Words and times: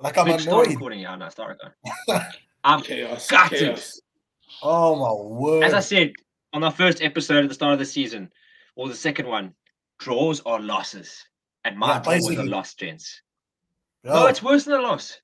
Like 0.00 0.16
I'm 0.18 0.26
Mitch, 0.26 0.42
start 0.42 0.66
annoyed. 0.66 0.74
recording. 0.74 1.00
Yeah, 1.00 1.16
no, 1.16 1.28
start 1.28 1.58
recording. 1.58 2.26
I'm 2.64 2.82
Chaos. 2.82 3.28
gutted. 3.28 3.58
Chaos. 3.58 4.00
Oh 4.62 4.96
my 4.96 5.12
word. 5.38 5.64
As 5.64 5.74
I 5.74 5.80
said 5.80 6.12
on 6.52 6.62
our 6.64 6.70
first 6.70 7.02
episode 7.02 7.42
at 7.44 7.48
the 7.48 7.54
start 7.54 7.72
of 7.72 7.78
the 7.78 7.84
season, 7.84 8.30
or 8.76 8.88
the 8.88 8.94
second 8.94 9.26
one, 9.26 9.54
draws 9.98 10.40
are 10.46 10.60
losses. 10.60 11.24
And 11.64 11.76
my 11.76 11.94
Yeah, 11.94 12.00
draw 12.00 12.12
was 12.14 12.24
a 12.24 12.28
basically. 12.28 12.48
loss, 12.48 12.74
gents. 12.74 13.22
bro, 14.04 14.14
No, 14.14 14.26
it's 14.26 14.42
worse 14.42 14.64
than 14.64 14.74
a 14.78 14.82
loss. 14.82 15.20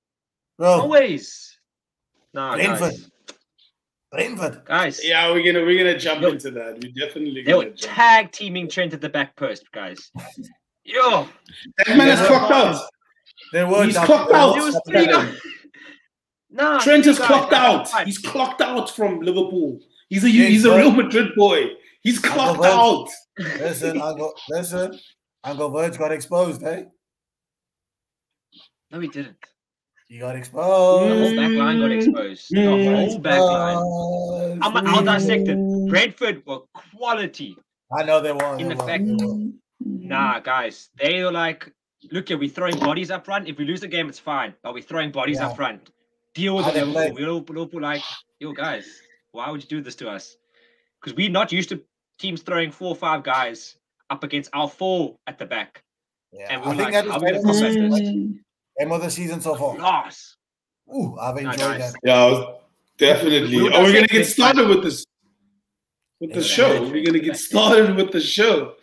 bro, 0.58 0.68
Always. 0.80 1.56
No, 2.34 2.52
Brentford. 2.54 2.90
guys. 2.90 3.10
Brentford. 4.10 4.64
guys 4.64 5.00
Yeah, 5.04 5.30
we're 5.30 5.44
gonna 5.44 5.64
we're 5.64 5.78
gonna 5.78 5.98
jump 5.98 6.22
Yo. 6.22 6.30
into 6.30 6.50
that. 6.52 6.80
We 6.82 6.90
definitely 6.92 7.42
they 7.42 7.54
were 7.54 7.70
tag 7.70 8.32
teaming 8.32 8.68
Trent 8.68 8.92
at 8.92 9.00
the 9.00 9.08
back 9.08 9.36
post, 9.36 9.70
guys. 9.72 10.10
Yo, 10.84 11.28
That 11.78 11.96
man 11.96 12.08
is 12.08 12.20
Yeah. 12.20 12.26
clocked 12.26 12.90
out. 13.46 13.52
They 13.52 13.64
were 13.64 13.84
He's 13.84 13.96
clocked 13.98 14.30
they 14.32 14.38
out. 14.38 14.56
it 14.56 14.60
were 14.60 14.66
was 14.66 14.76
up 14.76 14.82
three 14.86 15.04
there. 15.06 15.12
guys. 15.14 15.40
Nah, 16.50 16.78
Trent 16.80 17.02
three 17.04 17.12
is 17.12 17.18
clocked 17.18 17.52
out. 17.52 17.88
He's 18.04 18.18
clocked 18.18 18.60
out 18.60 18.90
from 18.90 19.20
Liverpool. 19.20 19.80
He's 20.08 20.24
a 20.24 20.30
Yeah, 20.30 20.46
he's 20.46 20.64
a. 20.64 20.76
Real 20.76 20.90
Madrid 20.92 21.32
boy. 21.36 21.70
He's 22.02 22.18
clocked 22.18 22.60
bro. 22.60 22.70
out. 22.70 23.08
Listen, 23.38 24.00
Uncle, 24.00 24.32
listen, 24.50 24.98
Uncle 25.42 25.70
Verge 25.70 25.98
got 25.98 26.12
exposed, 26.12 26.62
eh? 26.62 26.84
No, 28.90 29.00
he 29.00 29.08
didn't. 29.08 29.36
He 30.08 30.18
got 30.18 30.32
The 30.34 30.38
exposed. 30.38 31.18
whole 31.18 31.36
back 31.36 31.50
line 31.50 31.80
got 31.80 31.90
exposed. 31.90 32.46
The 32.50 32.56
Mm. 32.58 33.08
whole 33.08 33.18
back 33.18 33.40
line. 33.40 34.60
I'm, 34.62 34.86
I'll 34.86 35.02
dissect 35.02 35.48
it. 35.48 35.58
Brentford 35.88 36.42
were 36.46 36.60
quality. 36.96 37.56
I 37.96 38.04
know 38.04 38.20
they 38.20 38.32
were. 38.32 38.56
In 38.58 38.68
they 38.68 38.74
the 38.74 38.76
won, 38.76 38.86
fact- 38.86 39.04
Nah, 39.80 40.40
guys, 40.40 40.90
they 40.96 41.24
were 41.24 41.32
like, 41.32 41.72
look 42.12 42.28
here, 42.28 42.38
we're 42.38 42.48
throwing 42.48 42.78
bodies 42.78 43.10
up 43.10 43.24
front. 43.24 43.48
If 43.48 43.58
we 43.58 43.64
lose 43.64 43.80
the 43.80 43.88
game, 43.88 44.08
it's 44.08 44.18
fine, 44.18 44.54
but 44.62 44.74
we're 44.74 44.82
throwing 44.82 45.10
bodies 45.10 45.38
Yeah. 45.38 45.48
up 45.48 45.56
front. 45.56 45.90
Deal 46.34 46.56
with 46.56 46.64
How 46.64 46.70
it, 46.72 46.74
they 46.74 46.84
Liverpool. 46.84 47.14
We're 47.14 47.28
all, 47.30 47.44
Liverpool 47.48 47.80
like, 47.80 48.02
yo, 48.40 48.52
guys, 48.52 48.86
why 49.32 49.50
would 49.50 49.62
you 49.62 49.68
do 49.68 49.80
this 49.80 49.94
to 49.96 50.08
us? 50.10 50.36
Because 51.00 51.16
we're 51.16 51.30
not 51.30 51.52
used 51.52 51.68
to 51.70 51.82
teams 52.18 52.42
throwing 52.42 52.70
four 52.70 52.88
or 52.90 52.96
five 52.96 53.22
guys 53.22 53.76
up 54.10 54.24
against 54.24 54.50
our 54.52 54.68
four 54.68 55.16
at 55.26 55.38
the 55.38 55.46
back. 55.46 55.82
Yeah, 56.32 56.46
And 56.50 56.62
we're 56.62 56.70
think 56.76 56.92
like, 56.92 56.92
that 56.92 57.06
how 57.06 57.16
is 57.16 57.22
we 57.22 57.30
better 57.30 57.42
gonna 57.42 57.52
than 57.52 57.90
the 57.90 57.98
this? 57.98 58.08
Mm. 58.08 58.38
game 58.80 58.92
of 58.92 59.02
the 59.02 59.10
season 59.10 59.40
so 59.40 59.54
far. 59.54 59.76
Loss. 59.78 60.36
Ooh, 60.94 61.16
I've 61.18 61.36
enjoyed 61.36 61.58
nice. 61.58 61.92
that. 61.92 61.94
Yeah, 62.02 62.44
definitely. 62.98 63.56
We'll 63.62 63.74
Are 63.74 63.84
we 63.84 63.92
gonna 63.92 64.06
get 64.08 64.26
started 64.26 64.68
with 64.68 64.82
this? 64.82 65.04
With 66.24 66.32
the 66.32 66.42
show. 66.42 66.80
We're 66.90 67.04
gonna 67.04 67.18
get 67.18 67.36
started 67.36 67.96
with 67.96 68.10
the 68.10 68.20
show. 68.20 68.76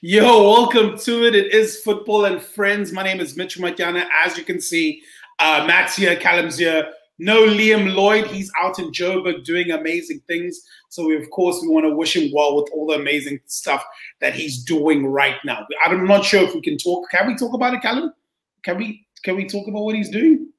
Yo, 0.00 0.50
welcome 0.50 0.96
to 1.00 1.26
it. 1.26 1.34
It 1.34 1.52
is 1.52 1.82
football 1.82 2.24
and 2.24 2.40
friends. 2.40 2.90
My 2.90 3.02
name 3.02 3.20
is 3.20 3.36
Mitch 3.36 3.58
Matiana. 3.58 4.08
As 4.24 4.38
you 4.38 4.44
can 4.44 4.62
see, 4.62 5.02
uh, 5.38 5.66
Matt's 5.66 5.94
here, 5.94 6.16
Callum's 6.16 6.56
here. 6.56 6.90
No 7.18 7.44
Liam 7.44 7.94
Lloyd. 7.94 8.28
He's 8.28 8.50
out 8.58 8.78
in 8.78 8.92
Joburg 8.92 9.44
doing 9.44 9.72
amazing 9.72 10.22
things. 10.26 10.62
So 10.88 11.04
we, 11.04 11.16
of 11.16 11.28
course, 11.28 11.58
we 11.60 11.68
want 11.68 11.84
to 11.84 11.94
wish 11.94 12.16
him 12.16 12.32
well 12.34 12.56
with 12.56 12.70
all 12.72 12.86
the 12.86 12.94
amazing 12.94 13.40
stuff 13.44 13.84
that 14.22 14.34
he's 14.34 14.64
doing 14.64 15.06
right 15.06 15.36
now. 15.44 15.66
I'm 15.84 16.06
not 16.06 16.24
sure 16.24 16.44
if 16.44 16.54
we 16.54 16.62
can 16.62 16.78
talk. 16.78 17.10
Can 17.10 17.26
we 17.26 17.36
talk 17.36 17.52
about 17.52 17.74
it, 17.74 17.82
Callum? 17.82 18.10
Can 18.62 18.78
we? 18.78 19.06
Can 19.22 19.36
we 19.36 19.46
talk 19.46 19.68
about 19.68 19.82
what 19.82 19.96
he's 19.96 20.08
doing? 20.08 20.50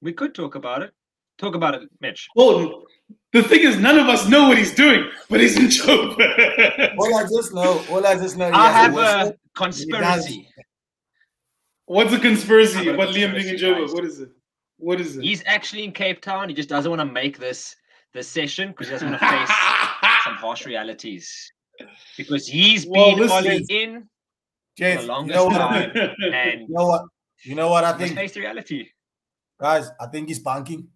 We 0.00 0.14
could 0.14 0.34
talk 0.34 0.54
about 0.54 0.80
it. 0.80 0.94
Talk 1.36 1.54
about 1.54 1.74
it, 1.74 1.90
Mitch. 2.00 2.26
Well, 2.34 2.84
the 3.32 3.42
thing 3.42 3.60
is, 3.60 3.78
none 3.78 3.98
of 3.98 4.08
us 4.08 4.28
know 4.28 4.48
what 4.48 4.58
he's 4.58 4.74
doing, 4.74 5.08
but 5.28 5.40
he's 5.40 5.56
in 5.56 5.66
Joburg. 5.66 6.94
All 6.98 7.14
I 7.16 7.22
just 7.24 7.52
know, 7.54 7.82
all 7.90 8.06
I 8.06 8.14
just 8.16 8.36
know, 8.36 8.50
I 8.52 8.70
have 8.72 8.94
whistle. 8.94 9.28
a 9.28 9.34
conspiracy. 9.58 10.48
What's 11.86 12.12
a 12.12 12.18
conspiracy 12.18 12.88
a 12.88 12.94
about 12.94 13.08
Liam 13.08 13.34
being 13.34 13.48
in 13.48 13.58
conspiracy, 13.58 13.64
Joburg? 13.64 13.94
What 13.94 14.04
is 14.04 14.20
it? 14.20 14.28
What 14.78 15.00
is 15.00 15.16
it? 15.16 15.22
He's 15.24 15.42
actually 15.46 15.84
in 15.84 15.92
Cape 15.92 16.20
Town. 16.22 16.48
He 16.48 16.54
just 16.54 16.68
doesn't 16.68 16.90
want 16.90 17.00
to 17.00 17.04
make 17.06 17.38
this 17.38 17.76
this 18.14 18.26
session 18.28 18.68
because 18.70 18.88
he 18.88 18.92
doesn't 18.92 19.08
want 19.10 19.20
to 19.20 19.26
face 19.28 19.48
some 20.24 20.34
harsh 20.34 20.66
realities. 20.66 21.52
Because 22.16 22.46
he's 22.46 22.86
Well, 22.86 23.10
been 23.10 23.18
listen- 23.20 23.36
Ollie 23.36 23.66
in 23.70 24.08
James, 24.76 24.96
the 24.98 25.02
you 25.02 25.08
longest 25.08 25.34
know 25.36 25.50
time. 25.50 25.90
and 26.32 26.60
You 26.62 26.66
know 26.70 26.86
what? 26.86 27.02
You 27.44 27.54
know 27.54 27.68
what 27.70 27.84
I 27.84 27.92
think, 27.96 28.14
face 28.14 28.32
the 28.32 28.40
reality. 28.40 28.88
guys. 29.60 29.90
I 30.00 30.06
think 30.06 30.28
he's 30.28 30.38
bunking. 30.40 30.88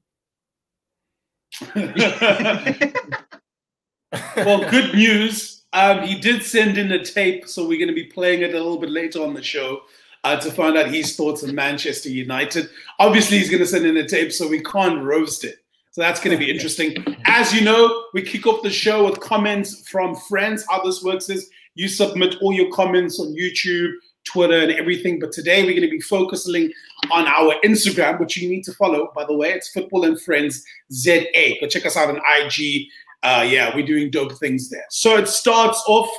Well, 4.37 4.71
good 4.71 4.95
news. 4.95 5.63
Um, 5.73 6.03
he 6.03 6.19
did 6.19 6.43
send 6.43 6.79
in 6.79 6.93
a 6.93 7.05
tape, 7.05 7.49
so 7.49 7.67
we're 7.67 7.79
going 7.79 7.89
to 7.89 7.95
be 7.95 8.05
playing 8.05 8.43
it 8.43 8.55
a 8.55 8.59
little 8.59 8.79
bit 8.79 8.91
later 8.91 9.23
on 9.23 9.35
the 9.35 9.43
show 9.43 9.83
uh, 10.23 10.37
to 10.41 10.51
find 10.51 10.77
out 10.77 10.87
his 10.87 11.17
thoughts 11.17 11.43
on 11.45 11.55
Manchester 11.55 12.09
United. 12.09 12.69
Obviously, 12.99 13.39
he's 13.39 13.51
going 13.51 13.63
to 13.63 13.67
send 13.67 13.85
in 13.85 13.97
a 13.97 14.07
tape, 14.07 14.33
so 14.33 14.49
we 14.49 14.63
can't 14.63 15.03
roast 15.03 15.45
it. 15.45 15.59
So 15.91 16.01
that's 16.01 16.21
going 16.21 16.37
to 16.37 16.45
be 16.45 16.51
interesting. 16.51 17.05
As 17.25 17.53
you 17.53 17.61
know, 17.61 18.07
we 18.15 18.23
kick 18.23 18.47
off 18.47 18.63
the 18.63 18.71
show 18.71 19.05
with 19.05 19.21
comments 19.21 19.89
from 19.89 20.17
friends. 20.17 20.65
How 20.69 20.83
this 20.83 21.05
works 21.05 21.29
is 21.29 21.51
you 21.77 21.89
submit 21.89 22.37
all 22.41 22.53
your 22.53 22.71
comments 22.73 23.21
on 23.21 23.35
YouTube, 23.35 23.93
Twitter, 24.25 24.59
and 24.61 24.73
everything. 24.73 25.19
But 25.19 25.33
today 25.33 25.63
we're 25.63 25.73
going 25.73 25.83
to 25.83 25.91
be 25.91 26.01
focusing 26.01 26.73
on 27.11 27.27
our 27.27 27.55
Instagram, 27.65 28.21
which 28.21 28.37
you 28.37 28.49
need 28.49 28.65
to 28.65 28.73
follow, 28.73 29.13
by 29.15 29.25
the 29.25 29.37
way. 29.37 29.53
It's 29.53 29.71
Football 29.71 30.05
and 30.05 30.21
Friends 30.21 30.65
ZA. 30.93 31.57
Go 31.61 31.67
check 31.69 31.87
us 31.87 31.97
out 31.97 32.11
on 32.11 32.17
IG. 32.17 32.89
Uh, 33.23 33.47
yeah, 33.49 33.75
we're 33.75 33.87
doing 33.87 34.11
dope 34.11 34.33
things 34.39 34.69
there. 34.69 34.85
So 34.91 35.17
it 35.17 35.29
starts 35.29 35.83
off 35.87 36.11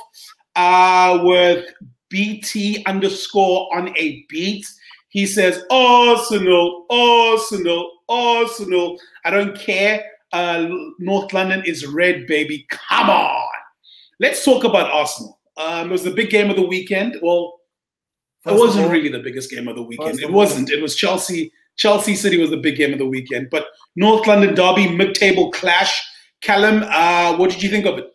uh, 0.56 1.20
with 1.22 1.66
BT 2.08 2.84
underscore 2.86 3.68
on 3.76 3.96
a 3.96 4.24
beat. 4.28 4.66
He 5.08 5.26
says, 5.26 5.62
Arsenal, 5.70 6.86
Arsenal, 6.90 7.90
Arsenal. 8.08 8.98
I 9.24 9.30
don't 9.30 9.56
care. 9.56 10.04
Uh, 10.32 10.68
North 10.98 11.32
London 11.32 11.62
is 11.64 11.86
red, 11.86 12.26
baby. 12.26 12.66
Come 12.70 13.08
on. 13.08 13.48
Let's 14.18 14.44
talk 14.44 14.64
about 14.64 14.90
Arsenal. 14.90 15.38
Um, 15.56 15.88
it 15.88 15.92
was 15.92 16.04
the 16.04 16.10
big 16.10 16.30
game 16.30 16.50
of 16.50 16.56
the 16.56 16.66
weekend. 16.66 17.16
Well, 17.22 17.60
it 18.46 18.58
wasn't 18.58 18.90
really 18.90 19.08
the 19.08 19.18
biggest 19.20 19.50
game 19.50 19.68
of 19.68 19.76
the 19.76 19.82
weekend. 19.82 20.20
It 20.20 20.30
wasn't. 20.32 20.70
It 20.70 20.80
was 20.82 20.94
Chelsea. 20.96 21.52
Chelsea 21.76 22.14
City 22.14 22.38
was 22.38 22.50
the 22.50 22.56
big 22.56 22.76
game 22.76 22.92
of 22.92 22.98
the 22.98 23.06
weekend. 23.06 23.48
But 23.50 23.66
North 23.96 24.26
London 24.26 24.54
Derby, 24.54 24.88
mid-table 24.90 25.50
clash. 25.52 26.02
Callum, 26.42 26.84
uh, 26.88 27.36
what 27.36 27.50
did 27.50 27.62
you 27.62 27.68
think 27.70 27.86
of 27.86 27.98
it? 27.98 28.06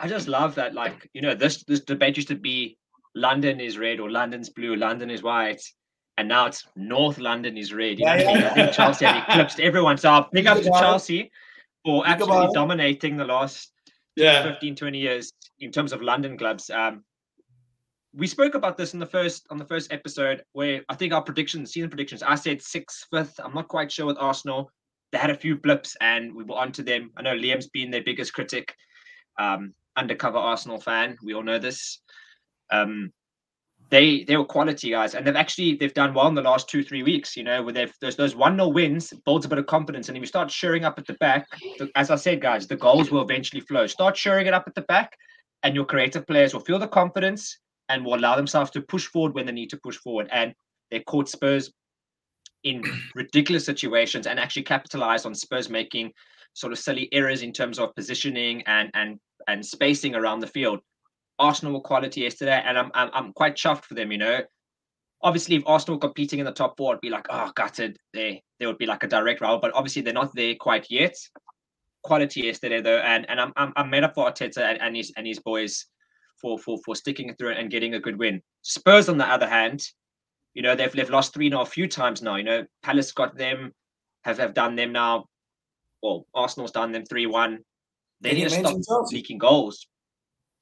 I 0.00 0.08
just 0.08 0.28
love 0.28 0.54
that, 0.54 0.74
like, 0.74 1.08
you 1.12 1.20
know, 1.20 1.34
this 1.34 1.64
this 1.64 1.80
debate 1.80 2.16
used 2.16 2.28
to 2.28 2.36
be 2.36 2.78
London 3.14 3.60
is 3.60 3.78
red 3.78 3.98
or 4.00 4.10
London's 4.10 4.48
blue, 4.48 4.76
London 4.76 5.10
is 5.10 5.22
white. 5.22 5.60
And 6.16 6.28
now 6.28 6.46
it's 6.46 6.66
North 6.76 7.18
London 7.18 7.56
is 7.56 7.72
red. 7.72 7.98
You 7.98 8.06
know 8.06 8.14
Yeah, 8.14 8.24
what 8.26 8.36
I 8.36 8.40
yeah. 8.40 8.50
I 8.50 8.54
think 8.54 8.72
Chelsea 8.72 9.04
have 9.04 9.28
eclipsed 9.28 9.60
everyone. 9.60 9.96
So 9.98 10.10
I'll 10.10 10.28
big 10.32 10.46
up 10.46 10.58
to. 10.58 10.70
Chelsea 10.70 11.30
for 11.84 12.02
Think 12.04 12.14
absolutely 12.20 12.54
dominating 12.54 13.16
the 13.16 13.24
last 13.24 13.72
Yeah. 14.16 14.42
15 14.42 14.74
20 14.74 14.98
years 14.98 15.32
in 15.60 15.70
terms 15.70 15.92
of 15.92 16.02
london 16.02 16.36
clubs 16.36 16.70
um 16.70 17.04
we 18.14 18.26
spoke 18.26 18.54
about 18.54 18.76
this 18.76 18.94
in 18.94 19.00
the 19.00 19.06
first 19.06 19.46
on 19.50 19.58
the 19.58 19.64
first 19.64 19.92
episode 19.92 20.42
where 20.52 20.82
i 20.88 20.94
think 20.94 21.12
our 21.12 21.22
predictions 21.22 21.72
season 21.72 21.90
predictions 21.90 22.22
i 22.22 22.34
said 22.34 22.62
sixth 22.62 23.06
fifth. 23.12 23.38
I'm 23.42 23.54
not 23.54 23.68
quite 23.68 23.92
sure 23.92 24.06
with 24.06 24.18
arsenal. 24.18 24.70
They 25.12 25.18
had 25.18 25.30
a 25.30 25.34
few 25.34 25.56
blips 25.56 25.96
and 26.00 26.34
we 26.34 26.44
were 26.44 26.56
on 26.56 26.72
to 26.72 26.82
them. 26.82 27.10
I 27.16 27.22
know 27.22 27.34
liam's 27.34 27.68
been 27.68 27.90
their 27.90 28.02
biggest 28.02 28.32
critic 28.34 28.74
um 29.38 29.74
undercover 29.96 30.38
arsenal 30.38 30.80
fan. 30.80 31.16
We 31.22 31.34
all 31.34 31.42
know 31.42 31.58
this. 31.58 32.00
Um 32.70 33.12
they 33.90 34.24
they 34.24 34.36
were 34.36 34.44
quality 34.44 34.90
guys 34.90 35.14
and 35.14 35.26
they've 35.26 35.36
actually 35.36 35.74
they've 35.76 35.94
done 35.94 36.12
well 36.12 36.28
in 36.28 36.34
the 36.34 36.42
last 36.42 36.68
two 36.68 36.82
three 36.82 37.02
weeks 37.02 37.36
you 37.38 37.42
know 37.42 37.62
where 37.62 37.72
they've 37.72 37.94
there's 38.02 38.16
those 38.16 38.36
one 38.36 38.54
nil 38.56 38.72
wins 38.72 39.14
builds 39.24 39.46
a 39.46 39.48
bit 39.48 39.58
of 39.58 39.66
confidence 39.66 40.08
and 40.08 40.16
if 40.16 40.20
you 40.20 40.26
start 40.26 40.50
shoring 40.50 40.84
up 40.84 40.98
at 40.98 41.06
the 41.06 41.14
back. 41.14 41.46
The- 41.78 41.90
as 41.94 42.10
i 42.10 42.16
said 42.16 42.40
guys 42.40 42.66
the 42.66 42.76
goals 42.76 43.10
will 43.10 43.22
eventually 43.22 43.60
flow. 43.60 43.86
Start 43.86 44.16
shoring 44.16 44.46
it 44.46 44.54
up 44.54 44.64
at 44.66 44.74
the 44.74 44.82
back 44.82 45.16
and 45.62 45.74
your 45.74 45.86
creative 45.86 46.26
players 46.26 46.52
will 46.52 46.60
feel 46.60 46.78
the 46.78 46.88
confidence 46.88 47.58
and 47.88 48.04
will 48.04 48.14
allow 48.14 48.36
themselves 48.36 48.70
to 48.70 48.82
push 48.82 49.06
forward 49.06 49.34
when 49.34 49.46
they 49.46 49.52
need 49.52 49.70
to 49.70 49.78
push 49.78 49.96
forward 49.96 50.28
and 50.30 50.54
they 50.90 51.00
caught 51.00 51.28
spurs 51.28 51.72
in 52.64 52.82
ridiculous 53.14 53.64
situations 53.64 54.26
and 54.26 54.38
actually 54.38 54.62
capitalized 54.62 55.26
on 55.26 55.34
spurs 55.34 55.68
making 55.70 56.12
sort 56.54 56.72
of 56.72 56.78
silly 56.78 57.08
errors 57.12 57.42
in 57.42 57.52
terms 57.52 57.78
of 57.78 57.94
positioning 57.94 58.62
and 58.62 58.90
and 58.94 59.18
and 59.46 59.64
spacing 59.64 60.14
around 60.14 60.40
the 60.40 60.46
field 60.46 60.80
Arsenal 61.38 61.74
were 61.74 61.80
quality 61.80 62.22
yesterday, 62.22 62.60
and 62.64 62.78
I'm, 62.78 62.90
I'm 62.94 63.10
I'm 63.12 63.32
quite 63.32 63.56
chuffed 63.56 63.84
for 63.84 63.94
them. 63.94 64.10
You 64.10 64.18
know, 64.18 64.40
obviously, 65.22 65.56
if 65.56 65.62
Arsenal 65.66 65.96
were 65.96 66.00
competing 66.00 66.38
in 66.40 66.44
the 66.44 66.52
top 66.52 66.76
four, 66.76 66.92
it'd 66.92 67.00
be 67.00 67.10
like, 67.10 67.26
oh, 67.30 67.52
gutted. 67.54 67.98
They 68.12 68.42
they 68.58 68.66
would 68.66 68.78
be 68.78 68.86
like 68.86 69.04
a 69.04 69.08
direct 69.08 69.40
rival, 69.40 69.58
but 69.58 69.74
obviously 69.74 70.02
they're 70.02 70.12
not 70.12 70.34
there 70.34 70.54
quite 70.58 70.90
yet. 70.90 71.16
Quality 72.02 72.42
yesterday 72.42 72.80
though, 72.80 72.98
and 72.98 73.28
and 73.28 73.40
I'm 73.40 73.52
I'm, 73.56 73.72
I'm 73.76 73.90
made 73.90 74.04
up 74.04 74.14
for 74.14 74.30
Arteta 74.30 74.58
and, 74.58 74.80
and 74.80 74.96
his 74.96 75.12
and 75.16 75.26
his 75.26 75.38
boys 75.38 75.86
for 76.40 76.58
for 76.58 76.78
for 76.84 76.94
sticking 76.94 77.28
it 77.28 77.38
through 77.38 77.52
and 77.52 77.70
getting 77.70 77.94
a 77.94 78.00
good 78.00 78.18
win. 78.18 78.42
Spurs, 78.62 79.08
on 79.08 79.18
the 79.18 79.26
other 79.26 79.48
hand, 79.48 79.82
you 80.54 80.62
know 80.62 80.74
they've 80.74 80.92
they've 80.92 81.10
lost 81.10 81.34
three 81.34 81.48
now 81.48 81.62
a 81.62 81.66
few 81.66 81.88
times 81.88 82.22
now. 82.22 82.36
You 82.36 82.44
know, 82.44 82.64
Palace 82.82 83.12
got 83.12 83.36
them, 83.36 83.72
have 84.24 84.38
have 84.38 84.54
done 84.54 84.76
them 84.76 84.92
now. 84.92 85.26
Well, 86.02 86.26
Arsenal's 86.34 86.72
done 86.72 86.92
them 86.92 87.04
three 87.04 87.26
one. 87.26 87.60
They 88.20 88.34
need 88.34 88.44
to 88.44 88.50
stop 88.50 88.76
Chelsea? 88.86 89.16
leaking 89.16 89.38
goals. 89.38 89.86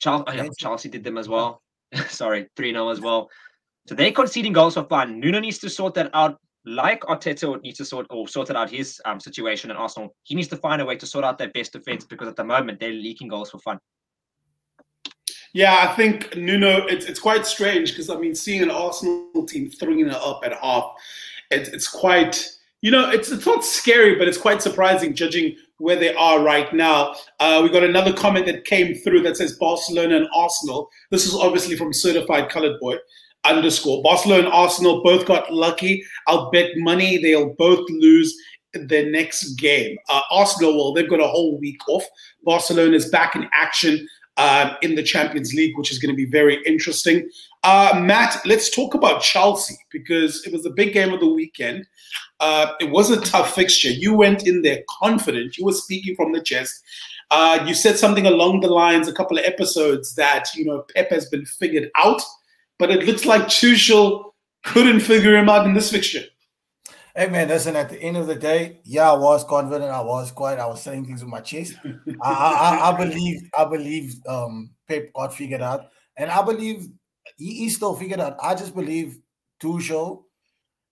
Chelsea, 0.01 0.25
oh 0.27 0.33
yeah, 0.33 0.49
Chelsea 0.59 0.89
did 0.89 1.05
them 1.05 1.19
as 1.19 1.29
well. 1.29 1.63
Sorry, 2.09 2.49
3 2.57 2.73
0 2.73 2.89
as 2.89 3.01
well. 3.01 3.31
So 3.87 3.95
they're 3.95 4.13
conceding 4.13 4.53
goals 4.53 4.75
for 4.75 4.85
fun. 4.85 5.21
Nuno 5.21 5.41
needs 5.41 5.59
to 5.59 5.71
sort 5.71 5.95
that 5.95 6.11
out. 6.13 6.39
Like 6.65 7.03
Arteta 7.03 7.63
needs 7.63 7.79
to 7.79 7.85
sort 7.85 8.07
or 8.11 8.27
sorted 8.27 8.57
out 8.57 8.69
his 8.69 9.01
um, 9.05 9.21
situation 9.21 9.71
at 9.71 9.77
Arsenal. 9.77 10.15
He 10.25 10.35
needs 10.35 10.49
to 10.49 10.57
find 10.57 10.83
a 10.83 10.85
way 10.85 10.97
to 10.97 11.07
sort 11.07 11.25
out 11.25 11.39
their 11.39 11.51
best 11.51 11.73
defense 11.73 12.05
because 12.05 12.27
at 12.27 12.35
the 12.35 12.43
moment 12.43 12.81
they're 12.81 12.91
leaking 12.91 13.29
goals 13.29 13.51
for 13.51 13.61
fun. 13.61 13.79
Yeah, 15.57 15.89
I 15.89 15.97
think 15.97 16.37
Nuno. 16.37 16.85
It's 16.85 17.07
it's 17.07 17.19
quite 17.19 17.47
strange 17.47 17.93
because 17.93 18.11
I 18.11 18.19
mean, 18.19 18.35
seeing 18.35 18.63
an 18.63 18.71
Arsenal 18.71 19.47
team 19.47 19.71
throwing 19.71 20.01
it 20.01 20.13
up 20.13 20.43
at 20.45 20.53
half, 20.53 20.93
it, 21.51 21.69
it's 21.69 21.89
quite. 21.89 22.47
You 22.83 22.91
know, 22.91 23.09
it's 23.09 23.31
it's 23.31 23.47
not 23.47 23.65
scary, 23.65 24.17
but 24.17 24.29
it's 24.29 24.37
quite 24.37 24.61
surprising 24.61 25.15
judging 25.15 25.57
where 25.79 25.97
they 25.97 26.15
are 26.15 26.43
right 26.43 26.71
now. 26.75 27.15
Uh, 27.41 27.61
we 27.63 27.71
got 27.71 27.85
another 27.85 28.13
comment 28.13 28.45
that 28.45 28.67
came 28.67 28.97
through 28.97 29.23
that 29.23 29.39
says 29.39 29.57
Barcelona 29.57 30.17
and 30.17 30.29
Arsenal. 30.35 30.91
This 31.11 31.25
is 31.25 31.35
obviously 31.35 31.75
from 31.75 31.91
Certified 31.95 32.51
Colored 32.51 32.79
Boy 32.79 32.97
underscore. 33.47 34.03
Barcelona 34.03 34.45
and 34.45 34.53
Arsenal 34.53 35.03
both 35.03 35.25
got 35.25 35.51
lucky. 35.51 36.05
I'll 36.27 36.51
bet 36.51 36.73
money 36.77 37.17
they'll 37.17 37.55
both 37.55 37.89
lose 37.89 38.37
their 38.75 39.11
next 39.11 39.55
game. 39.55 39.97
Uh, 40.11 40.21
Arsenal, 40.31 40.77
well, 40.77 40.93
they've 40.93 41.09
got 41.09 41.21
a 41.21 41.27
whole 41.27 41.59
week 41.59 41.81
off. 41.89 42.05
Barcelona 42.45 42.95
is 42.95 43.09
back 43.09 43.35
in 43.35 43.49
action 43.55 44.07
uh, 44.37 44.75
in 44.83 44.95
the 44.95 45.03
Champions 45.03 45.55
League, 45.55 45.77
which 45.79 45.91
is 45.91 45.99
going 45.99 46.13
to 46.13 46.17
be 46.17 46.31
very 46.31 46.63
interesting. 46.65 47.29
Uh, 47.63 48.01
Matt, 48.03 48.41
let's 48.45 48.71
talk 48.71 48.95
about 48.95 49.23
Chelsea 49.23 49.77
because 49.91 50.45
it 50.47 50.53
was 50.53 50.63
the 50.63 50.71
big 50.71 50.93
game 50.93 51.13
of 51.13 51.21
the 51.21 51.29
weekend. 51.29 51.87
Uh, 52.41 52.73
it 52.81 52.91
was 52.91 53.11
a 53.11 53.21
tough 53.23 53.55
fixture. 53.55 53.91
You 53.91 54.15
went 54.15 54.47
in 54.47 54.63
there 54.63 54.83
confident. 55.01 55.57
You 55.57 55.65
were 55.65 55.73
speaking 55.73 56.15
from 56.15 56.33
the 56.33 56.43
chest. 56.43 56.83
Uh, 57.31 57.65
you 57.67 57.75
said 57.75 57.99
something 57.99 58.27
along 58.27 58.61
the 58.61 58.69
lines 58.69 59.09
a 59.09 59.13
couple 59.13 59.37
of 59.39 59.45
episodes 59.45 60.15
that 60.15 60.49
you 60.55 60.65
know 60.65 60.85
Pep 60.95 61.11
has 61.11 61.29
been 61.29 61.45
figured 61.45 61.91
out, 61.97 62.23
but 62.79 62.91
it 62.91 63.05
looks 63.05 63.25
like 63.25 63.43
Tuchel 63.43 64.33
couldn't 64.65 65.01
figure 65.01 65.35
him 65.37 65.49
out 65.49 65.67
in 65.67 65.75
this 65.75 65.91
fixture. 65.91 66.23
Hey 67.19 67.29
man, 67.29 67.49
listen. 67.49 67.77
At 67.77 67.89
the 67.89 67.99
end 67.99 68.19
of 68.19 68.27
the 68.27 68.35
day, 68.35 68.81
yeah, 68.85 69.11
I 69.11 69.17
was 69.17 69.43
confident. 69.43 69.91
I 69.91 70.03
was 70.03 70.31
quiet. 70.31 70.59
I 70.59 70.67
was 70.67 70.83
saying 70.83 71.07
things 71.07 71.23
with 71.25 71.31
my 71.31 71.41
chest. 71.41 71.73
I, 72.23 72.31
I, 72.31 72.91
I 72.91 72.97
believe. 72.99 73.41
I 73.57 73.65
believe 73.65 74.17
um, 74.29 74.73
Pep 74.87 75.15
got 75.15 75.33
figured 75.33 75.63
out, 75.63 75.87
and 76.19 76.31
I 76.31 76.43
believe 76.43 76.89
he, 77.39 77.55
he 77.55 77.71
still 77.71 77.97
figured 77.97 78.21
out. 78.21 78.37
I 78.43 78.55
just 78.55 78.75
believe 78.75 79.19
Tuchel. 79.63 80.25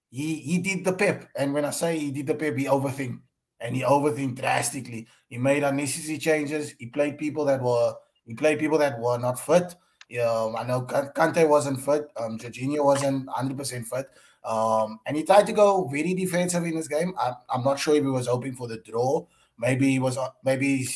He 0.09 0.37
he 0.37 0.61
did 0.61 0.87
the 0.87 0.95
Pep, 0.95 1.29
and 1.37 1.53
when 1.53 1.67
I 1.67 1.71
say 1.71 1.99
he 1.99 2.11
did 2.11 2.27
the 2.27 2.35
Pep, 2.35 2.57
he 2.57 2.65
overthink, 2.65 3.21
and 3.61 3.77
he 3.77 3.83
overthink 3.83 4.37
drastically. 4.37 5.07
He 5.29 5.37
made 5.37 5.63
unnecessary 5.63 6.17
changes. 6.17 6.75
He 6.79 6.87
played 6.87 7.19
people 7.19 7.45
that 7.45 7.61
were 7.61 7.97
he 8.25 8.33
played 8.33 8.61
people 8.61 8.79
that 8.79 8.99
were 8.99 9.19
not 9.19 9.39
fit. 9.39 9.75
Um, 10.19 10.57
I 10.57 10.65
know 10.65 10.83
Kante 10.83 11.49
wasn't 11.49 11.81
fit. 11.81 12.09
Um, 12.17 12.39
Jorginho 12.39 12.85
wasn't 12.85 13.29
hundred 13.29 13.59
percent 13.59 13.87
fit. 13.87 14.07
Um, 14.45 15.01
and 15.07 15.17
he 15.17 15.25
tried 15.25 15.47
to 15.47 15.53
go 15.53 15.89
very 15.89 16.15
defensive 16.15 16.65
in 16.65 16.77
this 16.77 16.89
game. 16.89 17.15
I, 17.19 17.33
am 17.53 17.65
not 17.65 17.79
sure 17.79 17.95
if 17.97 18.03
he 18.03 18.11
was 18.11 18.27
hoping 18.27 18.55
for 18.55 18.69
the 18.69 18.79
draw. 18.79 19.27
Maybe 19.59 19.91
he 19.91 19.99
was. 19.99 20.19
Maybe 20.45 20.87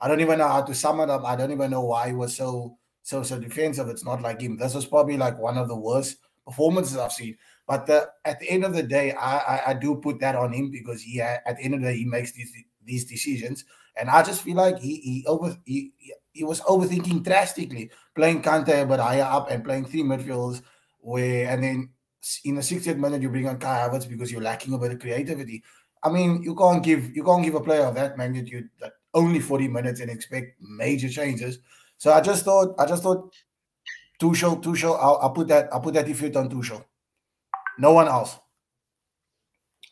I 0.00 0.08
don't 0.08 0.20
even 0.20 0.38
know 0.38 0.48
how 0.48 0.62
to 0.62 0.74
sum 0.74 1.00
it 1.00 1.10
up. 1.10 1.24
I 1.24 1.36
don't 1.36 1.52
even 1.52 1.70
know 1.70 1.84
why 1.84 2.08
he 2.08 2.14
was 2.14 2.36
so 2.36 2.76
so 3.02 3.22
so 3.22 3.38
defensive. 3.38 3.88
It's 3.88 4.04
not 4.04 4.22
like 4.22 4.40
him. 4.40 4.56
This 4.56 4.74
was 4.74 4.86
probably 4.86 5.16
like 5.16 5.38
one 5.38 5.56
of 5.56 5.68
the 5.68 5.76
worst 5.76 6.18
performances 6.44 6.96
I've 6.96 7.12
seen. 7.12 7.36
But 7.66 7.86
the, 7.86 8.10
at 8.26 8.40
the 8.40 8.50
end 8.50 8.64
of 8.64 8.74
the 8.74 8.82
day, 8.82 9.12
I, 9.12 9.38
I, 9.38 9.70
I 9.70 9.74
do 9.74 9.96
put 9.96 10.20
that 10.20 10.36
on 10.36 10.52
him 10.52 10.70
because 10.70 11.00
he 11.00 11.20
at 11.20 11.42
the 11.44 11.62
end 11.62 11.74
of 11.74 11.80
the 11.80 11.88
day 11.88 11.96
he 11.96 12.04
makes 12.04 12.32
these 12.32 12.52
these 12.84 13.04
decisions, 13.04 13.64
and 13.96 14.08
I 14.10 14.22
just 14.22 14.42
feel 14.42 14.56
like 14.56 14.78
he 14.78 14.96
he 14.96 15.24
over 15.26 15.56
he 15.64 15.92
he 16.32 16.44
was 16.44 16.60
overthinking 16.62 17.22
drastically, 17.22 17.90
playing 18.14 18.42
Kante 18.42 18.86
but 18.88 19.00
higher 19.00 19.22
up 19.22 19.50
and 19.50 19.64
playing 19.64 19.86
three 19.86 20.02
midfielders 20.02 20.62
where 20.98 21.48
and 21.48 21.62
then 21.62 21.90
in 22.44 22.54
the 22.54 22.62
60th 22.62 22.96
minute 22.96 23.22
you 23.22 23.28
bring 23.28 23.46
on 23.46 23.58
Kai 23.58 23.86
Havertz 23.88 24.08
because 24.08 24.32
you're 24.32 24.40
lacking 24.40 24.74
a 24.74 24.78
bit 24.78 24.92
of 24.92 24.98
creativity. 24.98 25.62
I 26.02 26.10
mean, 26.10 26.42
you 26.42 26.54
can't 26.54 26.82
give 26.82 27.14
you 27.16 27.22
can't 27.22 27.44
give 27.44 27.54
a 27.54 27.60
player 27.60 27.82
of 27.82 27.94
that 27.94 28.18
magnitude 28.18 28.68
like 28.80 28.92
only 29.14 29.40
40 29.40 29.68
minutes 29.68 30.00
and 30.00 30.10
expect 30.10 30.60
major 30.60 31.08
changes. 31.08 31.58
So 31.98 32.12
I 32.12 32.20
just 32.20 32.44
thought 32.44 32.74
I 32.78 32.86
just 32.86 33.02
thought 33.02 33.32
Tuchel, 34.20 34.62
Tuchel, 34.62 34.98
I'll, 35.00 35.18
I'll 35.22 35.30
put 35.30 35.48
that 35.48 35.68
I'll 35.72 35.80
put 35.80 35.94
that 35.94 36.06
defeat 36.06 36.36
on 36.36 36.48
Tuchel. 36.48 36.84
No 37.78 37.92
one 37.92 38.08
else. 38.08 38.38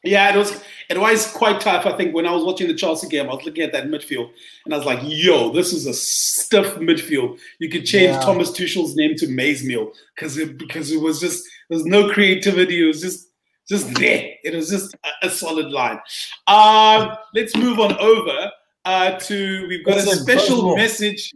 Yeah, 0.04 0.34
it 0.34 0.37
was 0.37 0.62
it 0.88 0.99
was 0.99 1.31
quite 1.31 1.60
tough. 1.60 1.87
I 1.87 1.96
think 1.96 2.14
when 2.14 2.26
I 2.26 2.32
was 2.32 2.44
watching 2.44 2.66
the 2.66 2.75
Chelsea 2.75 3.06
game, 3.08 3.31
I 3.31 3.34
was 3.34 3.44
looking 3.44 3.62
at 3.62 3.72
that 3.72 3.87
midfield 3.87 4.31
and 4.64 4.75
I 4.75 4.76
was 4.76 4.87
like, 4.87 4.99
"Yo, 5.02 5.52
this 5.52 5.72
is 5.72 5.87
a 5.87 5.94
stiff 5.94 6.75
midfield." 6.76 7.38
You 7.60 7.69
could 7.69 7.84
change 7.84 8.14
yeah. 8.14 8.20
Thomas 8.20 8.50
Tuchel's 8.50 8.96
name 8.96 9.14
to 9.16 9.28
Maize 9.28 9.64
Meal 9.64 9.93
because 10.14 10.37
it 10.38 10.58
because 10.58 10.90
it 10.90 11.00
was 11.00 11.20
just 11.20 11.49
there's 11.70 11.84
no 11.84 12.10
creativity. 12.10 12.82
It 12.82 12.87
was 12.87 13.00
just 13.00 13.28
just 13.69 13.94
there. 13.94 14.34
It 14.43 14.54
was 14.54 14.70
just 14.70 14.94
a, 14.94 15.26
a 15.26 15.31
solid 15.31 15.70
line. 15.70 16.00
Um, 16.49 17.16
let's 17.34 17.56
move 17.56 17.78
on 17.78 17.96
over 17.99 18.50
uh, 18.84 19.19
to 19.20 19.66
we've 19.69 19.84
got 19.84 19.96
Listen, 19.96 20.12
a 20.12 20.16
special 20.16 20.76
message. 20.76 21.32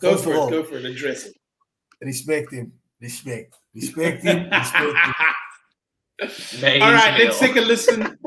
Go 0.00 0.16
for 0.16 0.34
it. 0.34 0.36
All, 0.36 0.50
go 0.50 0.62
for 0.62 0.76
it. 0.76 0.84
Address 0.84 1.24
it. 1.24 1.36
Respect 2.02 2.52
him. 2.52 2.72
Respect. 3.00 3.54
Respect 3.74 4.22
him. 4.22 4.50
Respect 4.50 4.96
him. 4.96 5.14
All 6.22 6.28
right, 6.92 7.18
let's 7.18 7.38
take 7.38 7.56
a 7.56 7.60
listen. 7.60 8.18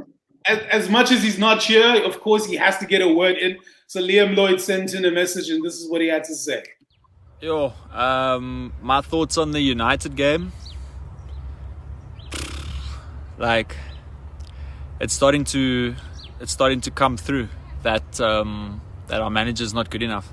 As, 0.45 0.60
as, 0.72 0.89
much 0.89 1.12
as 1.12 1.24
he's 1.24 1.38
not 1.38 1.63
here, 1.63 2.04
of 2.04 2.19
course, 2.19 2.45
he 2.45 2.56
has 2.56 2.78
to 2.80 2.86
get 2.86 3.01
a 3.01 3.07
word 3.07 3.38
in. 3.38 3.57
So 3.88 4.01
Liam 4.01 4.36
Lloyd 4.36 4.60
sent 4.60 4.94
in 4.94 5.06
a 5.06 5.12
message, 5.12 5.50
and 5.50 5.63
this 5.63 5.75
is 5.75 5.89
what 5.89 6.01
he 6.01 6.07
had 6.07 6.24
to 6.25 6.36
say. 6.36 6.63
Yo, 7.42 7.74
um, 7.94 8.74
my 8.81 9.01
thoughts 9.01 9.38
on 9.38 9.51
the 9.51 9.62
United 9.62 10.16
game. 10.16 10.51
Like, 13.38 13.78
it's 15.00 15.13
starting 15.13 15.44
to, 15.45 15.95
it's 16.39 16.51
starting 16.51 16.81
to 16.81 16.92
come 16.92 17.18
through 17.18 17.50
that 17.84 18.19
um, 18.19 18.81
that 19.07 19.22
our 19.22 19.30
manager's 19.30 19.74
not 19.74 19.89
good 19.89 20.04
enough. 20.04 20.30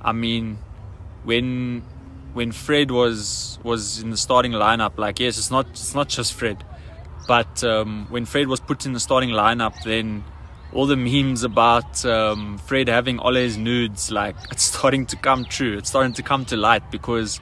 I 0.00 0.12
mean, 0.12 0.58
when 1.24 1.82
when 2.32 2.52
Fred 2.52 2.90
was 2.90 3.58
was 3.62 4.00
in 4.00 4.10
the 4.10 4.16
starting 4.16 4.52
lineup, 4.52 4.96
like 4.96 5.20
yes, 5.20 5.36
it's 5.36 5.50
not 5.50 5.66
it's 5.70 5.94
not 5.94 6.08
just 6.08 6.32
Fred 6.32 6.64
but 7.28 7.62
um, 7.62 8.06
when 8.08 8.24
Fred 8.24 8.48
was 8.48 8.58
put 8.58 8.86
in 8.86 8.94
the 8.94 9.00
starting 9.00 9.28
lineup, 9.28 9.74
then 9.84 10.24
all 10.72 10.86
the 10.86 10.96
memes 10.96 11.44
about 11.44 12.04
um, 12.06 12.56
Fred 12.56 12.88
having 12.88 13.20
Ole's 13.20 13.58
nudes, 13.58 14.10
like 14.10 14.34
it's 14.50 14.64
starting 14.64 15.04
to 15.06 15.16
come 15.16 15.44
true. 15.44 15.76
It's 15.76 15.90
starting 15.90 16.14
to 16.14 16.22
come 16.22 16.46
to 16.46 16.56
light 16.56 16.90
because 16.90 17.38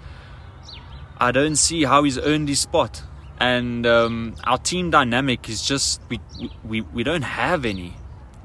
I 1.18 1.30
don't 1.30 1.54
see 1.54 1.84
how 1.84 2.02
he's 2.02 2.18
earned 2.18 2.48
his 2.48 2.58
spot. 2.58 3.00
And 3.38 3.86
um, 3.86 4.34
our 4.42 4.58
team 4.58 4.90
dynamic 4.90 5.48
is 5.48 5.62
just 5.62 6.00
we 6.08 6.20
we, 6.64 6.80
we 6.80 7.04
don't 7.04 7.22
have 7.22 7.64
any. 7.64 7.94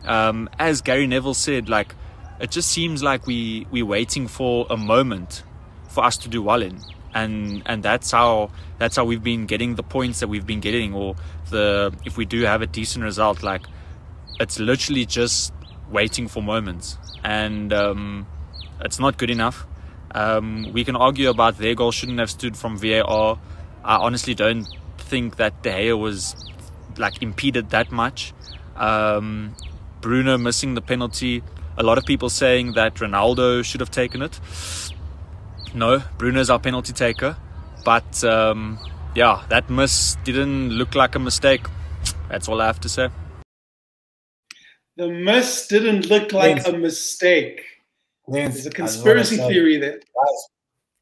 Um, 0.05 0.47
as 0.59 0.81
Gary 0.81 1.07
Neville 1.07 1.33
said, 1.33 1.69
like 1.69 1.95
it 2.39 2.51
just 2.51 2.69
seems 2.69 3.01
like 3.01 3.25
we 3.25 3.65
we're 3.71 3.85
waiting 3.85 4.27
for 4.27 4.67
a 4.69 4.77
moment 4.77 5.41
for 5.89 6.03
us 6.03 6.17
to 6.17 6.29
do 6.29 6.43
well 6.43 6.61
in 6.61 6.79
and 7.13 7.63
and 7.65 7.83
that's 7.83 8.11
how 8.11 8.51
that's 8.77 8.95
how 8.95 9.05
we've 9.05 9.23
been 9.23 9.45
getting 9.45 9.75
the 9.75 9.83
points 9.83 10.21
that 10.21 10.27
we've 10.27 10.45
been 10.45 10.59
getting 10.59 10.93
or 10.93 11.15
the 11.49 11.93
if 12.05 12.17
we 12.17 12.25
do 12.25 12.41
have 12.41 12.61
a 12.61 12.67
decent 12.67 13.03
result 13.03 13.43
like 13.43 13.61
it's 14.39 14.59
literally 14.59 15.05
just 15.05 15.53
waiting 15.91 16.27
for 16.27 16.41
moments. 16.41 16.97
And 17.23 17.71
um, 17.73 18.25
it's 18.79 18.99
not 18.99 19.17
good 19.17 19.29
enough. 19.29 19.65
Um, 20.13 20.71
we 20.73 20.83
can 20.83 20.95
argue 20.95 21.29
about 21.29 21.57
their 21.57 21.75
goal 21.75 21.91
shouldn't 21.91 22.19
have 22.19 22.29
stood 22.29 22.57
from 22.57 22.77
VAR 22.77 23.39
I 23.83 23.95
honestly 23.95 24.35
don't 24.35 24.67
think 24.97 25.37
that 25.37 25.63
De 25.63 25.71
Gea 25.71 25.97
was 25.97 26.35
like 26.97 27.21
impeded 27.21 27.69
that 27.69 27.91
much. 27.91 28.33
Um, 28.75 29.55
Bruno 30.01 30.37
missing 30.37 30.73
the 30.73 30.81
penalty. 30.81 31.43
A 31.77 31.83
lot 31.83 31.97
of 31.97 32.05
people 32.05 32.29
saying 32.29 32.73
that 32.73 32.95
Ronaldo 32.95 33.63
should 33.63 33.79
have 33.79 33.91
taken 33.91 34.21
it 34.21 34.39
no, 35.73 36.03
Bruno's 36.17 36.49
our 36.49 36.59
penalty 36.59 36.93
taker. 36.93 37.35
But 37.83 38.23
um, 38.23 38.79
yeah, 39.15 39.43
that 39.49 39.69
miss 39.69 40.15
didn't 40.23 40.69
look 40.69 40.95
like 40.95 41.15
a 41.15 41.19
mistake. 41.19 41.65
That's 42.29 42.47
all 42.47 42.61
I 42.61 42.67
have 42.67 42.79
to 42.81 42.89
say. 42.89 43.09
The 44.97 45.07
miss 45.09 45.67
didn't 45.67 46.09
look 46.09 46.31
like 46.31 46.57
yes. 46.57 46.67
a 46.67 46.77
mistake. 46.77 47.63
Yes. 48.27 48.53
There's 48.53 48.65
a 48.67 48.69
conspiracy 48.69 49.37
theory 49.37 49.77
there. 49.77 49.99
Guys, 49.99 50.47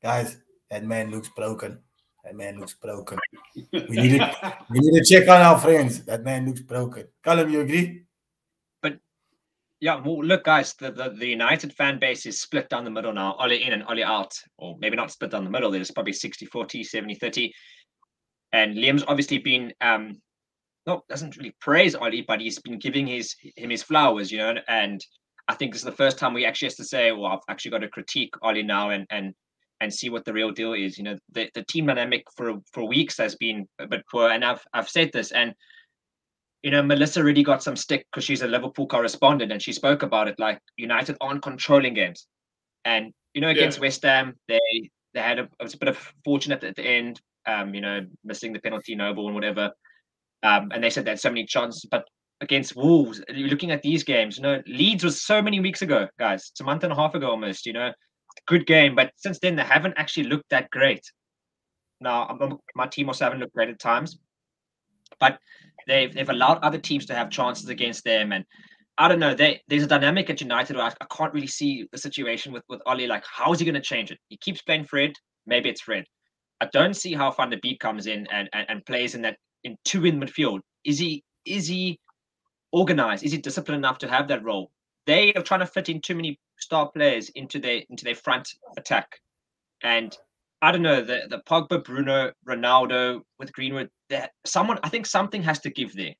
guys, 0.02 0.38
that 0.70 0.84
man 0.86 1.12
looks 1.12 1.30
broken. 1.30 1.80
That 2.24 2.36
man 2.36 2.60
looks 2.60 2.74
broken. 2.76 3.18
we 3.56 3.80
need 3.90 4.20
to 4.20 4.58
we 4.70 4.80
need 4.80 5.00
to 5.00 5.06
check 5.06 5.28
on 5.28 5.42
our 5.42 5.60
friends. 5.60 6.04
That 6.06 6.24
man 6.24 6.46
looks 6.46 6.62
broken. 6.62 7.08
Callum, 7.24 7.50
you 7.50 7.62
agree? 7.62 8.04
Yeah, 9.82 10.02
well, 10.04 10.24
look, 10.24 10.44
guys, 10.44 10.74
the, 10.74 10.92
the, 10.92 11.10
the, 11.10 11.28
United 11.28 11.74
fan 11.74 12.00
base 12.00 12.26
is 12.26 12.42
split 12.42 12.68
down 12.68 12.84
the 12.84 12.92
middle 12.92 13.14
now. 13.14 13.38
Ole 13.40 13.52
in 13.52 13.72
and 13.72 13.84
Ole 13.88 14.04
out, 14.04 14.34
or 14.58 14.78
maybe 14.80 14.98
not 14.98 15.12
split 15.12 15.32
down 15.32 15.46
the 15.46 15.50
middle. 15.50 15.72
There's 15.72 15.92
probably 15.92 16.12
60 16.12 16.46
40, 16.48 16.84
70 16.84 17.16
30. 17.16 17.54
And 18.52 18.76
Liam's 18.76 19.06
obviously 19.08 19.38
been, 19.38 19.72
um, 19.80 20.20
no, 20.86 21.04
doesn't 21.08 21.38
really 21.38 21.56
praise 21.62 21.96
Ole, 21.96 22.24
but 22.28 22.42
he's 22.42 22.60
been 22.60 22.78
giving 22.78 23.08
his 23.08 23.36
him 23.56 23.70
his 23.70 23.84
flowers, 23.84 24.32
you 24.32 24.40
know. 24.40 24.56
And 24.68 25.06
I 25.48 25.54
think 25.54 25.72
this 25.72 25.82
is 25.82 25.86
the 25.86 25.92
first 25.94 26.18
time 26.18 26.34
we 26.34 26.46
actually 26.46 26.68
have 26.68 26.76
to 26.78 26.84
say, 26.84 27.12
well, 27.14 27.28
I've 27.28 27.40
actually 27.48 27.72
got 27.72 27.80
to 27.80 27.90
critique 27.90 28.34
Ole 28.42 28.64
now 28.64 28.90
and 28.90 29.06
and 29.10 29.34
and 29.82 29.94
see 29.94 30.10
what 30.10 30.26
the 30.26 30.34
real 30.34 30.52
deal 30.52 30.74
is. 30.74 30.98
You 30.98 31.06
know, 31.06 31.18
the, 31.32 31.50
the 31.54 31.64
team 31.64 31.86
dynamic 31.86 32.24
for 32.36 32.56
for 32.74 32.86
weeks 32.86 33.18
has 33.18 33.36
been 33.36 33.66
a 33.80 33.88
bit 33.88 34.04
poor, 34.12 34.30
and 34.30 34.44
I've 34.44 34.64
I've 34.74 34.90
said 34.90 35.12
this, 35.14 35.32
and 35.32 35.54
you 36.64 36.72
know, 36.72 36.84
Melissa 36.84 37.24
really 37.24 37.44
got 37.44 37.64
some 37.64 37.76
stick 37.76 38.06
because 38.12 38.24
she's 38.24 38.42
a 38.42 38.48
Liverpool 38.48 38.88
correspondent, 38.88 39.52
and 39.52 39.62
she 39.62 39.74
spoke 39.74 40.04
about 40.04 40.28
it. 40.28 40.40
Like 40.40 40.60
United 40.78 41.18
aren't 41.22 41.42
controlling 41.42 41.94
games, 41.94 42.28
and 42.86 43.14
you 43.34 43.42
know, 43.42 43.50
against 43.50 43.78
yeah. 43.78 43.82
West 43.82 44.04
Ham, 44.04 44.36
they 44.48 44.90
they 45.14 45.22
had 45.22 45.40
a, 45.40 45.44
it 45.44 45.64
was 45.64 45.74
a 45.74 45.78
bit 45.78 45.90
of 45.90 46.14
fortunate 46.26 46.64
at 46.64 46.76
the 46.76 46.84
end. 46.84 47.22
Um, 47.46 47.74
you 47.74 47.82
know, 47.82 48.06
missing 48.24 48.54
the 48.54 48.60
penalty, 48.60 48.96
noble 48.96 49.26
and 49.26 49.36
whatever. 49.36 49.72
Um, 50.44 50.72
and 50.74 50.84
they 50.84 50.90
said 50.90 51.06
they 51.06 51.12
had 51.12 51.20
so 51.20 51.30
many 51.30 51.46
chances, 51.46 51.86
but 51.90 52.06
against 52.42 52.76
Wolves, 52.76 53.22
looking 53.34 53.72
at 53.72 53.82
these 53.82 54.04
games. 54.04 54.38
You 54.38 54.44
know, 54.44 54.62
Leeds 54.68 55.04
was 55.04 55.22
so 55.22 55.42
many 55.42 55.60
weeks 55.60 55.82
ago, 55.82 56.08
guys. 56.20 56.50
It's 56.52 56.62
a 56.62 56.64
month 56.64 56.84
and 56.84 56.94
a 56.94 56.96
half 56.96 57.16
ago 57.16 57.30
almost. 57.30 57.66
You 57.66 57.74
know, 57.74 57.92
good 58.48 58.66
game, 58.68 58.96
but 58.96 59.12
since 59.16 59.40
then 59.40 59.56
they 59.56 59.64
haven't 59.64 59.96
actually 59.98 60.24
looked 60.24 60.50
that 60.50 60.70
great. 60.70 61.04
Now, 62.02 62.28
I'm, 62.28 62.58
my 62.76 62.88
team 62.88 63.08
also 63.08 63.26
haven't 63.26 63.40
looked 63.40 63.54
great 63.54 63.70
at 63.70 63.80
times, 63.80 64.18
but 65.20 65.40
they've 65.88 66.14
they've 66.14 66.30
allowed 66.30 66.60
other 66.60 66.78
teams 66.78 67.06
to 67.08 67.16
have 67.16 67.30
chances 67.30 67.70
against 67.70 68.04
them, 68.04 68.32
and 68.32 68.46
I 68.98 69.08
don't 69.08 69.20
know. 69.20 69.34
They, 69.34 69.62
there's 69.68 69.84
a 69.84 69.88
dynamic 69.88 70.30
at 70.30 70.42
United 70.42 70.76
where 70.76 70.86
I, 70.86 70.94
I 71.02 71.06
can't 71.16 71.34
really 71.34 71.48
see 71.48 71.88
the 71.92 71.98
situation 71.98 72.52
with 72.52 72.64
with 72.70 72.82
Ole. 72.86 73.08
Like, 73.08 73.24
how 73.26 73.52
is 73.54 73.60
he 73.60 73.66
going 73.66 73.76
to 73.76 73.82
change 73.82 74.12
it? 74.12 74.20
He 74.30 74.38
keeps 74.38 74.62
playing 74.62 74.86
Fred. 74.86 75.14
Maybe 75.46 75.70
it's 75.70 75.82
Fred. 75.82 76.06
I 76.62 76.68
don't 76.74 76.94
see 76.94 77.14
how 77.14 77.32
Van 77.32 77.50
der 77.50 77.60
Beek 77.62 77.80
comes 77.80 78.08
in 78.08 78.28
and, 78.28 78.50
and, 78.52 78.66
and 78.70 78.86
plays 78.86 79.16
in 79.16 79.22
that 79.22 79.38
in 79.64 79.78
two 79.86 80.06
in 80.06 80.20
midfield. 80.20 80.60
Is 80.84 81.00
he 81.00 81.24
is 81.46 81.68
he 81.68 82.00
organized? 82.72 83.24
Is 83.24 83.32
he 83.32 83.38
disciplined 83.38 83.80
enough 83.80 83.98
to 84.00 84.10
have 84.10 84.28
that 84.28 84.44
role? 84.44 84.72
They 85.06 85.34
are 85.34 85.42
trying 85.42 85.62
to 85.62 85.66
fit 85.66 85.90
in 85.90 86.02
too 86.02 86.16
many 86.16 86.40
star 86.58 86.90
players 86.92 87.30
into 87.30 87.60
their 87.60 87.84
into 87.90 88.04
their 88.04 88.16
front 88.16 88.50
attack, 88.78 89.20
and 89.82 90.16
I 90.62 90.72
don't 90.72 90.82
know 90.82 91.02
the 91.02 91.22
the 91.30 91.42
Pogba, 91.48 91.84
Bruno, 91.84 92.32
Ronaldo 92.48 93.22
with 93.40 93.54
Greenwood. 93.54 93.90
That 94.10 94.32
someone 94.46 94.80
I 94.84 94.90
think 94.90 95.06
something 95.06 95.44
has 95.44 95.60
to 95.60 95.70
give 95.70 95.96
there, 95.96 96.16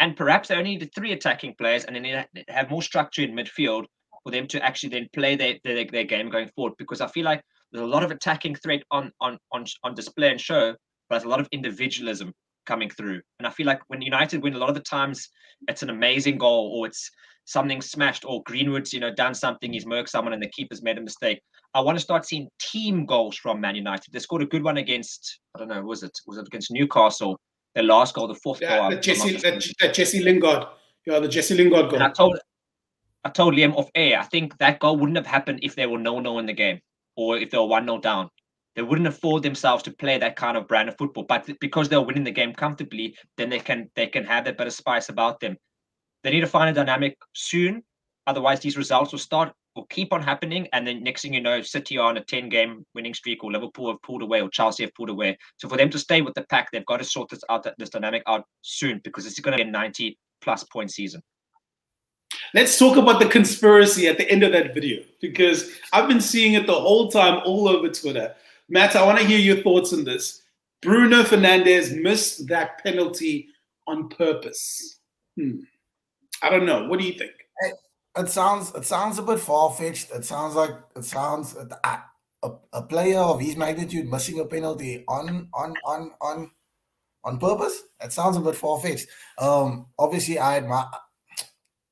and 0.00 0.16
perhaps 0.16 0.48
they 0.48 0.56
only 0.56 0.76
need 0.76 0.90
three 0.94 1.12
attacking 1.12 1.54
players, 1.56 1.84
and 1.84 1.94
then 1.94 2.02
they 2.02 2.44
have 2.48 2.70
more 2.70 2.82
structure 2.82 3.22
in 3.22 3.32
midfield 3.32 3.84
for 4.24 4.30
them 4.30 4.46
to 4.48 4.62
actually 4.64 4.90
then 4.90 5.08
play 5.12 5.36
their, 5.36 5.54
their 5.64 5.84
their 5.84 6.04
game 6.04 6.28
going 6.28 6.48
forward. 6.56 6.74
Because 6.78 7.00
I 7.00 7.06
feel 7.08 7.24
like 7.24 7.42
there's 7.72 7.84
a 7.84 7.86
lot 7.86 8.02
of 8.02 8.10
attacking 8.10 8.56
threat 8.56 8.82
on 8.90 9.12
on 9.20 9.38
on 9.52 9.64
on 9.84 9.94
display 9.94 10.30
and 10.30 10.40
show, 10.40 10.74
but 11.08 11.16
there's 11.16 11.24
a 11.24 11.28
lot 11.28 11.40
of 11.40 11.48
individualism 11.52 12.32
coming 12.70 12.88
through. 12.88 13.20
And 13.40 13.48
I 13.48 13.50
feel 13.50 13.66
like 13.66 13.80
when 13.88 14.00
United 14.00 14.42
win, 14.42 14.54
a 14.54 14.58
lot 14.58 14.68
of 14.68 14.76
the 14.76 14.80
times 14.80 15.28
it's 15.66 15.82
an 15.82 15.90
amazing 15.90 16.38
goal 16.38 16.72
or 16.74 16.86
it's 16.86 17.10
something 17.44 17.82
smashed 17.82 18.24
or 18.24 18.44
Greenwood's, 18.44 18.92
you 18.92 19.00
know, 19.00 19.12
done 19.12 19.34
something, 19.34 19.72
he's 19.72 19.84
murked 19.84 20.08
someone 20.08 20.32
and 20.32 20.42
the 20.42 20.48
keeper's 20.50 20.82
made 20.82 20.96
a 20.96 21.00
mistake. 21.00 21.40
I 21.74 21.80
want 21.80 21.98
to 21.98 22.02
start 22.02 22.24
seeing 22.24 22.48
team 22.60 23.06
goals 23.06 23.36
from 23.36 23.60
Man 23.60 23.74
United. 23.74 24.12
They 24.12 24.20
scored 24.20 24.42
a 24.42 24.46
good 24.46 24.62
one 24.62 24.76
against, 24.76 25.40
I 25.54 25.58
don't 25.58 25.68
know, 25.68 25.82
was 25.82 26.04
it? 26.04 26.16
Was 26.28 26.38
it 26.38 26.46
against 26.46 26.70
Newcastle? 26.70 27.36
Their 27.74 27.84
last 27.84 28.14
goal, 28.14 28.28
the 28.28 28.34
fourth 28.36 28.60
yeah, 28.60 28.78
goal. 28.78 28.90
The 28.90 28.96
Jesse, 28.96 29.36
the, 29.36 29.92
Jesse 29.92 30.22
Lingard. 30.22 30.64
Yeah, 31.06 31.18
the 31.18 31.28
Jesse 31.28 31.54
Lingard 31.54 31.90
goal. 31.90 31.94
And 31.94 32.04
I 32.04 32.10
told 32.10 32.38
I 33.24 33.30
told 33.30 33.54
Liam 33.54 33.74
off 33.74 33.90
air, 33.94 34.18
I 34.18 34.24
think 34.24 34.56
that 34.58 34.78
goal 34.78 34.96
wouldn't 34.96 35.16
have 35.16 35.26
happened 35.26 35.60
if 35.62 35.74
there 35.74 35.88
were 35.88 35.98
no 35.98 36.20
no 36.20 36.38
in 36.38 36.46
the 36.46 36.52
game 36.52 36.80
or 37.16 37.36
if 37.36 37.50
they 37.50 37.58
were 37.58 37.66
1 37.66 37.84
0 37.84 37.98
down. 37.98 38.30
They 38.76 38.82
wouldn't 38.82 39.08
afford 39.08 39.42
themselves 39.42 39.82
to 39.84 39.92
play 39.92 40.18
that 40.18 40.36
kind 40.36 40.56
of 40.56 40.68
brand 40.68 40.88
of 40.88 40.96
football. 40.96 41.24
But 41.24 41.48
because 41.60 41.88
they're 41.88 42.00
winning 42.00 42.24
the 42.24 42.30
game 42.30 42.52
comfortably, 42.52 43.16
then 43.36 43.50
they 43.50 43.58
can 43.58 43.90
they 43.96 44.06
can 44.06 44.24
have 44.24 44.44
that 44.44 44.58
bit 44.58 44.66
of 44.66 44.72
spice 44.72 45.08
about 45.08 45.40
them. 45.40 45.56
They 46.22 46.30
need 46.30 46.40
to 46.40 46.46
find 46.46 46.70
a 46.70 46.72
dynamic 46.72 47.16
soon. 47.34 47.82
Otherwise, 48.26 48.60
these 48.60 48.76
results 48.76 49.12
will 49.12 49.18
start 49.18 49.52
will 49.76 49.86
keep 49.86 50.12
on 50.12 50.22
happening. 50.22 50.68
And 50.72 50.86
then 50.86 51.02
next 51.02 51.22
thing 51.22 51.34
you 51.34 51.40
know, 51.40 51.62
City 51.62 51.98
are 51.98 52.08
on 52.08 52.16
a 52.16 52.24
10 52.24 52.48
game 52.48 52.84
winning 52.94 53.14
streak, 53.14 53.42
or 53.44 53.52
Liverpool 53.52 53.90
have 53.90 54.02
pulled 54.02 54.22
away, 54.22 54.40
or 54.40 54.48
Chelsea 54.50 54.84
have 54.84 54.94
pulled 54.94 55.10
away. 55.10 55.36
So 55.56 55.68
for 55.68 55.76
them 55.76 55.90
to 55.90 55.98
stay 55.98 56.22
with 56.22 56.34
the 56.34 56.44
pack, 56.50 56.70
they've 56.70 56.86
got 56.86 56.98
to 56.98 57.04
sort 57.04 57.28
this 57.30 57.42
out, 57.48 57.66
this 57.78 57.90
dynamic 57.90 58.22
out 58.26 58.44
soon 58.62 59.00
because 59.04 59.26
it's 59.26 59.38
going 59.40 59.56
to 59.56 59.64
be 59.64 59.68
a 59.68 59.72
90 59.72 60.18
plus 60.40 60.64
point 60.64 60.90
season. 60.90 61.22
Let's 62.54 62.78
talk 62.78 62.96
about 62.96 63.20
the 63.20 63.28
conspiracy 63.28 64.08
at 64.08 64.18
the 64.18 64.28
end 64.30 64.42
of 64.42 64.52
that 64.52 64.74
video 64.74 65.02
because 65.20 65.70
I've 65.92 66.08
been 66.08 66.20
seeing 66.20 66.54
it 66.54 66.66
the 66.66 66.72
whole 66.74 67.08
time 67.08 67.42
all 67.44 67.68
over 67.68 67.88
Twitter. 67.88 68.34
Matt, 68.70 68.94
I 68.94 69.04
want 69.04 69.18
to 69.18 69.26
hear 69.26 69.38
your 69.38 69.62
thoughts 69.62 69.92
on 69.92 70.04
this. 70.04 70.42
Bruno 70.80 71.24
Fernandes 71.24 72.00
missed 72.00 72.46
that 72.48 72.82
penalty 72.82 73.48
on 73.86 74.08
purpose. 74.08 75.00
Hmm. 75.36 75.58
I 76.42 76.48
don't 76.48 76.64
know. 76.64 76.86
What 76.86 77.00
do 77.00 77.06
you 77.06 77.12
think? 77.12 77.32
It 78.16 78.28
sounds 78.28 78.74
it 78.74 78.84
sounds 78.84 79.18
a 79.18 79.22
bit 79.22 79.40
far 79.40 79.70
fetched. 79.72 80.10
It 80.12 80.24
sounds 80.24 80.54
like 80.54 80.70
it 80.96 81.04
sounds 81.04 81.54
a, 81.54 82.02
a, 82.42 82.52
a 82.72 82.82
player 82.82 83.18
of 83.18 83.40
his 83.40 83.56
magnitude 83.56 84.10
missing 84.10 84.40
a 84.40 84.44
penalty 84.44 85.04
on 85.08 85.48
on 85.52 85.74
on 85.84 86.12
on 86.20 86.50
on 87.24 87.38
purpose. 87.38 87.82
It 88.02 88.12
sounds 88.12 88.36
a 88.36 88.40
bit 88.40 88.56
far 88.56 88.80
fetched. 88.80 89.08
Um, 89.38 89.86
obviously, 89.98 90.38
I 90.38 90.58
admire. 90.58 90.86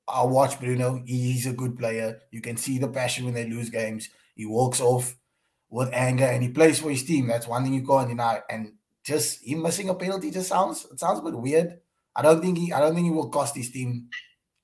I 0.09 0.25
watch 0.25 0.59
Bruno. 0.59 1.03
He's 1.05 1.47
a 1.47 1.53
good 1.53 1.77
player. 1.77 2.21
You 2.31 2.41
can 2.41 2.57
see 2.57 2.79
the 2.79 2.89
passion 2.89 3.25
when 3.25 3.35
they 3.35 3.49
lose 3.49 3.69
games. 3.69 4.09
He 4.35 4.47
walks 4.47 4.81
off 4.81 5.18
with 5.71 5.91
anger 5.93 6.25
and 6.25 6.43
he 6.43 6.49
plays 6.49 6.79
for 6.79 6.91
his 6.91 7.05
team. 7.05 7.27
That's 7.27 7.47
one 7.47 7.65
thing 7.65 7.75
you 7.75 7.87
can't 7.87 8.09
deny. 8.09 8.41
And 8.51 8.73
just 9.05 9.45
him 9.45 9.63
missing 9.63 9.89
a 9.89 9.95
penalty 9.95 10.31
just 10.31 10.49
sounds 10.49 10.87
it 10.91 10.99
sounds 10.99 11.19
a 11.21 11.23
bit 11.23 11.35
weird. 11.35 11.79
I 12.15 12.23
don't 12.23 12.41
think 12.41 12.59
he 12.59 12.73
I 12.73 12.81
don't 12.81 12.95
think 12.95 13.07
he 13.07 13.13
will 13.13 13.29
cost 13.29 13.57
his 13.57 13.71
team. 13.71 14.09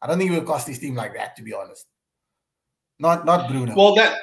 I 0.01 0.07
don't 0.07 0.19
think 0.19 0.31
he 0.31 0.37
will 0.37 0.47
cost 0.47 0.69
his 0.69 0.79
team 0.79 0.95
like 0.95 1.15
that, 1.15 1.37
to 1.37 1.43
be 1.43 1.55
honest. 1.55 1.87
Not 2.99 3.25
not 3.25 3.49
Bruno. 3.49 3.75
Well 3.75 3.95
that 3.97 4.19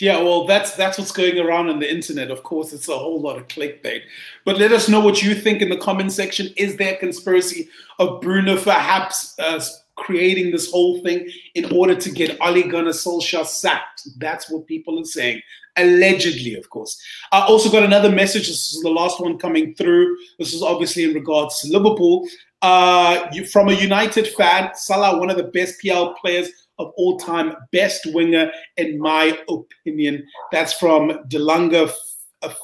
yeah, 0.00 0.20
well, 0.20 0.44
that's 0.44 0.74
that's 0.74 0.98
what's 0.98 1.12
going 1.12 1.38
around 1.38 1.68
on 1.68 1.78
the 1.78 1.90
internet. 1.90 2.30
Of 2.30 2.42
course, 2.42 2.72
it's 2.72 2.88
a 2.88 2.98
whole 2.98 3.20
lot 3.20 3.36
of 3.36 3.46
clickbait. 3.46 4.02
But 4.44 4.58
let 4.58 4.72
us 4.72 4.88
know 4.88 4.98
what 4.98 5.22
you 5.22 5.36
think 5.36 5.62
in 5.62 5.68
the 5.68 5.76
comment 5.76 6.10
section. 6.10 6.48
Is 6.56 6.76
there 6.76 6.94
a 6.94 6.98
conspiracy 6.98 7.68
of 8.00 8.20
Bruno 8.20 8.60
perhaps 8.60 9.38
uh, 9.38 9.64
creating 9.94 10.50
this 10.50 10.68
whole 10.68 11.00
thing 11.02 11.30
in 11.54 11.72
order 11.72 11.94
to 11.94 12.10
get 12.10 12.36
Ole 12.40 12.64
Gunnar 12.64 12.90
Solskjaer 12.90 13.46
sacked? 13.46 14.08
That's 14.18 14.50
what 14.50 14.66
people 14.66 14.98
are 14.98 15.04
saying. 15.04 15.40
Allegedly, 15.76 16.54
of 16.54 16.70
course. 16.70 17.00
I 17.32 17.40
also 17.40 17.70
got 17.70 17.82
another 17.82 18.10
message. 18.10 18.46
This 18.48 18.74
is 18.74 18.80
the 18.82 18.90
last 18.90 19.20
one 19.20 19.38
coming 19.38 19.74
through. 19.74 20.16
This 20.38 20.54
is 20.54 20.62
obviously 20.62 21.04
in 21.04 21.14
regards 21.14 21.60
to 21.60 21.68
Liverpool. 21.68 22.26
Uh, 22.62 23.28
from 23.52 23.68
a 23.68 23.74
United 23.74 24.28
fan, 24.28 24.70
Salah, 24.74 25.18
one 25.18 25.30
of 25.30 25.36
the 25.36 25.44
best 25.44 25.80
PL 25.80 26.14
players 26.14 26.48
of 26.78 26.92
all 26.96 27.18
time, 27.18 27.54
best 27.72 28.06
winger 28.14 28.50
in 28.76 28.98
my 28.98 29.38
opinion. 29.48 30.24
That's 30.50 30.72
from 30.72 31.10
Delunga 31.28 31.92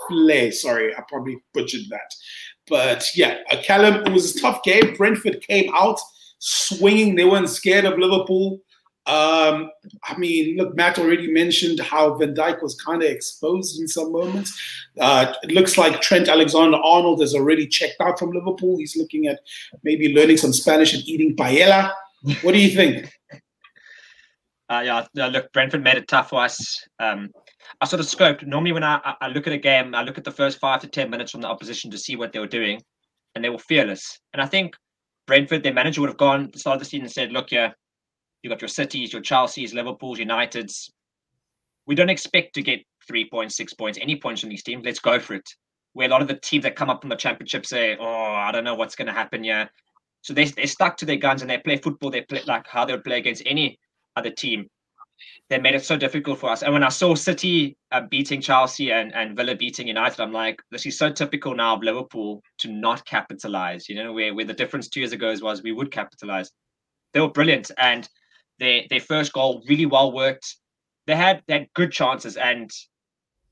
Flay. 0.09 0.51
Sorry, 0.51 0.95
I 0.95 1.03
probably 1.09 1.43
butchered 1.53 1.89
that. 1.91 2.15
But 2.69 3.05
yeah, 3.15 3.39
a 3.51 3.57
Callum, 3.59 4.07
it 4.07 4.13
was 4.13 4.35
a 4.35 4.41
tough 4.41 4.63
game. 4.63 4.95
Brentford 4.97 5.41
came 5.43 5.71
out 5.75 5.99
swinging. 6.39 7.15
They 7.15 7.25
weren't 7.25 7.49
scared 7.49 7.85
of 7.85 7.99
Liverpool. 7.99 8.61
Um, 9.07 9.71
I 10.05 10.17
mean, 10.19 10.57
look, 10.57 10.77
Matt 10.77 10.99
already 10.99 11.33
mentioned 11.33 11.81
how 11.81 12.15
Van 12.15 12.35
Dijk 12.35 12.63
was 12.63 12.75
kind 12.75 13.03
of 13.03 13.09
exposed 13.09 13.81
in 13.81 13.89
some 13.89 14.13
moments. 14.13 14.57
Uh, 15.01 15.33
it 15.43 15.53
looks 15.53 15.79
like 15.79 16.01
Trent 16.01 16.29
Alexander 16.29 16.77
Arnold 16.77 17.21
has 17.21 17.35
already 17.35 17.67
checked 17.67 18.01
out 18.01 18.19
from 18.19 18.31
Liverpool. 18.31 18.77
He's 18.77 18.97
looking 18.97 19.27
at 19.27 19.41
maybe 19.83 20.15
learning 20.15 20.37
some 20.37 20.53
Spanish 20.53 20.95
and 20.95 21.03
eating 21.09 21.35
paella. 21.35 21.93
What 22.43 22.53
do 22.53 22.59
you 22.59 22.71
think? 22.71 23.13
Uh, 24.71 25.05
yeah, 25.15 25.29
look, 25.29 25.53
Brentford 25.53 25.83
made 25.83 25.97
it 25.97 26.07
tough 26.07 26.29
for 26.29 26.45
us. 26.45 26.87
Um, 27.01 27.31
I 27.81 27.87
sort 27.87 27.99
of 27.99 28.07
scoped. 28.07 28.47
Normally, 28.47 28.71
when 28.71 28.85
I, 28.85 29.17
I 29.21 29.27
look 29.27 29.49
at 29.49 29.53
a 29.53 29.59
game, 29.59 29.97
I 29.97 30.03
look 30.05 30.17
at 30.17 30.23
the 30.23 30.31
first 30.31 30.61
five 30.61 30.81
to 30.83 30.87
10 30.87 31.11
minutes 31.11 31.33
from 31.33 31.41
the 31.41 31.49
opposition 31.49 31.91
to 31.91 31.99
see 31.99 32.15
what 32.15 32.33
they 32.33 32.39
were 32.39 32.47
doing, 32.47 32.81
and 33.35 33.45
they 33.45 33.51
were 33.51 33.59
fearless. 33.59 34.21
And 34.33 34.41
I 34.41 34.47
think 34.47 34.77
Brentford, 35.27 35.65
their 35.65 35.75
manager 35.75 36.01
would 36.03 36.11
have 36.11 36.17
gone 36.17 36.53
of 36.67 36.79
the 36.79 36.85
season 36.85 37.03
and 37.03 37.11
said, 37.11 37.33
look, 37.33 37.51
yeah, 37.51 37.73
you 38.43 38.51
got 38.51 38.61
your 38.61 38.69
Cities, 38.69 39.13
your 39.13 39.23
Chelseas, 39.23 39.75
Liverpools, 39.75 40.19
Uniteds. 40.19 40.91
We 41.87 41.95
don't 41.95 42.11
expect 42.11 42.55
to 42.55 42.63
get 42.63 42.81
three 43.07 43.29
points, 43.29 43.57
six 43.57 43.75
points, 43.75 43.99
any 44.01 44.17
points 44.17 44.41
from 44.41 44.51
these 44.51 44.63
teams. 44.63 44.85
Let's 44.85 44.99
go 44.99 45.19
for 45.19 45.35
it. 45.35 45.49
Where 45.93 46.07
a 46.07 46.11
lot 46.11 46.23
of 46.23 46.29
the 46.29 46.37
teams 46.37 46.63
that 46.63 46.77
come 46.77 46.89
up 46.89 47.01
from 47.01 47.11
the 47.11 47.17
championship 47.17 47.67
say, 47.67 47.97
"Oh, 47.99 48.07
I 48.07 48.53
don't 48.53 48.65
know 48.65 48.77
what's 48.77 48.95
going 48.95 49.09
to 49.09 49.13
happen 49.13 49.43
here," 49.43 49.69
so 50.23 50.33
they 50.33 50.45
they 50.45 50.67
stuck 50.67 50.97
to 50.99 51.07
their 51.07 51.17
guns 51.17 51.43
and 51.43 51.51
they 51.51 51.59
play 51.59 51.77
football. 51.77 52.11
They 52.11 52.23
play 52.23 52.43
like 52.47 52.67
how 52.69 52.85
they 52.85 52.93
would 52.93 53.05
play 53.05 53.19
against 53.19 53.43
any 53.45 53.79
other 54.17 54.31
team. 54.31 54.69
They 55.51 55.59
made 55.59 55.75
it 55.75 55.85
so 55.85 55.97
difficult 55.97 56.39
for 56.39 56.49
us. 56.49 56.63
And 56.63 56.73
when 56.73 56.85
I 56.85 56.89
saw 56.89 57.15
City 57.15 57.77
uh, 57.93 58.03
beating 58.03 58.41
Chelsea 58.41 58.93
and, 58.93 59.13
and 59.15 59.37
Villa 59.37 59.55
beating 59.55 59.89
United, 59.89 60.21
I'm 60.21 60.33
like, 60.33 60.63
this 60.71 60.87
is 60.87 60.97
so 60.97 61.11
typical 61.11 61.55
now 61.55 61.75
of 61.75 61.83
Liverpool 61.83 62.43
to 62.59 62.73
not 62.73 63.05
capitalize. 63.05 63.89
You 63.89 63.97
know, 63.97 64.13
where 64.13 64.33
where 64.33 64.45
the 64.45 64.55
difference 64.55 64.89
two 64.89 65.01
years 65.01 65.13
ago 65.13 65.35
was 65.43 65.63
we 65.63 65.73
would 65.73 65.91
capitalize. 65.91 66.53
They 67.13 67.21
were 67.21 67.31
brilliant 67.31 67.73
and 67.77 68.09
their 68.61 68.83
their 68.89 69.01
first 69.01 69.33
goal 69.33 69.65
really 69.69 69.87
well 69.87 70.13
worked. 70.13 70.57
They 71.07 71.17
had 71.17 71.43
they 71.49 71.55
had 71.55 71.67
good 71.75 71.91
chances 71.91 72.37
and 72.37 72.71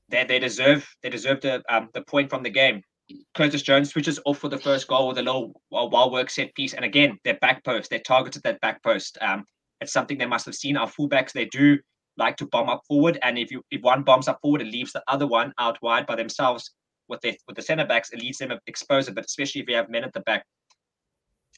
they 0.07 0.23
they 0.23 0.39
deserve 0.39 0.87
they 1.03 1.09
deserve 1.09 1.41
the 1.41 1.61
um, 1.67 1.89
the 1.93 2.03
point 2.03 2.29
from 2.29 2.43
the 2.43 2.49
game. 2.49 2.81
Curtis 3.33 3.63
Jones 3.63 3.89
switches 3.89 4.19
off 4.25 4.37
for 4.37 4.49
the 4.49 4.57
first 4.57 4.87
goal 4.87 5.07
with 5.07 5.17
a 5.17 5.23
little 5.23 5.59
well 5.71 6.11
work 6.11 6.29
set 6.29 6.53
piece, 6.55 6.73
and 6.73 6.85
again 6.85 7.17
their 7.25 7.37
back 7.41 7.65
post 7.65 7.89
they 7.89 7.99
targeted 7.99 8.43
that 8.43 8.61
back 8.61 8.81
post. 8.83 9.17
Um, 9.19 9.43
it's 9.81 9.93
something 9.93 10.17
they 10.17 10.25
must 10.25 10.45
have 10.45 10.55
seen. 10.55 10.77
Our 10.77 10.87
fullbacks 10.87 11.31
they 11.31 11.45
do 11.45 11.79
like 12.17 12.37
to 12.37 12.45
bomb 12.47 12.69
up 12.69 12.81
forward, 12.87 13.17
and 13.23 13.37
if 13.37 13.51
you 13.51 13.63
if 13.71 13.81
one 13.81 14.03
bombs 14.03 14.27
up 14.27 14.39
forward, 14.41 14.61
it 14.61 14.67
leaves 14.67 14.93
the 14.93 15.03
other 15.07 15.27
one 15.27 15.53
out 15.57 15.81
wide 15.81 16.05
by 16.05 16.15
themselves 16.15 16.71
with 17.07 17.21
their 17.21 17.33
with 17.47 17.55
the 17.55 17.63
centre 17.63 17.85
backs. 17.85 18.11
It 18.11 18.21
leaves 18.21 18.37
them 18.37 18.51
exposed, 18.67 19.13
but 19.15 19.25
especially 19.25 19.61
if 19.61 19.69
you 19.69 19.75
have 19.75 19.89
men 19.89 20.03
at 20.03 20.13
the 20.13 20.21
back. 20.21 20.45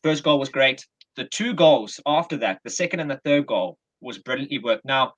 First 0.04 0.24
goal 0.24 0.40
was 0.40 0.50
great. 0.50 0.86
The 1.16 1.26
two 1.26 1.54
goals 1.54 2.00
after 2.06 2.38
that, 2.38 2.60
the 2.64 2.70
second 2.70 3.00
and 3.00 3.12
the 3.12 3.20
third 3.26 3.48
goal, 3.48 3.78
was 4.00 4.18
brilliantly 4.18 4.60
worked. 4.60 4.86
Now, 4.86 5.14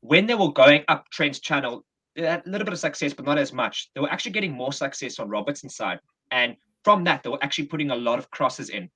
when 0.00 0.26
they 0.26 0.34
were 0.34 0.52
going 0.52 0.84
up 0.88 1.08
Trent's 1.10 1.40
channel, 1.40 1.84
they 2.16 2.22
had 2.22 2.46
a 2.46 2.50
little 2.50 2.64
bit 2.64 2.74
of 2.74 2.80
success, 2.80 3.12
but 3.12 3.24
not 3.24 3.38
as 3.38 3.52
much. 3.52 3.88
They 3.94 4.00
were 4.00 4.10
actually 4.10 4.32
getting 4.32 4.52
more 4.52 4.72
success 4.72 5.18
on 5.18 5.28
Robertson's 5.28 5.76
side, 5.76 6.00
and 6.30 6.56
from 6.84 7.04
that, 7.04 7.22
they 7.22 7.30
were 7.30 7.42
actually 7.42 7.66
putting 7.66 7.90
a 7.90 7.96
lot 7.96 8.18
of 8.18 8.30
crosses 8.30 8.68
in, 8.68 8.90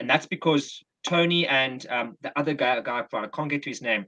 and 0.00 0.08
that's 0.08 0.26
because 0.26 0.82
Toney 1.04 1.46
and 1.46 1.86
um, 1.90 2.16
the 2.22 2.36
other 2.38 2.54
guy, 2.54 2.80
guy 2.80 3.04
I 3.12 3.26
can't 3.26 3.50
get 3.50 3.62
to 3.64 3.70
his 3.70 3.82
name, 3.82 4.06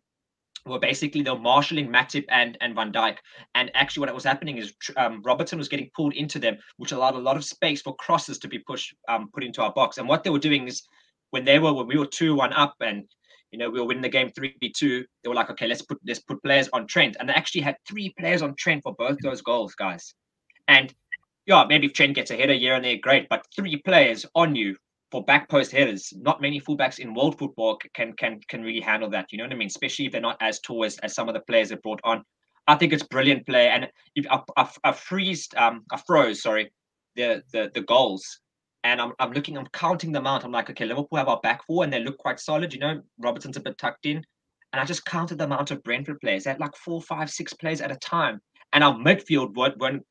were 0.66 0.78
basically 0.78 1.22
they 1.22 1.30
were 1.30 1.38
marshalling 1.38 1.88
Matip 1.88 2.24
and 2.28 2.56
and 2.60 2.74
Van 2.74 2.92
Dijk. 2.92 3.18
And 3.54 3.70
actually, 3.74 4.06
what 4.06 4.14
was 4.14 4.24
happening 4.24 4.56
is 4.56 4.72
um, 4.96 5.22
Robertson 5.22 5.58
was 5.58 5.68
getting 5.68 5.90
pulled 5.94 6.14
into 6.14 6.38
them, 6.38 6.56
which 6.78 6.92
allowed 6.92 7.14
a 7.14 7.18
lot 7.18 7.36
of 7.36 7.44
space 7.44 7.82
for 7.82 7.94
crosses 7.96 8.38
to 8.38 8.48
be 8.48 8.58
pushed 8.58 8.94
um, 9.08 9.28
put 9.32 9.44
into 9.44 9.62
our 9.62 9.72
box. 9.72 9.98
And 9.98 10.08
what 10.08 10.24
they 10.24 10.30
were 10.30 10.38
doing 10.38 10.66
is 10.66 10.82
when 11.34 11.44
they 11.44 11.58
were 11.58 11.72
when 11.72 11.88
we 11.88 11.98
were 11.98 12.06
two 12.06 12.32
one 12.36 12.52
up 12.52 12.76
and 12.80 13.02
you 13.50 13.58
know 13.58 13.68
we 13.68 13.80
were 13.80 13.86
winning 13.86 14.02
the 14.02 14.08
game 14.08 14.30
three 14.30 14.54
two, 14.76 15.04
they 15.20 15.28
were 15.28 15.34
like, 15.34 15.50
okay, 15.50 15.66
let's 15.66 15.82
put 15.82 15.98
let's 16.06 16.20
put 16.20 16.40
players 16.44 16.68
on 16.72 16.86
Trent, 16.86 17.16
and 17.18 17.28
they 17.28 17.34
actually 17.34 17.62
had 17.62 17.76
three 17.88 18.14
players 18.16 18.40
on 18.40 18.54
Trent 18.54 18.84
for 18.84 18.94
both 18.94 19.18
those 19.18 19.42
goals, 19.42 19.74
guys. 19.74 20.14
And 20.68 20.94
yeah, 21.46 21.64
maybe 21.68 21.88
if 21.88 21.92
Trent 21.92 22.14
gets 22.14 22.30
a 22.30 22.36
header 22.36 22.54
here 22.54 22.76
and 22.76 22.84
there, 22.84 22.98
great. 22.98 23.28
But 23.28 23.44
three 23.54 23.82
players 23.84 24.24
on 24.36 24.54
you 24.54 24.76
for 25.10 25.24
back 25.24 25.48
post 25.48 25.72
headers, 25.72 26.12
not 26.16 26.40
many 26.40 26.60
fullbacks 26.60 27.00
in 27.00 27.14
world 27.14 27.36
football 27.36 27.80
can 27.94 28.12
can 28.12 28.38
can 28.46 28.62
really 28.62 28.80
handle 28.80 29.10
that. 29.10 29.32
You 29.32 29.38
know 29.38 29.44
what 29.44 29.52
I 29.52 29.56
mean? 29.56 29.66
Especially 29.66 30.06
if 30.06 30.12
they're 30.12 30.20
not 30.20 30.38
as 30.40 30.60
tall 30.60 30.84
as, 30.84 30.98
as 30.98 31.16
some 31.16 31.28
of 31.28 31.34
the 31.34 31.40
players 31.48 31.70
they 31.70 31.76
brought 31.82 32.00
on. 32.04 32.22
I 32.68 32.76
think 32.76 32.92
it's 32.92 33.02
brilliant 33.02 33.44
play, 33.44 33.68
and 33.68 33.88
if 34.14 34.24
I, 34.30 34.40
I, 34.56 34.70
I 34.84 35.66
um, 35.66 35.82
I 35.92 35.96
froze, 36.06 36.42
sorry, 36.42 36.72
the 37.16 37.42
the 37.52 37.72
the 37.74 37.82
goals, 37.82 38.40
and 38.84 39.00
I'm 39.00 39.12
I'm 39.18 39.32
looking, 39.32 39.58
I'm 39.58 39.66
counting 39.72 40.12
them 40.12 40.26
out. 40.26 40.44
I'm 40.44 40.52
like, 40.52 40.70
okay, 40.70 40.84
Liverpool 40.84 41.18
have 41.18 41.28
our 41.28 41.40
back 41.40 41.64
four, 41.66 41.82
and 41.84 41.92
they 41.92 42.00
look 42.00 42.18
quite 42.18 42.38
solid. 42.38 42.72
You 42.72 42.80
know, 42.80 43.00
Robertson's 43.18 43.56
a 43.56 43.60
bit 43.60 43.78
tucked 43.78 44.06
in, 44.06 44.18
and 44.72 44.80
I 44.80 44.84
just 44.84 45.04
counted 45.04 45.38
the 45.38 45.44
amount 45.44 45.70
of 45.70 45.82
Brentford 45.82 46.20
players. 46.20 46.44
They 46.44 46.50
had 46.50 46.60
like 46.60 46.76
four, 46.76 47.02
five, 47.02 47.30
six 47.30 47.52
players 47.54 47.80
at 47.80 47.90
a 47.90 47.96
time, 47.96 48.40
and 48.72 48.84
our 48.84 48.94
midfield 48.94 49.54
weren't 49.54 50.02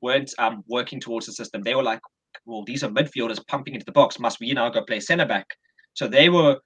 weren't, 0.00 0.32
um 0.38 0.64
working 0.68 1.00
towards 1.00 1.26
the 1.26 1.32
system. 1.32 1.62
They 1.62 1.74
were 1.74 1.82
like 1.82 2.00
well, 2.46 2.64
these 2.64 2.82
are 2.82 2.88
midfielders 2.88 3.46
pumping 3.46 3.74
into 3.74 3.86
the 3.86 3.92
box. 3.92 4.18
Must 4.18 4.40
we 4.40 4.52
now 4.52 4.68
go 4.70 4.82
play 4.82 5.00
centre 5.00 5.26
back? 5.26 5.46
So 5.94 6.08
they 6.08 6.28
were, 6.28 6.58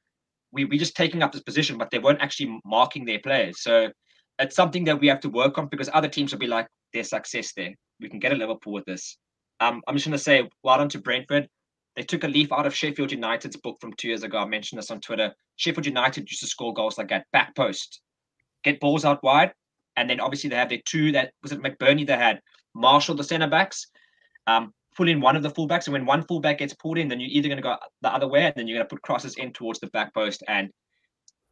we 0.53 0.65
we 0.65 0.79
just 0.79 0.97
taking 0.97 1.23
up 1.23 1.33
this 1.33 1.43
position, 1.43 1.79
but 1.79 1.91
they 1.91 1.99
weren't 1.99 2.23
actually 2.23 2.61
marking 2.65 3.05
their 3.05 3.19
players. 3.19 3.63
So 3.63 3.91
it's 4.39 4.57
something 4.57 4.85
that 4.85 5.01
we 5.01 5.09
have 5.09 5.21
to 5.21 5.29
work 5.29 5.59
on 5.59 5.69
because 5.69 5.91
other 5.93 6.09
teams 6.09 6.33
will 6.33 6.39
be 6.39 6.47
like, 6.47 6.69
there's 6.93 7.11
success 7.11 7.53
there. 7.57 7.75
We 8.01 8.09
can 8.09 8.19
get 8.19 8.33
a 8.33 8.37
Liverpool 8.37 8.75
with 8.75 8.85
this. 8.85 9.19
Um, 9.61 9.83
I'm 9.87 9.95
just 9.95 10.07
going 10.07 10.17
to 10.17 10.23
say, 10.23 10.49
well 10.63 10.79
done 10.79 10.89
to 10.91 10.99
Brentford. 10.99 11.49
They 11.95 12.03
took 12.03 12.25
a 12.25 12.29
leaf 12.29 12.53
out 12.53 12.67
of 12.67 12.75
Sheffield 12.75 13.13
United's 13.13 13.57
book 13.57 13.79
from 13.81 13.95
two 13.95 14.09
years 14.09 14.23
ago. 14.23 14.39
I 14.39 14.47
mentioned 14.47 14.79
this 14.79 14.91
on 14.91 15.01
Twitter. 15.01 15.33
Sheffield 15.57 15.87
United 15.87 16.31
used 16.31 16.43
to 16.43 16.47
score 16.47 16.75
goals 16.75 16.99
like 16.99 17.09
that, 17.09 17.27
back 17.33 17.57
post, 17.57 18.03
get 18.65 18.81
balls 18.81 19.07
out 19.07 19.23
wide, 19.23 19.53
and 19.97 20.11
then 20.11 20.21
obviously 20.21 20.51
they 20.51 20.57
have 20.57 20.69
their 20.69 20.83
two 20.85 21.13
that 21.13 21.33
was 21.43 21.53
it 21.53 21.63
McBurnie 21.63 22.07
they 22.07 22.17
had 22.17 22.41
Marshall 22.75 23.15
the 23.15 23.25
centre 23.25 23.49
backs. 23.49 23.87
Um, 24.47 24.75
pull 24.97 25.09
in 25.09 25.21
one 25.21 25.37
of 25.37 25.43
the 25.43 25.51
fullbacks. 25.51 25.87
And 25.87 25.93
when 25.93 26.07
one 26.07 26.23
fullback 26.23 26.59
gets 26.59 26.75
pulled 26.75 26.99
in, 26.99 27.09
then 27.09 27.21
you're 27.21 27.31
either 27.31 27.49
going 27.49 27.59
to 27.59 27.63
go 27.63 27.77
the 28.03 28.13
other 28.13 28.29
way, 28.29 28.45
and 28.45 28.55
then 28.57 28.67
you're 28.67 28.79
going 28.79 28.89
to 28.89 28.95
put 28.95 29.03
crosses 29.03 29.37
in 29.37 29.53
towards 29.53 29.79
the 29.79 29.89
back 29.89 30.13
post 30.15 30.43
and 30.49 30.71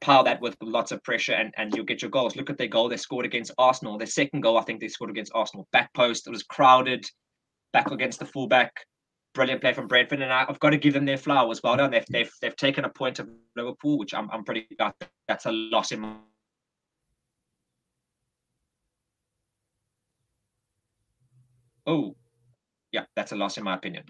pile 0.00 0.24
that 0.24 0.40
with 0.40 0.56
lots 0.62 0.92
of 0.92 1.02
pressure, 1.04 1.32
and, 1.32 1.52
and 1.56 1.74
you'll 1.74 1.84
get 1.84 2.02
your 2.02 2.10
goals. 2.10 2.36
Look 2.36 2.50
at 2.50 2.58
their 2.58 2.68
goal 2.68 2.88
they 2.88 2.96
scored 2.96 3.26
against 3.26 3.52
Arsenal. 3.58 3.98
Their 3.98 4.06
second 4.06 4.40
goal, 4.40 4.58
I 4.58 4.62
think 4.62 4.80
they 4.80 4.88
scored 4.88 5.10
against 5.10 5.32
Arsenal. 5.34 5.68
Back 5.72 5.92
post, 5.94 6.26
it 6.26 6.30
was 6.30 6.42
crowded, 6.42 7.04
back 7.74 7.90
against 7.90 8.18
the 8.20 8.24
fullback. 8.24 8.72
Brilliant 9.34 9.60
play 9.60 9.74
from 9.74 9.88
Brentford, 9.88 10.22
and 10.22 10.32
I've 10.32 10.60
got 10.60 10.70
to 10.70 10.78
give 10.78 10.94
them 10.94 11.04
their 11.04 11.18
flowers. 11.18 11.60
Well 11.62 11.76
done. 11.76 11.90
They've 11.90 12.06
they've, 12.08 12.32
they've 12.40 12.56
taken 12.56 12.84
a 12.84 12.88
point 12.88 13.18
of 13.18 13.28
Liverpool, 13.56 13.98
which 13.98 14.14
I'm 14.14 14.30
I'm 14.30 14.44
pretty 14.44 14.66
that's 15.28 15.46
a 15.46 15.52
loss 15.52 15.90
in 15.90 16.00
my 16.00 16.14
Oh, 21.86 22.16
yeah, 22.92 23.04
that's 23.14 23.32
a 23.32 23.36
loss 23.36 23.58
in 23.58 23.64
my 23.64 23.74
opinion. 23.74 24.04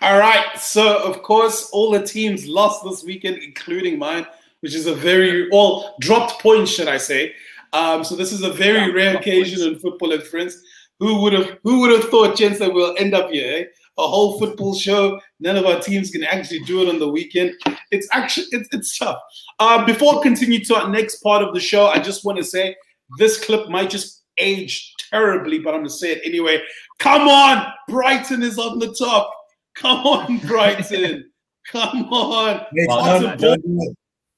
All 0.00 0.18
right. 0.18 0.58
So, 0.58 1.02
of 1.02 1.22
course, 1.22 1.70
all 1.72 1.90
the 1.90 2.04
teams 2.04 2.46
lost 2.46 2.84
this 2.84 3.02
weekend, 3.02 3.38
including 3.38 3.98
mine, 3.98 4.26
which 4.60 4.74
is 4.74 4.86
a 4.86 4.94
very, 4.94 5.48
well, 5.50 5.96
dropped 6.00 6.40
points, 6.40 6.70
should 6.70 6.88
I 6.88 6.98
say. 6.98 7.34
Um, 7.72 8.04
so, 8.04 8.14
this 8.14 8.32
is 8.32 8.42
a 8.42 8.52
very 8.52 8.88
yeah, 8.88 8.92
rare 8.92 9.16
occasion 9.16 9.58
points. 9.58 9.76
in 9.76 9.80
football 9.80 10.12
and 10.12 10.22
friends. 10.22 10.62
Who 11.02 11.20
would 11.22 11.32
have 11.32 11.58
who 11.64 11.80
would 11.80 11.90
have 11.90 12.10
thought, 12.10 12.36
Chance, 12.36 12.60
that 12.60 12.72
we'll 12.72 12.94
end 12.96 13.12
up 13.12 13.28
here? 13.30 13.52
Eh? 13.56 13.64
A 13.98 14.06
whole 14.06 14.38
football 14.38 14.72
show. 14.72 15.20
None 15.40 15.56
of 15.56 15.66
our 15.66 15.80
teams 15.80 16.12
can 16.12 16.22
actually 16.22 16.60
do 16.60 16.80
it 16.80 16.88
on 16.88 17.00
the 17.00 17.08
weekend. 17.08 17.54
It's 17.90 18.06
actually 18.12 18.46
it's, 18.52 18.68
it's 18.70 18.96
tough. 18.96 19.18
Uh, 19.58 19.84
before 19.84 20.20
I 20.20 20.22
continue 20.22 20.64
to 20.64 20.76
our 20.76 20.88
next 20.88 21.20
part 21.20 21.42
of 21.42 21.54
the 21.54 21.60
show, 21.60 21.88
I 21.88 21.98
just 21.98 22.24
want 22.24 22.38
to 22.38 22.44
say 22.44 22.76
this 23.18 23.44
clip 23.44 23.68
might 23.68 23.90
just 23.90 24.22
age 24.38 24.94
terribly, 25.10 25.58
but 25.58 25.74
I'm 25.74 25.80
going 25.80 25.88
to 25.88 25.92
say 25.92 26.12
it 26.12 26.22
anyway. 26.24 26.62
Come 27.00 27.26
on, 27.26 27.66
Brighton 27.88 28.44
is 28.44 28.56
on 28.56 28.78
the 28.78 28.94
top. 28.94 29.28
Come 29.74 30.06
on, 30.06 30.38
Brighton. 30.46 31.28
Come 31.66 32.04
on. 32.12 32.60
Hey, 32.76 32.86
don't, 32.86 33.40
don't, 33.40 33.40
do 33.40 33.78
it. 33.80 33.96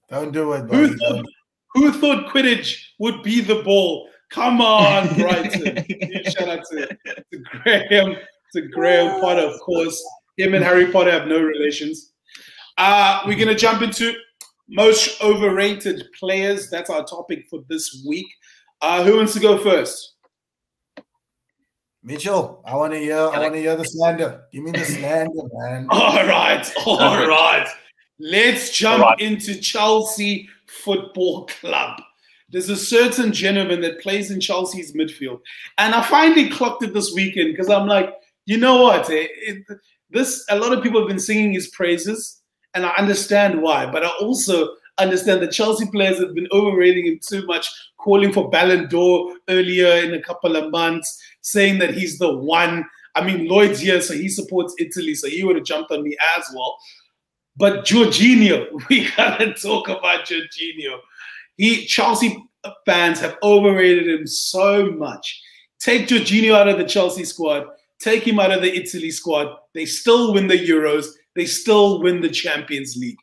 Don't 0.08 0.32
do 0.32 0.52
it. 0.54 0.70
Who 0.70 0.96
thought, 0.96 1.26
who 1.74 1.92
thought 1.92 2.32
Quidditch 2.32 2.84
would 2.98 3.22
be 3.22 3.42
the 3.42 3.62
ball? 3.62 4.08
Come 4.34 4.60
on, 4.60 5.14
Brighton. 5.14 5.76
Shout 6.24 6.48
out 6.48 6.64
to, 6.72 6.88
to 6.88 7.38
Graham, 7.62 8.16
to 8.52 8.62
Graham 8.62 9.20
Potter, 9.20 9.42
of 9.42 9.60
course. 9.60 10.04
Him 10.36 10.54
and 10.54 10.64
Harry 10.64 10.90
Potter 10.90 11.12
have 11.12 11.28
no 11.28 11.40
relations. 11.40 12.10
Uh, 12.76 13.22
we're 13.26 13.36
going 13.36 13.46
to 13.46 13.54
jump 13.54 13.80
into 13.80 14.12
most 14.68 15.22
overrated 15.22 16.02
players. 16.18 16.68
That's 16.68 16.90
our 16.90 17.04
topic 17.04 17.46
for 17.48 17.60
this 17.68 18.04
week. 18.08 18.26
Uh, 18.82 19.04
who 19.04 19.18
wants 19.18 19.34
to 19.34 19.40
go 19.40 19.56
first? 19.56 20.16
Mitchell, 22.02 22.60
I 22.66 22.74
want 22.74 22.92
to 22.92 22.98
hear. 22.98 23.16
I 23.16 23.38
want 23.38 23.54
to 23.54 23.60
hear 23.60 23.76
the 23.76 23.84
slander. 23.84 24.42
Give 24.52 24.64
me 24.64 24.72
the 24.72 24.84
slander, 24.84 25.42
man. 25.52 25.86
All 25.90 26.26
right, 26.26 26.72
all 26.84 27.28
right. 27.28 27.68
Let's 28.18 28.76
jump 28.76 29.04
right. 29.04 29.20
into 29.20 29.60
Chelsea 29.60 30.48
Football 30.66 31.46
Club. 31.46 32.00
There's 32.54 32.68
a 32.68 32.76
certain 32.76 33.32
gentleman 33.32 33.80
that 33.80 34.00
plays 34.00 34.30
in 34.30 34.38
Chelsea's 34.38 34.92
midfield, 34.92 35.40
and 35.76 35.92
I 35.92 36.02
finally 36.02 36.48
clocked 36.48 36.84
it 36.84 36.94
this 36.94 37.12
weekend 37.12 37.50
because 37.50 37.68
I'm 37.68 37.88
like, 37.88 38.14
you 38.46 38.58
know 38.58 38.80
what? 38.80 39.10
It, 39.10 39.28
it, 39.34 39.78
this 40.10 40.44
a 40.48 40.56
lot 40.56 40.72
of 40.72 40.80
people 40.80 41.00
have 41.00 41.08
been 41.08 41.18
singing 41.18 41.52
his 41.52 41.66
praises, 41.70 42.42
and 42.74 42.86
I 42.86 42.90
understand 42.90 43.60
why. 43.60 43.86
But 43.86 44.04
I 44.04 44.10
also 44.20 44.68
understand 44.98 45.42
that 45.42 45.50
Chelsea 45.50 45.86
players 45.90 46.20
have 46.20 46.32
been 46.32 46.46
overrating 46.52 47.06
him 47.06 47.18
too 47.20 47.44
much, 47.46 47.68
calling 47.98 48.32
for 48.32 48.48
Ballon 48.50 48.88
d'Or 48.88 49.34
earlier 49.48 50.04
in 50.04 50.14
a 50.14 50.22
couple 50.22 50.54
of 50.54 50.70
months 50.70 51.20
saying 51.40 51.80
that 51.80 51.94
he's 51.94 52.18
the 52.18 52.36
one. 52.36 52.84
I 53.16 53.26
mean, 53.26 53.48
Lloyd's 53.48 53.80
here, 53.80 54.00
so 54.00 54.14
he 54.14 54.28
supports 54.28 54.76
Italy, 54.78 55.16
so 55.16 55.28
he 55.28 55.42
would 55.42 55.56
have 55.56 55.64
jumped 55.64 55.90
on 55.90 56.04
me 56.04 56.16
as 56.36 56.44
well. 56.54 56.78
But 57.56 57.84
Jorginho, 57.84 58.68
we 58.88 59.10
gotta 59.16 59.54
talk 59.54 59.88
about 59.88 60.26
Jorginho. 60.26 60.98
He 61.56 61.86
Chelsea 61.86 62.36
fans 62.86 63.20
have 63.20 63.36
overrated 63.42 64.08
him 64.08 64.26
so 64.26 64.90
much. 64.90 65.40
Take 65.78 66.08
Jorginho 66.08 66.54
out 66.54 66.68
of 66.68 66.78
the 66.78 66.84
Chelsea 66.84 67.24
squad, 67.24 67.66
take 67.98 68.26
him 68.26 68.40
out 68.40 68.52
of 68.52 68.62
the 68.62 68.74
Italy 68.74 69.10
squad. 69.10 69.54
They 69.74 69.84
still 69.84 70.32
win 70.32 70.46
the 70.46 70.58
Euros. 70.58 71.06
They 71.34 71.46
still 71.46 72.02
win 72.02 72.20
the 72.20 72.28
Champions 72.28 72.96
League. 72.96 73.18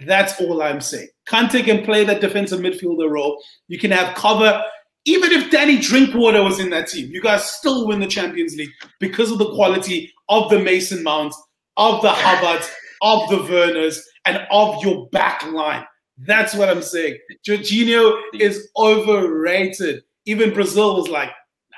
That's 0.00 0.40
all 0.40 0.62
I'm 0.62 0.80
saying. 0.80 1.08
Kante 1.28 1.64
can 1.64 1.84
play 1.84 2.04
that 2.04 2.20
defensive 2.20 2.60
midfielder 2.60 3.10
role. 3.10 3.42
You 3.68 3.78
can 3.78 3.90
have 3.90 4.14
cover 4.14 4.62
even 5.06 5.30
if 5.30 5.50
Danny 5.52 5.78
Drinkwater 5.78 6.42
was 6.42 6.58
in 6.58 6.68
that 6.70 6.88
team, 6.88 7.10
you 7.12 7.22
guys 7.22 7.48
still 7.52 7.86
win 7.86 8.00
the 8.00 8.08
Champions 8.08 8.56
League 8.56 8.72
because 8.98 9.30
of 9.30 9.38
the 9.38 9.54
quality 9.54 10.12
of 10.28 10.50
the 10.50 10.58
Mason 10.58 11.02
Mounts, 11.02 11.40
of 11.76 12.02
the 12.02 12.08
Havertz, 12.08 12.68
of 13.02 13.30
the 13.30 13.42
Werners, 13.44 14.04
and 14.24 14.44
of 14.50 14.82
your 14.82 15.08
back 15.10 15.46
line. 15.52 15.84
That's 16.18 16.54
what 16.54 16.68
I'm 16.68 16.82
saying. 16.82 17.18
Jorginho 17.46 18.20
is 18.34 18.70
overrated. 18.76 20.02
Even 20.24 20.52
Brazil 20.54 20.96
was 20.96 21.08
like, 21.08 21.28
nah, 21.70 21.76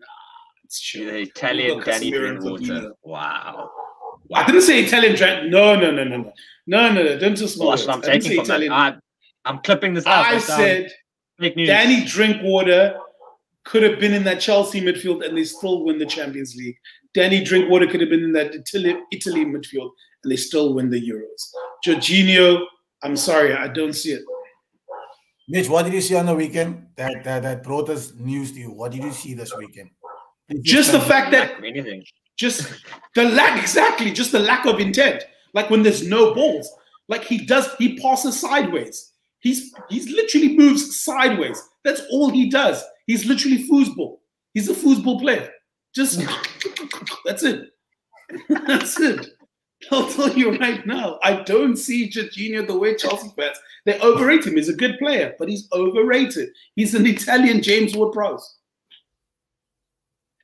nah, 0.00 0.06
it's 0.64 0.80
true. 0.80 1.06
The 1.06 1.18
Italian 1.20 1.80
Danny 1.80 2.10
Drinkwater. 2.10 2.92
Wow. 3.02 3.70
wow. 4.28 4.40
I 4.40 4.46
didn't 4.46 4.62
say 4.62 4.82
Italian 4.82 5.16
Drink. 5.16 5.50
No, 5.50 5.76
no, 5.76 5.90
no, 5.90 6.04
no, 6.04 6.16
no. 6.16 6.32
No, 6.66 6.92
no, 6.92 7.02
no. 7.02 7.18
Don't 7.18 7.36
just 7.36 7.58
well, 7.58 7.72
I'm 7.90 8.02
taking 8.02 8.36
from 8.36 8.44
Italian. 8.44 8.70
that. 8.70 8.94
I, 9.44 9.50
I'm 9.50 9.58
clipping 9.58 9.94
this 9.94 10.06
out. 10.06 10.26
I 10.26 10.34
um, 10.34 10.40
said 10.40 10.90
Danny 11.40 12.04
Drinkwater 12.04 12.96
could 13.64 13.82
have 13.82 14.00
been 14.00 14.12
in 14.12 14.24
that 14.24 14.40
Chelsea 14.40 14.80
midfield 14.80 15.24
and 15.26 15.36
they 15.36 15.44
still 15.44 15.84
win 15.84 15.98
the 15.98 16.06
Champions 16.06 16.54
League. 16.56 16.76
Danny 17.14 17.44
Drinkwater 17.44 17.86
could 17.86 18.00
have 18.00 18.10
been 18.10 18.24
in 18.24 18.32
that 18.32 18.54
Italy, 18.54 18.96
Italy 19.12 19.44
midfield 19.44 19.90
and 20.22 20.32
they 20.32 20.36
still 20.36 20.74
win 20.74 20.90
the 20.90 21.00
Euros. 21.00 21.50
Jorginho, 21.86 22.64
I'm 23.02 23.16
sorry, 23.16 23.54
I 23.54 23.68
don't 23.68 23.92
see 23.92 24.12
it. 24.12 24.22
Mitch, 25.48 25.68
what 25.68 25.84
did 25.84 25.92
you 25.92 26.00
see 26.00 26.14
on 26.14 26.26
the 26.26 26.34
weekend? 26.34 26.86
That, 26.96 27.24
that 27.24 27.42
that 27.42 27.62
brought 27.62 27.88
us 27.90 28.12
news 28.14 28.52
to 28.52 28.60
you? 28.60 28.72
What 28.72 28.92
did 28.92 29.02
you 29.02 29.12
see 29.12 29.34
this 29.34 29.54
weekend? 29.56 29.90
Please 30.48 30.62
Just 30.62 30.92
the 30.92 31.00
fact 31.00 31.32
that 31.32 31.62
anything. 31.64 32.04
just 32.38 32.72
the 33.14 33.24
lack 33.24 33.60
exactly 33.60 34.12
just 34.12 34.32
the 34.32 34.38
lack 34.38 34.66
of 34.66 34.78
intent. 34.80 35.24
Like 35.52 35.68
when 35.68 35.82
there's 35.82 36.06
no 36.06 36.34
balls 36.34 36.70
like 37.08 37.24
he 37.24 37.44
does 37.44 37.74
he 37.76 37.98
passes 37.98 38.40
sideways. 38.40 39.12
He's 39.40 39.74
he's 39.88 40.08
literally 40.08 40.56
moves 40.56 41.02
sideways. 41.02 41.60
That's 41.84 42.02
all 42.10 42.30
he 42.30 42.48
does. 42.48 42.82
He's 43.06 43.26
literally 43.26 43.68
foosball. 43.68 44.18
He's 44.54 44.68
a 44.68 44.74
foosball 44.74 45.20
player. 45.20 45.50
Just 45.94 46.20
that's 47.24 47.42
it. 47.42 47.68
That's 48.66 48.98
it 48.98 49.26
i'll 49.90 50.08
tell 50.08 50.32
you 50.36 50.56
right 50.58 50.86
now 50.86 51.18
i 51.22 51.42
don't 51.42 51.76
see 51.76 52.08
Jorginho 52.08 52.66
the 52.66 52.78
way 52.78 52.94
chelsea 52.94 53.32
fans 53.36 53.58
they 53.84 53.98
overrate 54.00 54.46
him 54.46 54.56
he's 54.56 54.68
a 54.68 54.74
good 54.74 54.98
player 54.98 55.34
but 55.38 55.48
he's 55.48 55.68
overrated 55.72 56.50
he's 56.76 56.94
an 56.94 57.06
italian 57.06 57.62
james 57.62 57.96
ward-prowse 57.96 58.58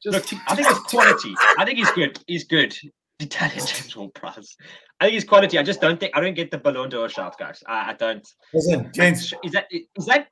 Look, 0.05 0.25
I 0.47 0.55
think 0.55 0.71
it's 0.71 0.79
quality. 0.81 1.35
I 1.59 1.65
think 1.65 1.79
he's 1.79 1.91
good. 1.91 2.21
He's 2.27 2.45
good. 2.45 2.73
Italian 3.21 3.67
James 3.67 3.97
Ward-Prowse. 3.97 4.57
I 5.01 5.05
think 5.05 5.15
he's 5.15 5.25
quality. 5.25 5.59
I 5.59 5.63
just 5.63 5.81
don't 5.81 5.99
think 5.99 6.17
I 6.17 6.21
don't 6.21 6.35
get 6.35 6.51
the 6.51 6.59
Ballon 6.59 6.89
d'Or 6.89 7.09
shout, 7.09 7.37
guys. 7.39 7.63
I, 7.67 7.91
I 7.91 7.93
don't. 7.95 8.27
Listen, 8.55 8.91
James, 8.95 9.35
Is 9.43 9.53
that 9.53 9.67
is 9.71 10.07
that 10.07 10.29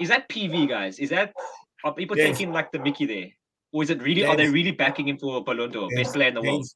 is 0.00 0.08
that 0.08 0.28
PV, 0.28 0.68
guys? 0.68 0.98
Is 0.98 1.10
that 1.10 1.32
are 1.84 1.94
people 1.94 2.16
James. 2.16 2.36
taking 2.36 2.52
like 2.52 2.72
the 2.72 2.80
Mickey 2.80 3.06
there, 3.06 3.28
or 3.72 3.82
is 3.82 3.90
it 3.90 4.02
really? 4.02 4.24
Are 4.24 4.36
they 4.36 4.48
really 4.48 4.72
backing 4.72 5.08
him 5.08 5.18
for 5.18 5.42
Ballon 5.44 5.70
d'Or, 5.70 5.88
James, 5.90 6.02
best 6.02 6.14
player 6.14 6.28
in 6.28 6.34
the 6.34 6.42
world? 6.42 6.66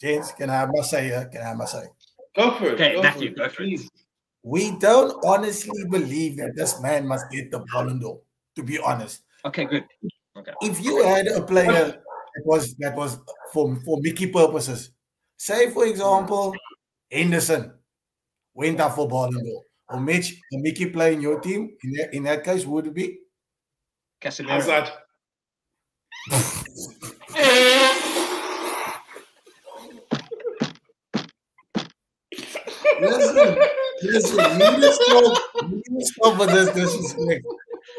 James, 0.00 0.26
James, 0.28 0.32
can 0.32 0.50
I 0.50 0.54
have 0.54 0.70
my 0.72 0.82
say 0.82 1.04
here? 1.04 1.28
Can 1.30 1.42
I 1.42 1.48
have 1.48 1.56
my 1.56 1.64
say? 1.66 1.84
go 2.36 2.52
for 2.52 2.68
it 2.68 2.74
Okay, 2.74 2.94
go 2.94 3.02
Matthew, 3.02 3.30
for 3.30 3.36
go 3.36 3.48
for 3.48 3.62
it. 3.62 3.66
please. 3.66 3.90
We 4.42 4.70
don't 4.78 5.22
honestly 5.24 5.84
believe 5.90 6.36
that 6.38 6.52
this 6.56 6.80
man 6.80 7.06
must 7.06 7.30
get 7.30 7.50
the 7.50 7.58
Ballon 7.72 7.98
d'Or, 7.98 8.20
to 8.56 8.62
be 8.62 8.78
honest. 8.78 9.22
Okay, 9.44 9.64
good. 9.66 9.84
Okay. 10.38 10.52
if 10.62 10.82
you 10.82 11.02
had 11.04 11.26
a 11.26 11.42
player 11.42 11.72
that 11.92 12.00
was 12.46 12.74
that 12.76 12.94
was 12.96 13.18
for 13.52 13.76
for 13.84 13.98
Mickey 14.00 14.28
purposes, 14.28 14.92
say 15.36 15.70
for 15.70 15.84
example, 15.86 16.54
Henderson 17.10 17.72
went 18.54 18.80
up 18.80 18.94
for 18.94 19.06
Ballon 19.08 19.44
d'Or, 19.44 19.62
or 19.90 20.00
Mitch, 20.00 20.32
a 20.54 20.56
Mickey 20.58 20.86
player 20.86 21.12
in 21.12 21.20
your 21.20 21.40
team, 21.40 21.76
in 21.84 21.92
that, 21.92 22.14
in 22.14 22.22
that 22.22 22.44
case, 22.44 22.64
would 22.64 22.86
it 22.86 22.94
be? 22.94 23.18
Casemiro. 24.22 24.48
Hazard. 24.50 24.90
Listen, 34.02 34.60
you 34.60 36.00
stop, 36.00 36.38
with 36.38 36.50
this 36.50 36.70
disrespect. 36.70 37.44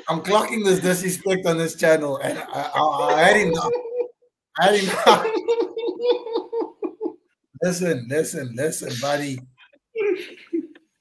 I'm 0.07 0.21
clocking 0.21 0.65
this 0.65 0.79
disrespect 0.79 1.45
on 1.45 1.57
this 1.57 1.75
channel, 1.75 2.17
and 2.17 2.39
I, 2.39 2.71
I, 2.73 3.13
I 3.13 3.21
had 3.21 3.37
enough. 3.37 3.71
I 4.59 4.65
had 4.65 4.75
enough. 4.83 5.27
Listen, 7.63 8.07
listen, 8.09 8.51
listen, 8.55 8.91
buddy. 8.99 9.39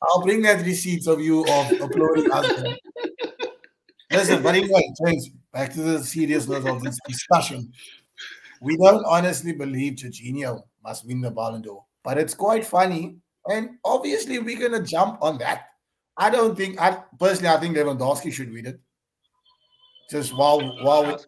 I'll 0.03 0.23
bring 0.23 0.43
that 0.43 0.65
receipts 0.65 1.07
of 1.07 1.21
you 1.21 1.43
of 1.43 1.81
uploading 1.81 2.31
us. 2.31 2.63
Listen, 4.11 4.43
but 4.43 4.55
anyway, 4.55 4.93
James, 5.05 5.31
back 5.53 5.73
to 5.75 5.81
the 5.83 6.05
seriousness 6.05 6.65
of 6.67 6.83
this 6.83 6.99
discussion. 7.07 7.73
We 8.61 8.77
don't 8.77 9.05
honestly 9.07 9.53
believe 9.53 9.95
Jorginho 9.95 10.63
must 10.85 11.07
win 11.07 11.21
the 11.21 11.31
Ballon 11.31 11.63
d'Or, 11.63 11.85
but 12.03 12.19
it's 12.19 12.35
quite 12.35 12.67
funny, 12.67 13.17
and 13.51 13.71
obviously 13.85 14.39
we're 14.39 14.59
gonna 14.59 14.85
jump 14.85 15.23
on 15.23 15.39
that. 15.39 15.67
I 16.17 16.31
don't 16.31 16.57
think, 16.57 16.81
I 16.81 17.03
personally, 17.19 17.49
I 17.49 17.59
think 17.59 17.77
Lewandowski 17.77 18.33
should 18.33 18.53
win 18.53 18.67
it. 18.67 18.81
Just 20.11 20.37
while 20.37 20.61
while 20.85 21.19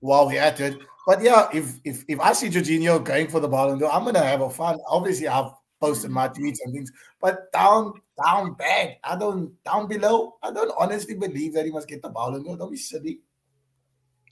while 0.00 0.26
we're 0.26 0.40
at 0.40 0.58
it, 0.60 0.78
but 1.06 1.22
yeah, 1.22 1.48
if 1.52 1.78
if 1.84 2.04
if 2.08 2.20
I 2.20 2.32
see 2.32 2.48
Jorginho 2.48 3.02
going 3.02 3.28
for 3.28 3.40
the 3.40 3.48
Ballon 3.48 3.78
d'Or, 3.78 3.92
I'm 3.92 4.04
gonna 4.04 4.24
have 4.24 4.40
a 4.40 4.48
fun. 4.48 4.78
Obviously, 4.88 5.28
I've 5.28 5.52
posted 5.80 6.10
my 6.10 6.28
tweets 6.28 6.58
and 6.64 6.72
things, 6.72 6.92
but 7.20 7.52
down 7.52 7.92
down 8.24 8.54
bad. 8.54 8.96
I 9.04 9.16
don't 9.16 9.52
down 9.64 9.88
below. 9.88 10.36
I 10.42 10.52
don't 10.52 10.72
honestly 10.78 11.14
believe 11.14 11.54
that 11.54 11.66
he 11.66 11.72
must 11.72 11.88
get 11.88 12.02
the 12.02 12.08
Ballon 12.08 12.42
d'Or. 12.42 12.56
Don't 12.56 12.70
be 12.70 12.76
silly. 12.76 13.20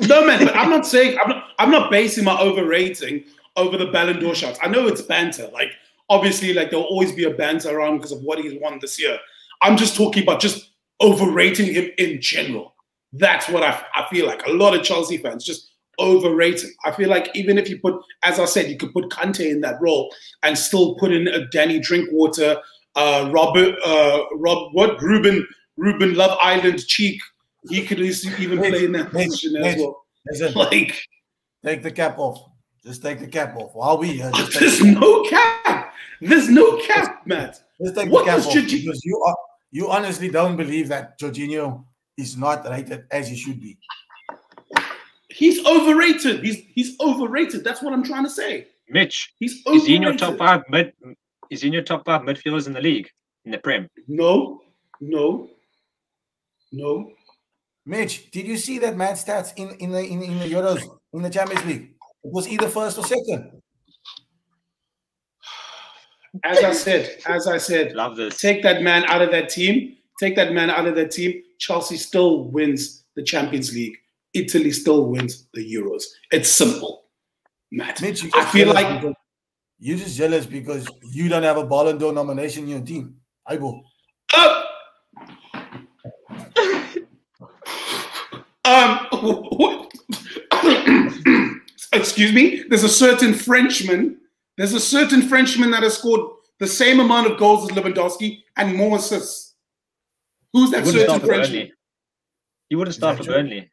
No 0.01 0.25
man, 0.25 0.49
I'm 0.51 0.71
not 0.71 0.87
saying 0.87 1.19
I'm 1.23 1.29
not 1.29 1.45
I'm 1.59 1.71
not 1.71 1.91
basing 1.91 2.25
my 2.25 2.41
overrating 2.41 3.25
over 3.57 3.77
the 3.77 3.87
Ballon 3.87 4.19
d'Or 4.21 4.35
shots. 4.35 4.59
I 4.63 4.69
know 4.69 4.87
it's 4.87 5.03
banter. 5.03 5.49
Like 5.53 5.73
obviously, 6.11 6.53
like 6.53 6.71
there'll 6.71 6.85
always 6.85 7.13
be 7.13 7.25
a 7.25 7.31
banter 7.31 7.71
around 7.71 7.97
because 7.97 8.13
of 8.13 8.21
what 8.21 8.39
he's 8.39 8.61
won 8.61 8.79
this 8.81 9.01
year. 9.01 9.19
I'm 9.63 9.77
just 9.77 9.97
talking 9.97 10.23
about 10.23 10.41
just 10.41 10.73
overrating 11.01 11.73
him 11.73 11.91
in 11.97 12.21
general. 12.21 12.75
That's 13.13 13.49
what 13.49 13.63
I, 13.63 13.83
I 13.95 14.07
feel 14.11 14.27
like. 14.27 14.45
A 14.47 14.51
lot 14.51 14.75
of 14.75 14.83
Chelsea 14.83 15.17
fans 15.17 15.45
just 15.45 15.71
overrating. 15.99 16.73
I 16.85 16.93
feel 16.93 17.09
like 17.09 17.31
even 17.35 17.59
if 17.59 17.69
you 17.69 17.79
put, 17.79 18.03
as 18.23 18.39
I 18.39 18.45
said, 18.45 18.69
you 18.69 18.77
could 18.77 18.93
put 18.93 19.11
Kante 19.11 19.51
in 19.51 19.61
that 19.63 19.81
role 19.81 20.15
and 20.43 20.57
still 20.57 20.95
put 20.97 21.13
in 21.13 21.29
a 21.29 21.47
Danny 21.49 21.79
Drinkwater, 21.79 22.57
uh, 22.97 23.31
Robert, 23.33 23.77
uh, 23.85 24.23
Rob, 24.37 24.73
what 24.73 25.01
Ruben, 25.01 25.47
Ruben 25.77 26.15
Love 26.15 26.37
Island 26.41 26.87
cheek. 26.87 27.21
He 27.69 27.85
could 27.85 28.01
even 28.01 28.59
play 28.59 28.85
in 28.85 28.93
that 28.93 29.11
position 29.11 29.57
as 29.57 29.77
well. 29.77 30.05
Listen, 30.31 30.53
Like, 30.55 30.99
take 31.65 31.83
the 31.83 31.91
cap 31.91 32.19
off. 32.19 32.41
Just 32.83 33.03
take 33.03 33.21
the 33.21 33.27
cap 33.27 33.55
off. 33.57 33.75
While 33.75 33.99
we 33.99 34.13
here, 34.13 34.31
just 34.35 34.53
there's 34.59 34.83
no 34.83 35.23
cap. 35.25 35.60
There's 36.21 36.49
no 36.49 36.77
cap, 36.83 37.27
Matt. 37.27 37.61
just 37.83 37.95
take 37.95 38.11
what 38.11 38.25
the 38.27 38.31
cap 38.33 38.39
off 38.41 38.53
Jorginho- 38.55 38.85
because 38.85 39.05
you 39.05 39.19
are 39.27 39.37
you 39.73 39.89
honestly 39.91 40.29
don't 40.29 40.57
believe 40.57 40.89
that 40.89 41.19
Jorginho 41.19 41.85
is 42.19 42.37
not 42.37 42.69
rated 42.69 43.05
as 43.11 43.29
he 43.29 43.37
should 43.37 43.61
be. 43.61 43.79
He's 45.29 45.65
overrated. 45.65 46.45
He's 46.45 46.59
he's 46.75 46.97
overrated. 47.01 47.63
That's 47.65 47.81
what 47.83 47.93
I'm 47.93 48.03
trying 48.05 48.25
to 48.25 48.31
say. 48.31 48.67
Mitch, 48.89 49.33
He's 49.39 49.63
overrated. 49.67 49.83
is 49.83 49.87
he 49.87 49.97
in 49.97 50.03
your 50.03 50.17
top 50.17 50.37
five 50.39 50.63
mid? 50.69 50.93
Is 51.51 51.63
he 51.63 51.69
in 51.69 51.73
your 51.73 51.83
top 51.83 52.05
five 52.05 52.23
midfielders 52.23 52.67
in 52.67 52.73
the 52.73 52.81
league 52.81 53.09
in 53.45 53.53
the 53.53 53.59
Prem? 53.59 53.89
No, 54.09 54.61
no, 55.01 55.49
no. 56.73 57.13
Mitch, 57.87 58.31
did 58.33 58.47
you 58.47 58.57
see 58.57 58.79
that 58.81 58.97
man 58.97 59.15
stats 59.15 59.53
in, 59.57 59.71
in 59.79 59.91
the 59.91 60.05
in, 60.05 60.23
in 60.23 60.39
the 60.41 60.47
Euros 60.47 60.83
in 61.13 61.23
the 61.23 61.31
Champions 61.31 61.65
League? 61.65 61.95
It 62.25 62.33
was 62.33 62.49
either 62.49 62.69
first 62.69 62.99
or 62.99 63.05
second. 63.05 63.63
As 66.45 66.59
I 66.59 66.73
said, 66.73 67.19
as 67.27 67.47
I 67.47 67.59
said, 67.59 67.93
Love 67.95 68.17
this. 68.17 68.39
take 68.39 68.63
that 68.63 68.83
man 68.83 69.05
out 69.05 69.21
of 69.21 69.31
that 69.33 69.49
team. 69.49 69.97
Take 70.19 70.37
that 70.37 70.53
man 70.53 70.71
out 70.71 70.87
of 70.87 70.95
that 70.95 71.11
team. 71.11 71.43
Chelsea 71.59 71.97
still 71.97 72.45
wins 72.45 73.05
the 73.17 73.23
Champions 73.23 73.75
League. 73.75 73.97
Italy 74.33 74.71
still 74.71 75.07
wins 75.07 75.49
the 75.55 75.75
Euros. 75.75 76.05
It's 76.31 76.49
simple, 76.49 77.05
Matt. 77.73 78.01
Mitch, 78.01 78.25
I 78.35 78.45
feel 78.47 78.73
like 78.73 79.03
you're 79.79 79.99
just 79.99 80.17
jealous 80.17 80.47
because 80.47 80.87
you 81.11 81.29
don't 81.29 81.43
have 81.43 81.57
a 81.57 81.67
Ballon 81.67 81.99
d'Or 81.99 82.13
nomination 82.13 82.65
in 82.65 82.69
your 82.69 82.81
team. 82.81 83.17
Aibo. 83.49 83.81
Oh! 84.35 84.67
um, 90.63 91.61
excuse 91.93 92.33
me. 92.33 92.63
There's 92.69 92.85
a 92.85 92.89
certain 92.89 93.35
Frenchman. 93.35 94.20
There's 94.57 94.75
a 94.75 94.81
certain 94.81 95.23
Frenchman 95.23 95.71
that 95.71 95.83
has 95.83 95.99
scored 95.99 96.21
the 96.59 96.67
same 96.67 97.01
amount 97.01 97.31
of 97.31 97.39
goals 97.39 97.71
as 97.71 97.77
Lewandowski 97.77 98.43
and 98.57 98.75
more 98.75 98.99
assists. 98.99 99.55
Who's 100.53 100.71
that 100.71 100.81
He 100.81 100.87
wouldn't 100.87 101.05
start 101.05 101.21
certain 101.23 101.27
Frenchman? 101.27 101.59
Burnley. 101.59 101.73
He 102.69 102.77
wouldn't 102.77 102.95
start 102.95 103.19
that 103.19 103.25
for? 103.25 103.33
Burnley. 103.33 103.71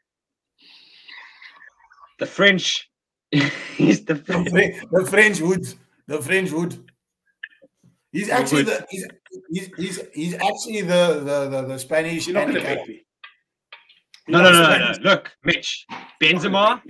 The 2.20 2.26
French. 2.26 2.90
He's 3.32 4.06
the 4.06 4.16
The, 4.16 4.50
French. 4.50 4.76
The 4.92 5.06
French 5.06 5.42
would. 5.42 5.68
The 6.08 6.22
French 6.22 6.52
would. 6.52 6.78
He's 8.12 8.30
actually 8.30 8.64
the 8.64 8.86
he's, 8.90 9.06
he's, 9.52 9.70
he's, 9.78 10.02
he's 10.14 10.34
actually 10.36 10.82
the 10.82 11.22
the, 11.24 11.50
the, 11.50 11.68
the 11.68 11.78
Spanish 11.78 12.26
You're 12.26 12.36
not 12.36 12.48
going 12.48 12.62
to 12.62 12.68
handicap. 12.68 12.96
Make 14.28 14.38
me. 14.38 14.44
No, 14.44 14.52
no, 14.52 14.52
no, 14.52 14.78
no, 14.78 14.92
no. 14.92 14.94
Look, 15.10 15.32
Mitch. 15.44 15.86
Benzema. 16.22 16.82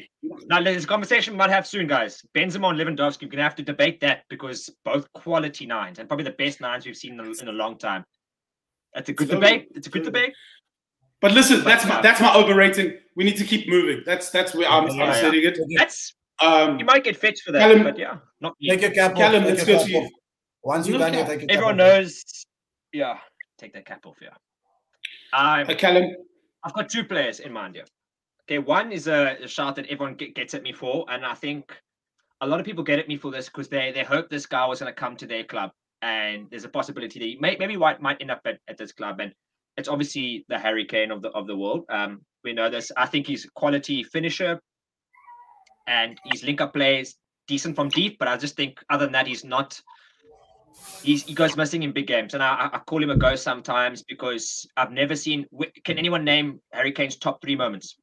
Now, 0.48 0.62
there's 0.62 0.84
a 0.84 0.88
conversation 0.88 1.34
we 1.34 1.38
might 1.38 1.50
have 1.50 1.66
soon, 1.68 1.88
guys. 1.88 2.22
Benzema 2.36 2.70
and 2.70 2.80
Lewandowski, 2.80 3.24
we're 3.24 3.30
going 3.30 3.38
to 3.38 3.44
have 3.44 3.56
to 3.56 3.64
debate 3.64 4.00
that 4.02 4.24
because 4.30 4.70
both 4.84 5.12
quality 5.14 5.66
nines 5.66 6.00
and 6.00 6.08
probably 6.08 6.24
the 6.26 6.32
best 6.32 6.62
nines 6.62 6.86
we've 6.86 6.98
seen 6.98 7.20
in 7.20 7.48
a, 7.48 7.52
long 7.52 7.78
time. 7.78 8.04
That's 8.94 9.10
a 9.10 9.14
good 9.14 9.30
Slowly, 9.30 9.42
debate. 9.48 9.68
It's 9.76 9.88
a 9.88 9.90
good 9.90 10.04
slowly. 10.04 10.20
debate. 10.22 10.36
But 11.22 11.32
listen, 11.32 11.64
that's 11.64 11.86
my 11.86 11.96
uh, 11.96 12.02
that's 12.02 12.22
my 12.22 12.34
overrating. 12.36 12.98
We 13.16 13.24
need 13.24 13.38
to 13.38 13.44
keep 13.44 13.68
moving. 13.68 14.04
That's 14.06 14.30
that's 14.30 14.54
where 14.54 14.70
I'm, 14.70 14.86
Yeah, 14.88 14.92
I'm 14.92 14.98
yeah. 15.00 15.14
setting 15.14 15.44
it. 15.44 15.58
That's 15.76 16.14
Um, 16.40 16.78
you 16.78 16.86
might 16.86 17.04
get 17.04 17.18
fetched 17.18 17.42
for 17.44 17.52
that, 17.54 17.60
Callum- 17.60 17.84
but 17.84 17.98
yeah, 17.98 18.18
not 18.40 18.54
me. 18.62 18.70
Take 18.70 18.82
your 18.82 18.92
cap 18.92 19.12
off. 19.12 19.18
Callum, 19.18 19.44
take 19.44 19.56
let's 19.56 19.68
your 19.68 19.78
go 19.78 19.80
cap 19.80 19.88
to 19.88 19.92
you. 19.94 20.00
off. 20.00 20.12
Once 20.64 20.88
you're 20.88 21.00
done, 21.00 21.14
you 21.14 21.20
cap. 21.20 21.28
take 21.30 21.40
your 21.42 21.48
cap 21.48 21.56
Everyone 21.58 21.82
off. 21.82 21.88
knows. 21.88 22.24
Yeah, 22.94 23.18
take 23.58 23.74
that 23.74 23.86
cap 23.86 24.06
off. 24.06 24.18
Yeah. 24.22 24.30
I 25.34 25.64
uh, 25.64 25.74
Callum, 25.76 26.16
I've 26.64 26.74
got 26.74 26.90
two 26.90 27.04
players 27.04 27.40
in 27.40 27.52
mind 27.52 27.76
here. 27.76 27.86
Okay, 28.50 28.60
one 28.60 28.92
is 28.92 29.08
a, 29.08 29.38
a 29.44 29.48
shot 29.48 29.76
that 29.76 29.88
everyone 29.88 30.16
get, 30.16 30.36
gets 30.36 30.54
at 30.54 30.64
me 30.64 30.72
for, 30.72 31.06
and 31.10 31.26
I 31.26 31.34
think 31.34 31.72
a 32.42 32.48
lot 32.48 32.60
of 32.60 32.66
people 32.66 32.84
get 32.84 33.00
at 33.00 33.08
me 33.08 33.18
for 33.18 33.32
this 33.32 33.48
because 33.48 33.68
they 33.68 33.92
they 33.92 34.04
hope 34.04 34.30
this 34.30 34.46
guy 34.46 34.66
was 34.66 34.80
going 34.80 34.94
to 34.94 35.00
come 35.00 35.16
to 35.18 35.28
their 35.28 35.44
club, 35.44 35.72
and 36.02 36.48
there's 36.50 36.64
a 36.64 36.70
possibility 36.70 37.20
that 37.20 37.26
he 37.26 37.38
may, 37.40 37.58
maybe 37.58 37.78
White 37.78 38.02
might 38.02 38.22
end 38.22 38.32
up 38.32 38.42
at, 38.46 38.60
at 38.68 38.78
this 38.78 38.92
club. 38.92 39.20
And 39.20 39.34
it's 39.76 39.90
obviously 39.90 40.46
the 40.48 40.58
hurricane 40.58 41.12
of 41.12 41.22
the 41.22 41.30
of 41.30 41.48
the 41.48 41.58
world. 41.58 41.86
Um, 41.90 42.22
we 42.44 42.54
know 42.54 42.70
this. 42.70 42.92
I 42.96 43.06
think 43.06 43.28
he's 43.28 43.46
a 43.46 43.50
quality 43.56 44.04
finisher, 44.04 44.60
and 45.88 46.18
his 46.32 46.44
link 46.44 46.62
up 46.62 46.74
plays 46.74 47.16
decent 47.48 47.76
from 47.76 47.90
deep. 47.90 48.18
But 48.18 48.28
I 48.28 48.38
just 48.38 48.56
think 48.56 48.80
other 48.90 49.06
than 49.06 49.14
that, 49.14 49.28
he's 49.28 49.44
not. 49.44 49.80
He's, 51.04 51.24
he 51.24 51.34
goes 51.34 51.56
missing 51.56 51.84
in 51.84 51.92
big 51.92 52.08
games, 52.08 52.34
and 52.34 52.44
I, 52.44 52.70
I 52.74 52.80
call 52.80 53.02
him 53.02 53.10
a 53.12 53.16
ghost 53.16 53.44
sometimes 53.44 54.04
because 54.04 54.68
I've 54.76 54.92
never 54.92 55.16
seen. 55.16 55.46
Can 55.86 55.98
anyone 55.98 56.24
name 56.26 56.60
Harry 56.74 56.92
Kane's 56.92 57.18
top 57.18 57.42
three 57.42 57.56
moments? 57.56 57.96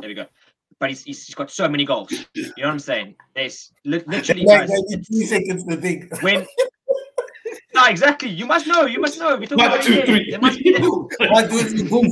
There 0.00 0.08
we 0.08 0.14
go. 0.14 0.26
But 0.80 0.88
he's, 0.90 1.04
he's 1.04 1.34
got 1.34 1.50
so 1.50 1.68
many 1.68 1.84
goals. 1.84 2.10
You 2.34 2.42
know 2.44 2.52
what 2.64 2.70
I'm 2.70 2.78
saying? 2.80 3.14
There's 3.34 3.72
literally 3.84 4.44
Wait, 4.44 4.58
guys, 4.58 4.70
wait, 4.72 5.06
two 5.06 5.24
seconds 5.24 5.64
to 5.64 5.76
think. 5.76 6.22
when. 6.22 6.46
No, 7.74 7.86
exactly. 7.86 8.28
You 8.28 8.46
must 8.46 8.68
know. 8.68 8.86
You 8.86 9.00
must 9.00 9.18
know. 9.18 9.34
We're 9.36 9.46
talking 9.46 9.58
One, 9.58 9.66
about 9.72 9.82
two, 9.82 9.94
it. 9.94 10.06
three. 10.06 10.30
There 10.30 10.40
must 10.40 10.60
be. 10.60 10.74
One, 10.78 11.48
two, 11.48 11.58
three, 11.64 11.88
boom. 11.88 12.08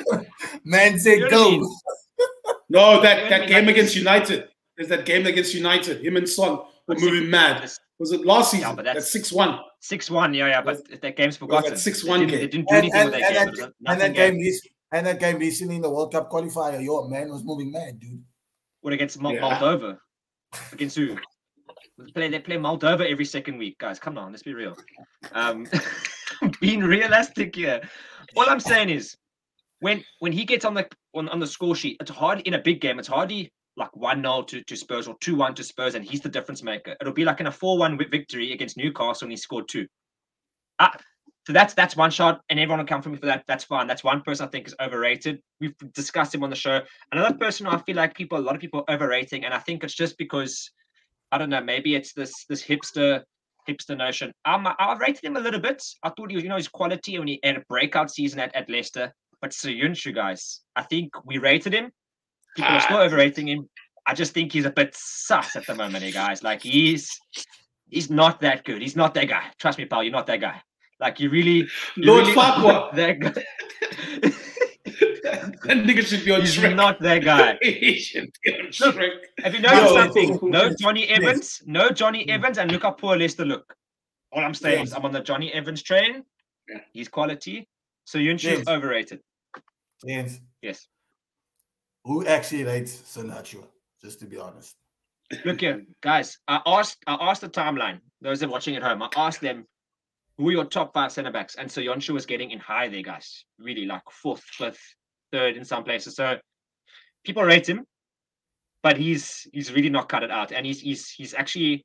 Man 0.64 0.98
said 0.98 1.18
You 1.18 1.30
know 1.30 1.50
what 1.58 1.60
go. 1.60 2.56
No, 2.68 3.00
that, 3.02 3.30
that 3.30 3.46
game 3.46 3.68
against 3.68 3.94
United. 3.94 4.48
There's 4.76 4.88
that 4.88 5.06
game 5.06 5.24
against 5.26 5.54
United. 5.54 6.04
Him 6.04 6.16
and 6.16 6.28
Son 6.28 6.58
were 6.88 6.96
moving 6.96 7.20
six- 7.20 7.30
mad. 7.30 7.70
Was 7.98 8.12
it 8.12 8.24
last 8.26 8.50
season? 8.50 8.68
Yeah, 8.68 8.74
but 8.74 8.84
that's- 8.84 9.04
that's 9.04 9.12
six 9.12 9.32
one. 9.32 9.58
Six 9.80 10.10
one, 10.10 10.34
yeah, 10.34 10.48
yeah, 10.48 10.60
but 10.62 10.86
that 11.00 11.16
game's 11.16 11.36
forgotten. 11.36 11.70
that 11.70 11.78
6-1 11.78 12.20
They 12.20 12.26
game? 12.26 12.40
they 12.40 12.46
didn't 12.48 12.68
do 12.68 12.74
And, 12.74 12.84
anything 12.84 13.00
and, 13.00 13.10
with 13.10 13.14
and, 13.14 13.22
that 13.24 13.32
game. 13.32 13.46
that, 13.46 13.50
was 13.52 13.72
and 13.86 14.00
that 14.00 14.14
game. 14.14 14.34
game, 14.34 14.44
this, 14.44 14.60
and 14.92 15.06
that 15.06 15.20
game 15.20 15.38
recently 15.38 15.76
in 15.76 15.82
the 15.82 15.90
World 15.90 16.12
Cup 16.12 16.30
qualifier, 16.30 16.82
your 16.82 17.08
man 17.08 17.30
was 17.30 17.44
moving 17.44 17.70
mad, 17.70 17.98
dude. 18.00 18.22
What 18.80 18.92
against 18.92 19.20
Mo- 19.20 19.30
Yeah. 19.32 19.40
Moldova? 19.58 19.98
Against 20.72 20.96
who? 20.96 21.16
They 21.98 22.12
play, 22.12 22.28
they 22.28 22.38
play 22.40 22.56
Moldova 22.56 23.08
every 23.10 23.24
second 23.24 23.58
week, 23.58 23.78
guys. 23.78 23.98
Come 23.98 24.18
on, 24.18 24.30
let's 24.32 24.42
be 24.42 24.52
real. 24.54 24.76
Um, 25.32 25.66
being 26.60 26.80
realistic 26.80 27.54
here. 27.56 27.80
All 28.36 28.48
I'm 28.48 28.60
saying 28.60 28.90
is, 28.90 29.16
when 29.80 30.04
when 30.20 30.32
he 30.32 30.44
gets 30.44 30.64
on 30.64 30.74
the 30.74 30.86
on, 31.14 31.28
on 31.30 31.38
the 31.40 31.46
score 31.46 31.74
sheet, 31.76 31.96
it's 32.00 32.10
hard 32.10 32.40
in 32.40 32.54
a 32.54 32.58
big 32.58 32.80
game. 32.80 32.98
It's 32.98 33.08
hardly 33.08 33.52
like 33.76 33.94
one 33.94 34.22
0 34.22 34.42
to, 34.42 34.62
to 34.62 34.76
Spurs 34.76 35.06
or 35.06 35.16
two 35.20 35.36
one 35.36 35.54
to 35.54 35.64
Spurs, 35.64 35.94
and 35.94 36.04
he's 36.04 36.20
the 36.20 36.28
difference 36.28 36.62
maker. 36.62 36.96
It'll 37.00 37.12
be 37.12 37.24
like 37.24 37.40
in 37.40 37.46
a 37.46 37.52
four 37.52 37.78
one 37.78 37.98
victory 37.98 38.52
against 38.52 38.76
Newcastle, 38.76 39.26
and 39.26 39.32
he 39.32 39.36
scored 39.36 39.68
two. 39.68 39.86
Ah, 40.78 40.96
so 41.46 41.52
that's 41.52 41.74
that's 41.74 41.96
one 41.96 42.10
shot, 42.10 42.40
and 42.48 42.58
everyone 42.58 42.80
will 42.80 42.86
come 42.86 43.02
for 43.02 43.10
me 43.10 43.18
for 43.18 43.26
that. 43.26 43.44
That's 43.46 43.64
fine. 43.64 43.86
That's 43.86 44.02
one 44.02 44.22
person 44.22 44.46
I 44.46 44.50
think 44.50 44.66
is 44.66 44.74
overrated. 44.80 45.40
We've 45.60 45.74
discussed 45.92 46.34
him 46.34 46.42
on 46.42 46.50
the 46.50 46.56
show. 46.56 46.80
Another 47.12 47.36
person 47.36 47.66
I 47.66 47.78
feel 47.78 47.96
like 47.96 48.16
people, 48.16 48.38
a 48.38 48.40
lot 48.40 48.54
of 48.54 48.60
people 48.60 48.84
are 48.86 48.94
overrating, 48.94 49.44
and 49.44 49.54
I 49.54 49.58
think 49.58 49.84
it's 49.84 49.94
just 49.94 50.18
because 50.18 50.70
I 51.30 51.38
don't 51.38 51.50
know. 51.50 51.62
Maybe 51.62 51.94
it's 51.94 52.12
this 52.14 52.46
this 52.48 52.64
hipster 52.64 53.22
hipster 53.68 53.96
notion. 53.96 54.32
Um, 54.44 54.66
I 54.66 54.96
rated 55.00 55.24
him 55.24 55.36
a 55.36 55.40
little 55.40 55.60
bit. 55.60 55.82
I 56.02 56.10
thought 56.10 56.30
he 56.30 56.36
was, 56.36 56.44
you 56.44 56.48
know, 56.48 56.56
his 56.56 56.68
quality 56.68 57.18
when 57.18 57.28
he 57.28 57.40
had 57.42 57.56
a 57.56 57.64
breakout 57.68 58.10
season 58.10 58.40
at, 58.40 58.54
at 58.54 58.70
Leicester. 58.70 59.12
But 59.40 59.50
Soyuncu, 59.50 60.14
guys, 60.14 60.60
I 60.76 60.82
think 60.82 61.12
we 61.24 61.38
rated 61.38 61.74
him. 61.74 61.90
People 62.56 62.72
are 62.72 62.80
still 62.80 62.98
overrating 62.98 63.48
him. 63.48 63.68
I 64.06 64.14
just 64.14 64.32
think 64.32 64.52
he's 64.52 64.64
a 64.64 64.70
bit 64.70 64.94
sus 64.94 65.56
at 65.56 65.66
the 65.66 65.74
moment, 65.74 66.04
eh, 66.04 66.10
guys. 66.10 66.42
Like 66.42 66.62
he's 66.62 67.10
he's 67.88 68.10
not 68.10 68.40
that 68.40 68.64
good. 68.64 68.80
He's 68.82 68.96
not 68.96 69.14
that 69.14 69.28
guy. 69.28 69.44
Trust 69.58 69.78
me, 69.78 69.84
pal. 69.84 70.02
You're 70.02 70.12
not 70.12 70.26
that 70.28 70.40
guy. 70.40 70.60
Like 70.98 71.20
you 71.20 71.28
really, 71.30 71.58
you 71.58 71.68
Lord 71.98 72.22
really 72.26 72.34
Farquaad. 72.36 72.94
that 72.96 73.20
guy. 73.20 74.30
That 75.64 75.78
nigga 75.84 76.06
should 76.06 76.24
be 76.24 76.30
on 76.30 76.40
he's 76.42 76.56
Shrek. 76.56 76.76
not 76.76 77.00
that 77.00 77.24
guy. 77.24 77.58
he 77.62 77.98
should 77.98 78.30
be 78.44 78.54
on 78.54 78.70
Look, 78.80 79.12
Have 79.42 79.54
you 79.54 79.60
noticed 79.60 79.82
Yo, 79.82 79.94
something? 79.94 80.38
No. 80.42 80.72
Jonny 80.80 81.08
Evans, 81.08 81.62
no 81.66 81.90
Jonny 81.90 82.28
Evans, 82.28 82.58
and 82.58 82.70
look 82.70 82.82
how 82.82 82.92
poor 82.92 83.16
Leicester 83.16 83.44
look. 83.44 83.74
All 84.32 84.44
I'm 84.44 84.54
saying 84.54 84.84
is 84.84 84.92
I'm 84.92 85.04
on 85.04 85.12
the 85.12 85.20
Jonny 85.20 85.52
Evans 85.52 85.82
train. 85.82 86.22
Yeah. 86.68 86.78
He's 86.92 87.08
quality. 87.08 87.68
Soyuncu 88.08 88.44
Yes. 88.44 88.60
is 88.60 88.68
overrated. 88.68 89.20
James, 90.06 90.40
Yes. 90.62 90.86
Who 92.06 92.24
actually 92.24 92.64
rates 92.64 93.02
Sinacho? 93.04 93.64
Just 94.00 94.20
to 94.20 94.26
be 94.26 94.38
honest. 94.38 94.76
Look 95.44 95.60
here, 95.60 95.84
guys. 96.00 96.38
I 96.46 96.60
asked 96.64 96.98
I 97.06 97.16
asked 97.20 97.40
the 97.40 97.48
timeline. 97.48 97.98
Those 98.20 98.40
that 98.40 98.46
are 98.46 98.50
watching 98.50 98.76
at 98.76 98.82
home, 98.82 99.02
I 99.02 99.08
asked 99.16 99.40
them 99.40 99.66
who 100.38 100.50
your 100.50 100.64
top 100.64 100.94
five 100.94 101.10
centre 101.10 101.32
backs, 101.32 101.56
and 101.56 101.70
so 101.70 101.80
Yonshu 101.80 102.10
was 102.10 102.26
getting 102.26 102.52
in 102.52 102.60
high 102.60 102.88
there, 102.88 103.02
guys. 103.02 103.44
Really 103.58 103.86
like 103.86 104.02
fourth, 104.10 104.42
fifth, 104.42 104.80
third 105.32 105.56
in 105.56 105.64
some 105.64 105.82
places. 105.82 106.14
So 106.14 106.36
people 107.24 107.42
rate 107.42 107.68
him, 107.68 107.84
but 108.82 108.96
he's 108.96 109.46
he's 109.52 109.72
really 109.72 109.90
not 109.90 110.08
cut 110.08 110.22
it 110.22 110.30
out, 110.30 110.52
and 110.52 110.64
he's 110.64 110.80
he's 110.80 111.10
he's 111.10 111.34
actually 111.34 111.84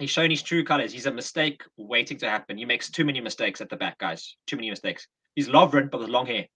he's 0.00 0.10
shown 0.10 0.30
his 0.30 0.42
true 0.42 0.64
colors. 0.64 0.92
He's 0.92 1.06
a 1.06 1.12
mistake 1.12 1.62
waiting 1.76 2.18
to 2.18 2.28
happen. 2.28 2.58
He 2.58 2.64
makes 2.64 2.90
too 2.90 3.04
many 3.04 3.20
mistakes 3.20 3.60
at 3.60 3.68
the 3.68 3.76
back, 3.76 3.98
guys. 3.98 4.36
Too 4.48 4.56
many 4.56 4.70
mistakes. 4.70 5.06
He's 5.36 5.48
Lovren, 5.48 5.90
but 5.90 6.00
with 6.00 6.08
long 6.08 6.26
hair. 6.26 6.46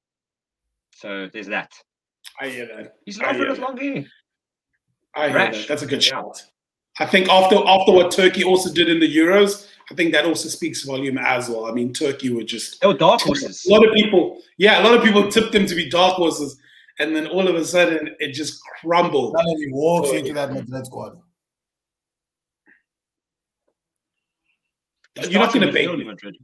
So 0.96 1.28
there's 1.32 1.46
that. 1.46 1.70
I 2.40 2.48
hear 2.48 2.66
that. 2.66 2.94
He's 3.04 3.20
I 3.20 3.34
hear 3.34 3.46
Lovren 3.46 3.58
long 3.60 3.76
hair. 3.76 4.04
I 5.14 5.28
hear 5.28 5.36
Rash. 5.36 5.56
that. 5.58 5.68
That's 5.68 5.82
a 5.82 5.86
good 5.86 6.04
Yeah. 6.04 6.10
shot. 6.10 6.42
I 7.00 7.06
think 7.06 7.28
after 7.28 7.56
after 7.56 7.92
what 7.92 8.10
Turkey 8.10 8.42
also 8.44 8.72
did 8.72 8.88
in 8.88 8.98
the 9.00 9.16
Euros, 9.16 9.66
I 9.90 9.94
think 9.94 10.12
that 10.12 10.24
also 10.24 10.48
speaks 10.48 10.82
volume 10.84 11.16
as 11.18 11.48
well. 11.48 11.66
I 11.66 11.72
mean, 11.72 11.92
Turkey 11.92 12.30
were 12.30 12.42
just 12.42 12.80
They 12.80 12.86
were 12.88 12.94
dark 12.96 13.20
horses. 13.20 13.64
a 13.66 13.72
lot 13.72 13.86
of 13.86 13.94
people, 13.94 14.42
yeah, 14.58 14.80
a 14.80 14.84
lot 14.84 14.94
of 14.94 15.02
people 15.02 15.28
tipped 15.30 15.52
them 15.52 15.66
to 15.66 15.74
be 15.74 15.88
dark 15.88 16.14
horses, 16.14 16.58
and 16.98 17.14
then 17.14 17.26
all 17.28 17.46
of 17.48 17.54
a 17.54 17.64
sudden 17.64 18.14
it 18.18 18.32
just 18.32 18.60
crumbled. 18.80 19.36
Suddenly 19.36 19.68
walks 19.72 20.10
into 20.10 20.32
that 20.34 20.52
Madrid 20.52 20.86
squad. 20.86 21.20
You're 25.28 25.40
not 25.40 25.52
gonna 25.52 25.72
bait 25.72 25.90
me. 25.96 26.04
Madrid. 26.04 26.36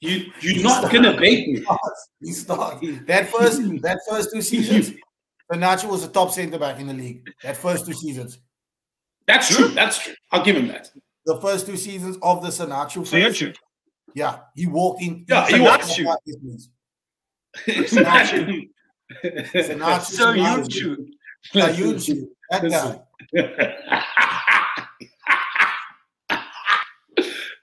You 0.00 0.32
you're 0.40 0.62
not 0.62 0.90
gonna 0.92 1.16
bait 1.18 1.48
me. 1.48 1.64
He 2.22 2.32
started 2.32 3.06
that 3.06 3.28
first 3.30 3.60
that 3.82 3.98
first 4.08 4.30
two 4.32 4.42
seasons. 4.42 4.92
Sinacho 5.50 5.90
was 5.90 6.06
the 6.06 6.12
top 6.12 6.30
centre 6.30 6.58
back 6.58 6.78
in 6.78 6.86
the 6.86 6.94
league. 6.94 7.28
That 7.42 7.56
first 7.56 7.86
two 7.86 7.92
seasons. 7.92 8.38
That's 9.26 9.54
true. 9.54 9.68
That's 9.68 9.98
true. 9.98 10.14
I'll 10.30 10.44
give 10.44 10.56
him 10.56 10.68
that. 10.68 10.90
The 11.26 11.40
first 11.40 11.66
two 11.66 11.76
seasons 11.76 12.16
of 12.22 12.42
the 12.42 12.48
Sinacho 12.48 12.92
So 12.92 13.04
phase. 13.04 13.36
Yunchu. 13.38 13.54
Yeah, 14.14 14.38
he 14.54 14.66
walked 14.66 15.02
in. 15.02 15.24
Yeah, 15.28 15.46
he 15.46 15.54
Sinacho. 15.54 16.04
walked. 16.04 16.28
Sinacho. 17.66 18.68
Sinacho. 19.24 20.02
So 20.02 20.34
Sinacho. 20.34 20.96
Yunchu. 21.52 21.52
Sinacho. 21.52 22.28
That 22.50 22.62
guy. 22.70 23.00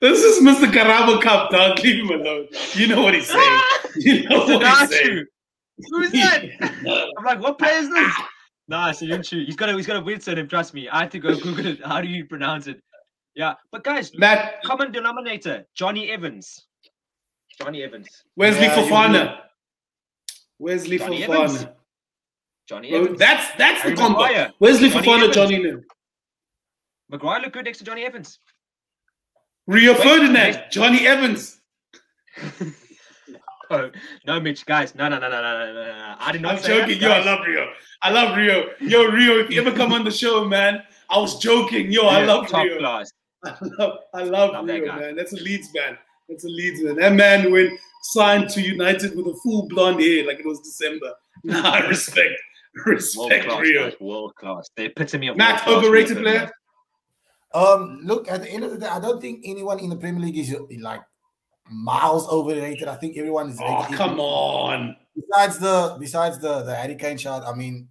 this 0.02 0.24
is 0.24 0.44
Mr. 0.44 0.72
Carabao 0.72 1.20
Cup, 1.22 1.52
dog. 1.52 1.80
Leave 1.84 2.04
him 2.06 2.22
alone. 2.22 2.48
You 2.74 2.88
know 2.88 3.02
what 3.02 3.14
he's 3.14 3.28
saying. 3.28 3.62
You 3.96 4.30
know 4.30 4.46
what 4.46 4.90
he's 4.90 4.90
saying. 4.90 5.26
Sinachu. 5.80 5.86
Who 5.92 6.02
is 6.02 6.12
that? 6.12 6.44
I'm 7.18 7.26
like, 7.26 7.40
what 7.42 7.58
player 7.60 7.80
is 7.80 7.90
this? 7.90 8.14
Nah, 8.70 8.92
so 8.92 9.06
Yunchu. 9.06 9.46
He's 9.46 9.56
got 9.56 9.70
a 9.70 9.74
he's 9.78 9.88
got 9.88 9.96
a 9.96 10.02
weird 10.02 10.22
surname. 10.22 10.50
Trust 10.50 10.74
me. 10.74 10.90
I 10.90 11.00
had 11.04 11.12
to 11.12 11.20
go 11.20 11.34
Google 11.40 11.68
it. 11.68 11.86
How 11.86 12.02
do 12.02 12.08
you 12.10 12.26
pronounce 12.26 12.68
it? 12.68 12.82
Yeah, 13.34 13.54
but 13.72 13.86
guys, 13.86 14.12
Matt, 14.18 14.62
common 14.64 14.92
denominator: 14.92 15.66
Jonny 15.74 16.10
Evans. 16.12 16.68
Jonny 17.58 17.82
Evans. 17.84 18.10
where's 18.36 18.58
Lee 18.58 18.64
Yeah, 18.66 18.78
you 18.82 18.92
Fofana? 18.92 19.38
Where's 20.58 20.86
Lee 20.86 20.98
Jonny 20.98 21.24
Evans. 21.24 21.64
Fofana? 21.64 21.74
Johnny 22.68 22.92
Well, 22.92 23.04
Evans. 23.06 23.20
that's 23.20 23.56
that's 23.58 23.84
the 23.84 23.96
combo. 23.96 24.20
Maguire. 24.20 24.52
Where's 24.60 24.82
Lee 24.82 24.90
Johnny 24.90 25.08
Fofana, 25.08 25.18
Evans. 25.20 25.36
Johnny 25.36 25.58
Nim? 25.60 25.86
Maguire 27.10 27.40
looked 27.40 27.54
good 27.54 27.64
next 27.64 27.78
to 27.78 27.84
Jonny 27.86 28.04
Evans. 28.04 28.40
Rio 29.66 29.94
Wait, 29.94 30.02
Ferdinand. 30.04 30.64
Jonny 30.72 31.08
Evans. 31.08 31.62
Oh, 33.70 33.92
no, 34.26 34.40
Mitch, 34.40 34.66
guys, 34.66 34.96
no, 34.96 35.10
no, 35.10 35.20
no, 35.20 35.30
no, 35.30 35.42
no, 35.42 35.74
no, 35.74 35.84
no. 35.84 36.16
I 36.20 36.32
did 36.32 36.42
not. 36.42 36.56
I'm 36.56 36.64
joking, 36.64 37.00
that, 37.00 37.02
yo. 37.02 37.12
I 37.12 37.24
love 37.24 37.46
Rio. 37.46 37.72
I 38.02 38.10
love 38.12 38.38
Rio. 38.38 38.70
Yo, 38.80 39.06
Rio, 39.06 39.40
if 39.40 39.50
you 39.50 39.60
ever 39.60 39.76
come 39.76 39.92
on 39.92 40.04
the 40.04 40.12
show, 40.12 40.46
man, 40.46 40.84
I 41.10 41.18
was 41.20 41.38
joking, 41.40 41.92
yo. 41.92 42.04
Yeah, 42.04 42.10
I 42.10 42.26
love 42.26 42.48
top 42.48 42.64
Rio. 42.64 42.80
Class. 42.80 43.12
I 43.44 43.56
love, 43.62 44.00
I 44.14 44.24
love, 44.24 44.52
love 44.52 44.66
Rio, 44.66 44.86
that 44.86 45.00
man. 45.00 45.16
That's 45.16 45.34
a 45.34 45.38
Leeds 45.38 45.70
man. 45.76 45.98
That's 46.30 46.46
a 46.46 46.50
Leeds 46.50 46.84
man. 46.84 46.96
That 46.96 47.14
man 47.14 47.52
went 47.52 47.78
signed 48.04 48.50
to 48.52 48.62
United 48.62 49.16
with 49.16 49.28
a 49.28 49.38
full 49.44 49.68
blonde 49.68 50.00
hair, 50.00 50.26
like 50.26 50.40
it 50.40 50.46
was 50.46 50.60
December. 50.62 51.14
Nah, 51.44 51.78
respect, 51.88 52.34
respect, 52.88 53.48
world 53.48 53.62
Rio. 53.62 53.90
Class, 53.90 54.02
world 54.02 54.36
class. 54.36 54.70
The 54.76 54.86
epitome 54.86 55.28
of 55.28 55.38
Matt 55.38 55.68
overrated 55.68 56.18
player. 56.18 56.52
Um, 57.54 58.00
look, 58.04 58.28
at 58.28 58.42
the 58.42 58.50
end 58.50 58.64
of 58.64 58.72
the 58.72 58.80
day, 58.80 58.88
I 58.88 59.00
don't 59.00 59.22
think 59.22 59.42
anyone 59.46 59.80
in 59.80 59.92
the 59.92 59.96
Premier 59.96 60.22
League 60.22 60.38
is 60.38 60.54
like 60.82 61.02
miles 61.70 62.28
overrated. 62.30 62.88
I 62.88 62.96
think 62.96 63.18
everyone 63.18 63.50
is. 63.50 63.60
Oh, 63.62 63.82
rated 63.84 63.98
come 63.98 64.20
on. 64.20 64.96
Besides 65.16 65.60
the 65.60 65.98
besides 66.00 66.40
the 66.40 66.64
the 66.64 66.76
Harry 66.76 66.96
Kane 66.96 67.18
shot, 67.18 67.44
I 67.44 67.54
mean, 67.56 67.88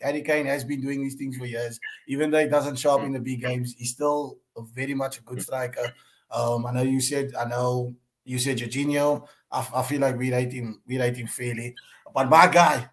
Harry 0.00 0.22
Kane 0.22 0.46
has 0.46 0.64
been 0.64 0.80
doing 0.80 1.00
these 1.02 1.14
things 1.14 1.36
for 1.36 1.46
years. 1.46 1.78
Even 2.08 2.30
though 2.30 2.40
he 2.40 2.48
doesn't 2.48 2.76
show 2.76 2.98
up 2.98 3.04
in 3.04 3.12
the 3.12 3.20
big 3.20 3.40
games, 3.40 3.74
he's 3.78 3.90
still 3.90 4.38
very 4.74 4.94
much 4.94 5.18
a 5.18 5.22
good 5.22 5.42
striker. 5.42 5.92
Um, 6.30 6.66
I 6.66 6.72
know 6.72 6.82
you 6.82 7.00
said, 7.00 7.34
I 7.38 7.44
know 7.44 7.94
you 8.24 8.38
said 8.38 8.58
Jorginho. 8.58 9.26
I, 9.50 9.66
I 9.74 9.82
feel 9.82 10.00
like 10.00 10.16
we 10.18 10.32
rate 10.32 10.52
him, 10.52 10.80
we 10.86 10.98
rate 10.98 11.16
him 11.16 11.26
fairly. 11.26 11.74
But 12.14 12.28
my 12.28 12.46
guy 12.46 12.88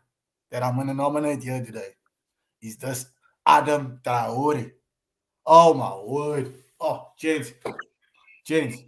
that 0.52 0.64
I'm 0.64 0.76
gonna 0.76 0.94
nominate 0.94 1.44
here 1.44 1.64
today 1.64 1.96
is 2.62 2.78
this 2.78 3.06
Adam 3.46 4.00
Traore. 4.04 4.72
Oh 5.46 5.74
my 5.74 5.98
word! 6.04 6.54
Oh, 6.80 7.08
James, 7.18 7.54
James, 8.46 8.84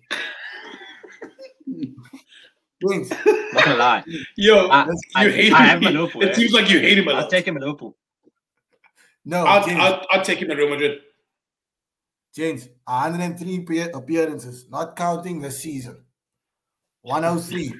James, 2.89 3.09
Not 3.53 3.65
gonna 3.65 3.77
lie. 3.77 4.03
Yo, 4.37 4.67
I, 4.67 4.85
you 4.85 4.97
I, 5.15 5.29
hate 5.29 5.53
I 5.53 5.57
him. 5.63 5.65
have 5.69 5.77
him 5.81 5.87
at 5.87 5.93
Liverpool. 5.93 6.21
It 6.23 6.29
eh? 6.29 6.33
seems 6.33 6.51
like 6.53 6.69
you 6.69 6.79
hate 6.79 6.97
him 6.97 7.07
a 7.07 7.11
I'll 7.11 7.21
lot. 7.21 7.29
take 7.29 7.45
him 7.47 7.57
at 7.57 7.63
Liverpool. 7.63 7.95
no, 9.25 9.45
I'll, 9.45 9.65
James, 9.65 9.79
I'll, 9.79 10.05
I'll 10.09 10.23
take 10.23 10.39
him 10.39 10.49
at 10.51 10.57
Real 10.57 10.69
Madrid. 10.69 10.99
James, 12.33 12.69
103 12.85 13.79
appearances, 13.91 14.65
not 14.69 14.95
counting 14.95 15.41
the 15.41 15.51
season. 15.51 16.03
103, 17.01 17.73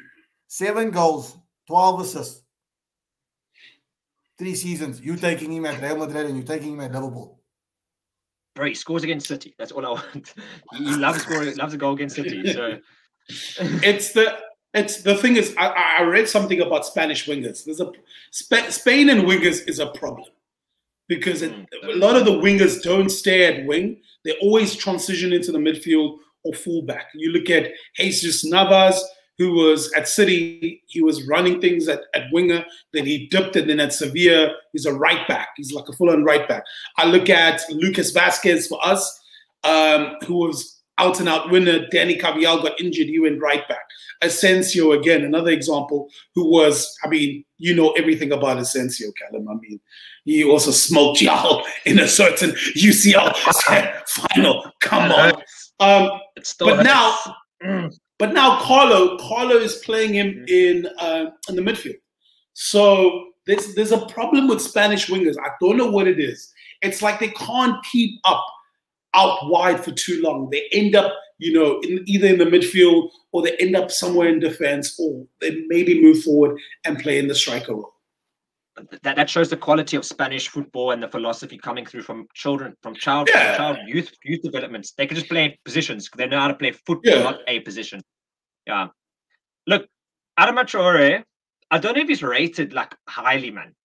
seven 0.47 0.91
goals, 0.91 1.37
12 1.67 2.01
assists. 2.01 2.43
Three 4.37 4.55
seasons. 4.55 4.99
You 4.99 5.15
taking 5.15 5.51
him 5.53 5.65
at 5.65 5.81
Real 5.81 5.97
Madrid 5.97 6.25
and 6.25 6.35
you 6.37 6.43
taking 6.43 6.73
him 6.73 6.81
at 6.81 6.91
Liverpool. 6.91 7.39
Bro, 8.55 8.65
he 8.67 8.73
scores 8.73 9.03
against 9.03 9.27
City. 9.27 9.53
That's 9.57 9.71
all 9.71 9.85
I 9.85 9.89
want. 9.89 10.33
He 10.73 10.83
he 10.85 10.95
loves 10.95 11.21
scoring, 11.21 11.55
loves 11.55 11.73
a 11.73 11.77
goal 11.77 11.93
against 11.93 12.15
City. 12.15 12.51
So 12.51 12.79
It's 13.29 14.13
the 14.13 14.37
it's 14.73 15.03
the 15.03 15.15
thing 15.15 15.35
is 15.35 15.53
I, 15.57 15.97
I 15.99 16.03
read 16.03 16.29
something 16.29 16.61
about 16.61 16.85
Spanish 16.85 17.27
wingers. 17.27 17.65
There's 17.65 17.81
a 17.81 17.91
Spa- 18.31 18.69
Spain 18.69 19.09
and 19.09 19.23
wingers 19.23 19.67
is 19.67 19.79
a 19.79 19.87
problem 19.87 20.29
because 21.07 21.41
it, 21.41 21.51
Mm. 21.51 21.65
a 21.93 21.97
lot 21.97 22.15
of 22.15 22.25
the 22.25 22.31
wingers 22.31 22.81
don't 22.81 23.09
stay 23.09 23.45
at 23.45 23.65
wing. 23.65 24.01
They 24.23 24.33
always 24.41 24.75
transition 24.75 25.33
into 25.33 25.51
the 25.51 25.57
midfield 25.57 26.17
or 26.43 26.53
fullback. 26.53 27.07
You 27.15 27.31
look 27.31 27.49
at 27.49 27.71
Jesus 27.95 28.45
Navas, 28.45 29.03
who 29.37 29.53
was 29.53 29.91
at 29.93 30.07
City, 30.07 30.83
he 30.87 31.01
was 31.01 31.27
running 31.27 31.59
things 31.59 31.87
at, 31.87 32.01
at 32.13 32.31
winger. 32.31 32.63
Then 32.93 33.05
he 33.05 33.27
dipped 33.27 33.55
it. 33.55 33.67
Then 33.67 33.79
at 33.79 33.93
Sevilla, 33.93 34.53
he's 34.71 34.85
a 34.85 34.93
right 34.93 35.27
back. 35.27 35.49
He's 35.57 35.73
like 35.73 35.87
a 35.89 35.93
full-on 35.93 36.23
right 36.23 36.47
back. 36.47 36.63
I 36.97 37.05
look 37.05 37.29
at 37.29 37.61
Lucas 37.71 38.13
Vázquez 38.13 38.67
for 38.69 38.79
us, 38.85 39.19
um, 39.63 40.15
who 40.25 40.35
was 40.37 40.80
out 41.01 41.19
and 41.19 41.27
out 41.27 41.49
winner. 41.51 41.87
Dani 41.93 42.19
Carvajal 42.19 42.61
got 42.61 42.79
injured. 42.79 43.07
He 43.07 43.19
went 43.19 43.41
right 43.41 43.67
back. 43.67 43.83
Asensio 44.21 44.91
again, 44.91 45.23
another 45.23 45.49
example, 45.51 46.07
who 46.35 46.49
was, 46.49 46.95
I 47.03 47.07
mean, 47.07 47.43
you 47.57 47.75
know 47.75 47.89
everything 47.91 48.31
about 48.31 48.59
Asensio, 48.59 49.11
Callum. 49.19 49.47
I 49.49 49.55
mean, 49.55 49.79
he 50.25 50.43
also 50.43 50.71
smoked 50.71 51.21
y'all 51.25 51.63
in 51.85 51.99
a 51.99 52.07
certain 52.07 52.51
UCL 52.77 53.35
final. 54.07 54.71
Come 54.81 55.11
on. 55.11 55.33
Um, 55.79 56.19
but 56.59 56.83
now, 56.83 57.17
Mm. 57.63 57.93
but 58.17 58.33
now 58.33 58.59
Carlo, 58.61 59.17
Carlo 59.19 59.55
is 59.57 59.75
playing 59.85 60.15
him 60.15 60.43
in 60.47 60.87
uh, 60.97 61.25
in 61.47 61.55
the 61.55 61.61
midfield. 61.61 61.99
So 62.53 63.27
there's 63.45 63.75
there's 63.75 63.91
a 63.91 64.05
problem 64.07 64.47
with 64.47 64.61
Spanish 64.61 65.07
wingers. 65.09 65.35
I 65.43 65.49
don't 65.61 65.77
know 65.77 65.89
what 65.89 66.07
it 66.07 66.19
is. 66.19 66.51
It's 66.81 67.03
like 67.03 67.19
they 67.19 67.27
can't 67.29 67.75
keep 67.91 68.19
up 68.25 68.43
out 69.13 69.49
wide 69.49 69.83
for 69.83 69.91
too 69.91 70.21
long. 70.21 70.49
They 70.49 70.67
end 70.71 70.95
up, 70.95 71.13
you 71.37 71.53
know, 71.53 71.79
in, 71.81 72.03
either 72.07 72.27
in 72.27 72.37
the 72.37 72.45
midfield 72.45 73.09
or 73.31 73.41
they 73.41 73.55
end 73.57 73.75
up 73.75 73.91
somewhere 73.91 74.29
in 74.29 74.39
defense, 74.39 74.97
or 74.99 75.25
they 75.39 75.63
maybe 75.67 76.01
move 76.01 76.23
forward 76.23 76.57
and 76.85 76.99
play 76.99 77.19
in 77.19 77.27
the 77.27 77.35
striker 77.35 77.73
role. 77.75 77.93
that, 79.03 79.15
that 79.15 79.29
shows 79.29 79.49
the 79.49 79.57
quality 79.57 79.95
of 79.97 80.05
Spanish 80.05 80.47
football 80.47 80.91
and 80.91 81.03
the 81.03 81.07
philosophy 81.07 81.57
coming 81.57 81.85
through 81.85 82.01
from 82.01 82.25
children, 82.33 82.75
from 82.81 82.95
child, 82.95 83.29
Yeah. 83.33 83.55
child 83.57 83.77
youth, 83.85 84.11
youth 84.23 84.41
developments. 84.41 84.93
They 84.93 85.05
can 85.05 85.15
just 85.15 85.29
play 85.29 85.59
positions. 85.65 86.09
They 86.17 86.25
know 86.27 86.39
how 86.39 86.47
to 86.47 86.55
play 86.55 86.71
football, 86.71 87.13
Yeah. 87.13 87.23
not 87.23 87.39
a 87.47 87.59
position. 87.59 88.01
Yeah. 88.65 88.87
Look, 89.67 89.87
Adama 90.39 90.63
Traore, 90.63 91.23
I 91.69 91.77
don't 91.79 91.95
know 91.95 92.01
if 92.01 92.07
he's 92.07 92.23
rated 92.23 92.73
like 92.73 92.95
highly, 93.07 93.51
man. 93.51 93.75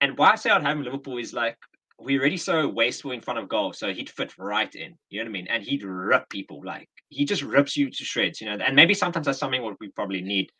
And 0.00 0.16
why 0.16 0.32
I 0.32 0.36
say 0.36 0.50
I'd 0.50 0.62
have 0.62 0.72
him 0.72 0.78
in 0.78 0.84
Liverpool 0.84 1.18
is 1.18 1.32
like 1.32 1.56
we're 2.00 2.18
already 2.20 2.36
so 2.36 2.66
wasteful 2.68 3.12
in 3.12 3.20
front 3.20 3.38
of 3.38 3.48
goal, 3.48 3.72
so 3.72 3.92
he'd 3.92 4.10
fit 4.10 4.32
right 4.38 4.74
in. 4.74 4.96
You 5.10 5.20
know 5.20 5.24
what 5.24 5.28
I 5.28 5.32
mean? 5.32 5.46
And 5.48 5.62
he'd 5.62 5.82
rip 5.84 6.28
people 6.30 6.62
like 6.64 6.88
he 7.08 7.24
just 7.24 7.42
rips 7.42 7.76
you 7.76 7.90
to 7.90 8.04
shreds. 8.04 8.40
You 8.40 8.48
know, 8.48 8.64
and 8.64 8.74
maybe 8.74 8.94
sometimes 8.94 9.26
that's 9.26 9.38
something 9.38 9.62
what 9.62 9.76
we 9.80 9.88
probably 9.90 10.22
need. 10.22 10.50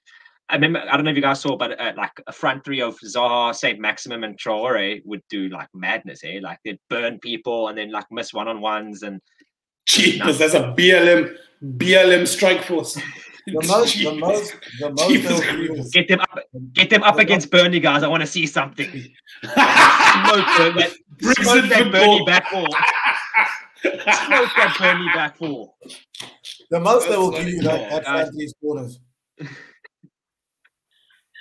I 0.48 0.54
remember, 0.54 0.80
I 0.90 0.96
don't 0.96 1.04
know 1.04 1.12
if 1.12 1.16
you 1.16 1.22
guys 1.22 1.40
saw, 1.40 1.56
but 1.56 1.80
uh, 1.80 1.92
like 1.96 2.10
a 2.26 2.32
front 2.32 2.64
three 2.64 2.80
of 2.80 2.98
Zaha, 2.98 3.54
Saint-Maximin, 3.54 4.24
and 4.24 4.36
Traore 4.36 5.00
would 5.04 5.22
do 5.30 5.48
like 5.48 5.68
madness, 5.72 6.22
eh? 6.24 6.40
Like 6.42 6.58
they'd 6.64 6.80
burn 6.88 7.20
people 7.20 7.68
and 7.68 7.78
then 7.78 7.92
like 7.92 8.06
miss 8.10 8.34
one 8.34 8.48
on 8.48 8.60
ones. 8.60 9.02
And 9.04 9.20
Jeepers, 9.86 10.38
that's 10.38 10.54
a 10.54 10.74
BLM 10.76 11.36
BLM 11.64 12.26
strike 12.26 12.62
force. 12.64 12.98
The 13.46 13.66
most, 13.66 13.96
the 13.96 14.14
most, 14.14 14.54
the 14.78 14.90
most 14.90 15.08
Jeepers 15.08 15.40
they'll 15.40 15.40
do 15.40 15.56
Creepers. 15.56 15.86
is- 15.86 15.90
get 15.92 16.08
them 16.08 16.20
up, 16.20 16.38
get 16.74 16.90
them 16.90 17.02
up 17.02 17.14
The 17.16 17.22
against 17.22 17.50
Burnley, 17.50 17.80
guys. 17.80 18.02
I 18.02 18.08
want 18.08 18.20
to 18.20 18.26
see 18.26 18.46
something. 18.46 18.86
Smoke 20.12 20.46
Brexit 20.46 20.74
that, 20.76 21.36
smoke 21.44 21.68
that 21.68 21.92
Burnley 21.92 22.24
back 22.24 22.48
four. 22.48 22.66
Smoke 23.82 24.50
that 24.56 24.76
Burnley 24.78 25.06
back 25.14 25.36
four. 25.38 25.74
the 26.70 26.80
most 26.80 27.08
they 27.08 27.16
will 27.16 27.30
give 27.30 27.48
you 27.48 27.62
funny. 27.62 27.78
that, 27.78 27.90
that 27.90 28.04
Guys. 28.04 28.20
front 28.28 28.34
three 28.34 28.52
corners. 28.62 28.98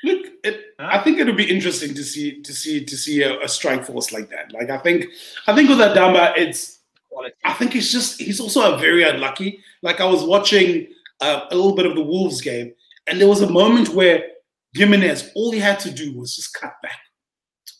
Look, 0.03 0.27
it, 0.43 0.69
Huh? 0.79 0.89
I 0.93 0.99
think 0.99 1.19
it 1.19 1.25
would 1.25 1.35
be 1.35 1.49
interesting 1.49 1.93
to 1.93 2.03
see 2.03 2.41
to 2.41 2.53
see 2.53 2.85
to 2.85 2.95
see 2.95 3.21
a, 3.21 3.37
a 3.41 3.49
strike 3.49 3.83
force 3.83 4.13
like 4.13 4.29
that. 4.29 4.53
Like 4.53 4.69
I 4.69 4.77
think 4.77 5.07
I 5.45 5.53
think 5.53 5.67
with 5.67 5.79
Adama, 5.79 6.33
it's 6.37 6.79
Quality. 7.09 7.35
I 7.43 7.53
think 7.53 7.75
it's 7.75 7.91
just 7.91 8.21
he's 8.21 8.39
also 8.39 8.73
a 8.73 8.77
very 8.77 9.03
unlucky. 9.03 9.59
Like 9.81 9.99
I 9.99 10.05
was 10.05 10.23
watching 10.23 10.87
uh, 11.19 11.41
a 11.51 11.55
little 11.55 11.75
bit 11.75 11.85
of 11.85 11.95
the 11.95 12.01
Wolves 12.03 12.39
game, 12.39 12.73
and 13.07 13.19
there 13.19 13.27
was 13.27 13.41
a 13.41 13.49
moment 13.49 13.89
where 13.89 14.23
Jimenez, 14.73 15.31
all 15.35 15.51
he 15.51 15.59
had 15.59 15.81
to 15.81 15.91
do 15.91 16.17
was 16.17 16.33
just 16.33 16.53
cut 16.53 16.75
back. 16.81 16.99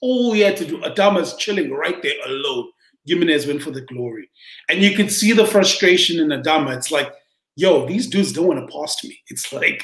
All 0.01 0.33
he 0.33 0.41
had 0.41 0.57
to 0.57 0.65
do. 0.65 0.79
Adama's 0.79 1.35
chilling 1.35 1.71
right 1.71 2.01
there 2.01 2.15
alone. 2.25 2.69
Jimenez 3.05 3.47
went 3.47 3.62
for 3.62 3.71
the 3.71 3.81
glory, 3.81 4.29
and 4.69 4.81
you 4.81 4.95
could 4.95 5.12
see 5.12 5.31
the 5.33 5.45
frustration 5.45 6.19
in 6.19 6.27
Adama. 6.41 6.75
It's 6.77 6.91
like, 6.91 7.12
yo, 7.55 7.85
these 7.88 8.07
dudes 8.07 8.31
don't 8.31 8.47
want 8.47 8.59
to 8.59 8.73
pass 8.73 8.95
to 8.97 9.07
me. 9.07 9.17
It's 9.27 9.51
like, 9.51 9.83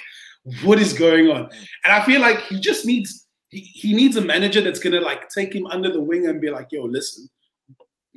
what 0.64 0.80
is 0.80 0.94
going 0.94 1.30
on? 1.30 1.50
And 1.84 1.94
I 1.94 2.06
feel 2.06 2.22
like 2.22 2.40
he 2.42 2.60
just 2.60 2.86
needs 2.86 3.26
he, 3.50 3.62
he 3.62 3.94
needs 3.96 4.16
a 4.16 4.22
manager 4.22 4.62
that's 4.62 4.80
gonna 4.80 5.02
like 5.02 5.30
take 5.30 5.54
him 5.54 5.66
under 5.68 5.92
the 5.92 6.02
wing 6.02 6.28
and 6.28 6.42
be 6.42 6.50
like, 6.50 6.68
yo, 6.72 6.84
listen, 6.84 7.28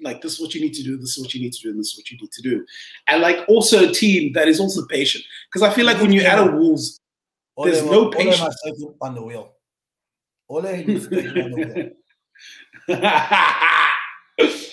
like 0.03 0.21
this 0.21 0.35
is 0.35 0.41
what 0.41 0.55
you 0.55 0.61
need 0.61 0.75
to 0.75 0.83
do, 0.83 0.97
this 0.97 1.17
is 1.17 1.23
what 1.23 1.33
you 1.35 1.41
need 1.41 1.53
to 1.53 1.63
do, 1.63 1.71
and 1.71 1.79
this 1.79 1.93
is 1.93 1.99
what 1.99 2.11
you 2.11 2.19
need 2.19 2.33
to 2.33 2.43
do. 2.43 2.67
And 3.07 3.23
like 3.23 3.45
also 3.49 3.89
a 3.89 3.93
team 3.93 4.33
that 4.35 4.49
is 4.49 4.61
also 4.61 4.85
patient. 4.87 5.25
Because 5.51 5.69
I 5.69 5.73
feel 5.73 5.87
like 5.87 6.01
when 6.01 6.13
you 6.13 6.23
add 6.23 6.39
a 6.39 6.51
Wolves, 6.51 7.01
There's 7.63 7.83
no 7.83 7.91
will- 7.91 8.05
all 8.05 8.11
they 8.11 8.25
patience. 8.25 8.57
on 9.01 9.15
the 9.15 9.23
wheel. 9.23 9.55
All 10.49 10.63
they 10.63 10.83
to 10.83 11.11
take 11.11 11.27
him 11.27 11.55
on 11.55 11.61
the. 11.61 11.93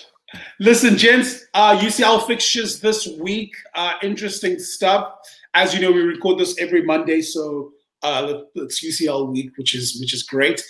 Listen, 0.59 0.97
gents, 0.97 1.45
uh, 1.53 1.77
UCL 1.77 2.25
fixtures 2.27 2.79
this 2.79 3.07
week. 3.19 3.53
Uh, 3.75 3.93
interesting 4.01 4.57
stuff. 4.57 5.13
As 5.53 5.73
you 5.73 5.81
know, 5.81 5.91
we 5.91 6.01
record 6.01 6.39
this 6.39 6.57
every 6.59 6.81
Monday, 6.83 7.21
so 7.21 7.71
uh, 8.03 8.41
it's 8.55 8.83
UCL 8.83 9.31
week, 9.31 9.51
which 9.57 9.75
is 9.75 9.99
which 9.99 10.13
is 10.13 10.23
great. 10.23 10.63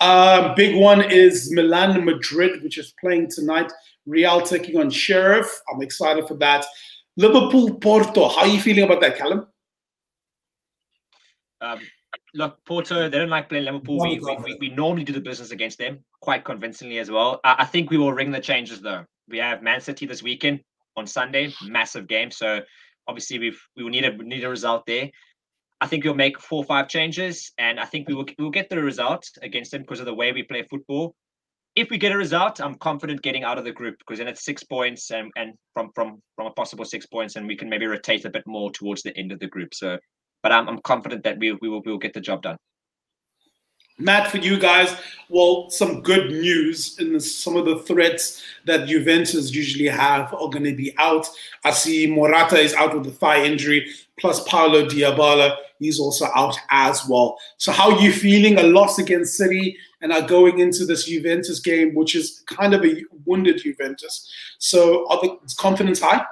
Uh, 0.00 0.54
big 0.54 0.76
one 0.76 1.00
is 1.00 1.52
Milan 1.52 2.04
Madrid, 2.04 2.62
which 2.62 2.78
is 2.78 2.94
playing 3.00 3.30
tonight. 3.30 3.72
Real 4.06 4.40
taking 4.40 4.78
on 4.78 4.90
Sheriff. 4.90 5.60
I'm 5.72 5.82
excited 5.82 6.26
for 6.26 6.34
that. 6.34 6.64
Liverpool 7.16 7.74
Porto. 7.74 8.28
How 8.28 8.42
are 8.42 8.46
you 8.48 8.60
feeling 8.60 8.84
about 8.84 9.00
that, 9.00 9.16
Callum? 9.16 9.46
Um, 11.60 11.80
look, 12.34 12.64
Porto, 12.64 13.08
they 13.08 13.18
don't 13.18 13.28
like 13.28 13.48
playing 13.48 13.64
Liverpool. 13.64 14.00
We, 14.00 14.18
we, 14.18 14.56
we, 14.60 14.68
normally 14.70 15.04
do 15.04 15.12
the 15.12 15.20
business 15.20 15.50
against 15.50 15.78
them 15.78 16.04
quite 16.20 16.44
convincingly 16.44 16.98
as 16.98 17.10
well. 17.10 17.40
I, 17.44 17.56
I 17.60 17.64
think 17.64 17.90
we 17.90 17.98
will 17.98 18.12
ring 18.12 18.30
the 18.30 18.40
changes 18.40 18.80
though. 18.80 19.04
We 19.28 19.38
have 19.38 19.62
Man 19.62 19.80
City 19.80 20.06
this 20.06 20.22
weekend 20.22 20.60
on 20.96 21.06
Sunday, 21.06 21.52
massive 21.64 22.06
game. 22.06 22.30
So 22.30 22.60
obviously 23.08 23.38
we've 23.38 23.60
we 23.76 23.82
will 23.82 23.90
need 23.90 24.04
a 24.04 24.16
need 24.16 24.44
a 24.44 24.48
result 24.48 24.84
there. 24.86 25.10
I 25.80 25.86
think 25.86 26.04
we'll 26.04 26.14
make 26.14 26.40
four 26.40 26.58
or 26.58 26.64
five 26.64 26.88
changes, 26.88 27.52
and 27.58 27.80
I 27.80 27.84
think 27.84 28.08
we 28.08 28.14
will 28.14 28.26
we 28.38 28.44
will 28.44 28.50
get 28.50 28.70
the 28.70 28.82
result 28.82 29.28
against 29.42 29.72
them 29.72 29.82
because 29.82 30.00
of 30.00 30.06
the 30.06 30.14
way 30.14 30.32
we 30.32 30.42
play 30.42 30.62
football. 30.62 31.14
If 31.74 31.88
we 31.90 31.96
get 31.96 32.12
a 32.12 32.16
result, 32.16 32.60
I'm 32.60 32.74
confident 32.74 33.22
getting 33.22 33.44
out 33.44 33.58
of 33.58 33.64
the 33.64 33.72
group 33.72 33.96
because 33.98 34.18
then 34.18 34.28
it's 34.28 34.44
six 34.44 34.62
points 34.62 35.10
and, 35.10 35.30
and 35.36 35.54
from 35.74 35.90
from 35.94 36.22
from 36.36 36.46
a 36.46 36.52
possible 36.52 36.84
six 36.84 37.06
points, 37.06 37.36
and 37.36 37.46
we 37.46 37.56
can 37.56 37.68
maybe 37.68 37.86
rotate 37.86 38.24
a 38.24 38.30
bit 38.30 38.46
more 38.46 38.70
towards 38.70 39.02
the 39.02 39.16
end 39.16 39.32
of 39.32 39.40
the 39.40 39.48
group. 39.48 39.74
So 39.74 39.98
but 40.42 40.52
I'm, 40.52 40.68
I'm 40.68 40.80
confident 40.80 41.24
that 41.24 41.38
we, 41.38 41.52
we 41.52 41.68
will 41.68 41.80
we 41.82 41.90
will 41.92 41.98
get 41.98 42.14
the 42.14 42.20
job 42.20 42.42
done. 42.42 42.58
Matt, 43.98 44.30
for 44.30 44.38
you 44.38 44.58
guys, 44.58 44.96
well, 45.28 45.70
some 45.70 46.02
good 46.02 46.30
news 46.30 46.98
in 46.98 47.12
the, 47.12 47.20
some 47.20 47.56
of 47.56 47.66
the 47.66 47.78
threats 47.80 48.42
that 48.64 48.88
Juventus 48.88 49.54
usually 49.54 49.86
have 49.88 50.32
are 50.32 50.48
going 50.48 50.64
to 50.64 50.74
be 50.74 50.94
out. 50.98 51.28
I 51.64 51.70
see 51.70 52.06
Morata 52.06 52.58
is 52.58 52.74
out 52.74 52.96
with 52.96 53.06
a 53.06 53.10
thigh 53.10 53.44
injury, 53.44 53.90
plus 54.18 54.42
Paulo 54.48 54.86
Dybala, 54.86 55.56
he's 55.78 56.00
also 56.00 56.26
out 56.34 56.56
as 56.70 57.06
well. 57.06 57.38
So, 57.58 57.70
how 57.70 57.92
are 57.94 58.00
you 58.00 58.12
feeling? 58.12 58.58
A 58.58 58.62
loss 58.62 58.98
against 58.98 59.36
City 59.36 59.76
and 60.00 60.12
are 60.12 60.26
going 60.26 60.58
into 60.58 60.84
this 60.84 61.04
Juventus 61.04 61.60
game, 61.60 61.94
which 61.94 62.14
is 62.14 62.42
kind 62.46 62.74
of 62.74 62.84
a 62.84 63.04
wounded 63.24 63.62
Juventus. 63.62 64.30
So, 64.58 65.08
are 65.08 65.20
the 65.20 65.38
confidence 65.58 66.00
high? 66.00 66.24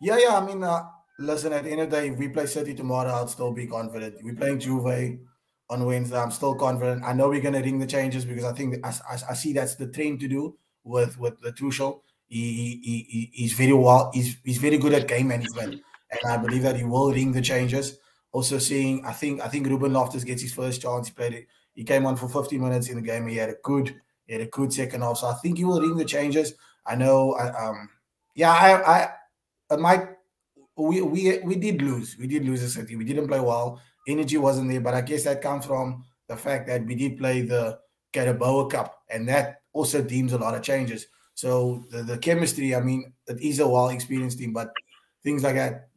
Yeah, 0.00 0.18
yeah. 0.18 0.36
I 0.36 0.44
mean, 0.44 0.62
uh, 0.62 0.84
listen, 1.18 1.52
at 1.52 1.64
the 1.64 1.70
end 1.70 1.80
of 1.82 1.90
the 1.90 1.96
day, 1.96 2.08
if 2.08 2.18
we 2.18 2.28
play 2.28 2.46
City 2.46 2.74
tomorrow, 2.74 3.10
I'll 3.10 3.28
still 3.28 3.52
be 3.52 3.66
confident. 3.66 4.16
We're 4.22 4.34
playing 4.34 4.60
Juve 4.60 5.18
on 5.68 5.84
Wednesday. 5.84 6.18
I'm 6.18 6.30
still 6.30 6.54
confident. 6.54 7.02
I 7.04 7.12
know 7.12 7.28
we're 7.28 7.40
going 7.40 7.54
to 7.54 7.60
ring 7.60 7.78
the 7.78 7.86
changes 7.86 8.24
because 8.24 8.44
I 8.44 8.52
think 8.52 8.76
I, 8.84 8.90
I, 9.10 9.18
I 9.30 9.34
see 9.34 9.52
that's 9.52 9.74
the 9.74 9.88
trend 9.88 10.20
to 10.20 10.28
do 10.28 10.56
with 10.84 11.18
with 11.18 11.40
the 11.40 11.52
Tuchel. 11.52 12.00
He, 12.28 12.80
he, 12.82 13.06
he 13.08 13.30
he's 13.32 13.52
very 13.52 13.72
well. 13.72 14.10
He's 14.14 14.36
he's 14.44 14.58
very 14.58 14.78
good 14.78 14.92
at 14.92 15.08
game 15.08 15.28
management, 15.28 15.80
and 16.10 16.32
I 16.32 16.36
believe 16.36 16.62
that 16.62 16.76
he 16.76 16.84
will 16.84 17.12
ring 17.12 17.32
the 17.32 17.42
changes. 17.42 17.98
also 18.32 18.58
seeing, 18.58 19.04
I 19.06 19.12
think, 19.12 19.40
I 19.40 19.48
think 19.48 19.66
Ruben 19.66 19.92
Loftus 19.94 20.22
gets 20.24 20.42
his 20.42 20.52
first 20.52 20.82
chance. 20.82 21.08
He 21.08 21.14
played 21.14 21.32
it. 21.32 21.46
He 21.74 21.84
came 21.84 22.04
on 22.04 22.16
for 22.16 22.28
50 22.28 22.58
minutes 22.58 22.88
in 22.88 22.96
the 22.96 23.02
game. 23.02 23.26
He 23.26 23.36
had 23.36 23.48
a 23.48 23.56
good, 23.62 23.94
he 24.26 24.34
had 24.34 24.42
a 24.42 24.46
good 24.46 24.72
second 24.72 25.00
half. 25.02 25.18
So 25.18 25.28
I 25.28 25.34
think 25.34 25.56
he 25.58 25.64
will 25.64 25.80
ring 25.80 25.96
the 25.96 26.04
changes. 26.04 26.52
I 26.86 26.96
know. 26.96 27.32
I, 27.34 27.48
um, 27.48 27.88
yeah, 28.34 28.52
I, 28.52 29.04
I, 29.04 29.08
I 29.70 29.76
might. 29.76 30.08
We 30.76 31.00
we 31.00 31.38
we 31.38 31.56
did 31.56 31.80
lose. 31.80 32.16
We 32.18 32.26
did 32.26 32.44
lose 32.44 32.60
the 32.60 32.68
city. 32.68 32.96
We 32.96 33.04
didn't 33.04 33.28
play 33.28 33.40
well. 33.40 33.80
Energy 34.06 34.36
wasn't 34.36 34.70
there, 34.70 34.80
but 34.80 34.94
I 34.94 35.00
guess 35.00 35.24
that 35.24 35.42
comes 35.42 35.64
from 35.64 36.04
the 36.28 36.36
fact 36.36 36.66
that 36.68 36.84
we 36.84 36.94
did 36.94 37.18
play 37.18 37.42
the 37.42 37.78
Carabao 38.12 38.66
Cup, 38.66 39.02
and 39.10 39.28
that 39.28 39.62
also 39.72 40.02
deems 40.02 40.32
a 40.32 40.38
lot 40.38 40.54
of 40.54 40.62
changes. 40.62 41.06
So 41.34 41.84
the, 41.90 42.02
the 42.02 42.18
chemistry, 42.18 42.74
I 42.74 42.80
mean, 42.80 43.12
it 43.26 43.40
is 43.40 43.60
a 43.60 43.68
well 43.68 43.88
experienced 43.88 44.38
team, 44.38 44.52
but 44.52 44.70
things 45.22 45.42
like 45.42 45.56
that, 45.56 45.88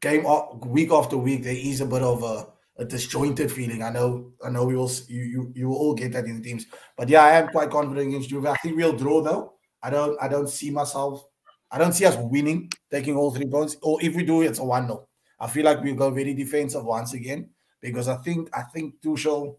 game 0.00 0.26
week 0.66 0.90
after 0.90 1.16
week, 1.16 1.44
there 1.44 1.54
is 1.54 1.80
a 1.80 1.86
bit 1.86 2.02
of 2.02 2.22
a, 2.22 2.46
a 2.80 2.84
disjointed 2.84 3.52
feeling. 3.52 3.82
I 3.82 3.90
know, 3.90 4.32
I 4.44 4.50
know, 4.50 4.64
we 4.64 4.76
will 4.76 4.90
you, 5.08 5.22
you 5.22 5.52
you 5.54 5.68
will 5.68 5.76
all 5.76 5.94
get 5.94 6.12
that 6.12 6.24
in 6.24 6.36
the 6.36 6.42
teams, 6.42 6.66
but 6.96 7.08
yeah, 7.08 7.24
I 7.24 7.38
am 7.38 7.48
quite 7.48 7.70
confident 7.70 8.08
against 8.08 8.28
Juve. 8.28 8.46
I 8.46 8.56
think 8.56 8.76
we'll 8.76 8.96
draw 8.96 9.22
though. 9.22 9.54
I 9.82 9.90
don't, 9.90 10.20
I 10.20 10.26
don't 10.26 10.48
see 10.48 10.70
myself, 10.70 11.24
I 11.70 11.78
don't 11.78 11.92
see 11.92 12.06
us 12.06 12.16
winning, 12.18 12.72
taking 12.90 13.16
all 13.16 13.30
three 13.30 13.46
points, 13.46 13.76
or 13.82 14.02
if 14.02 14.14
we 14.14 14.24
do, 14.24 14.42
it's 14.42 14.58
a 14.58 14.64
one 14.64 14.86
0 14.86 15.06
I 15.40 15.46
feel 15.46 15.64
like 15.64 15.82
we'll 15.82 15.94
go 15.94 16.10
very 16.10 16.34
defensive 16.34 16.84
once 16.84 17.14
again 17.14 17.50
because 17.80 18.08
I 18.08 18.16
think 18.16 18.48
I 18.56 18.62
think 18.62 18.94
Tuchel 19.04 19.56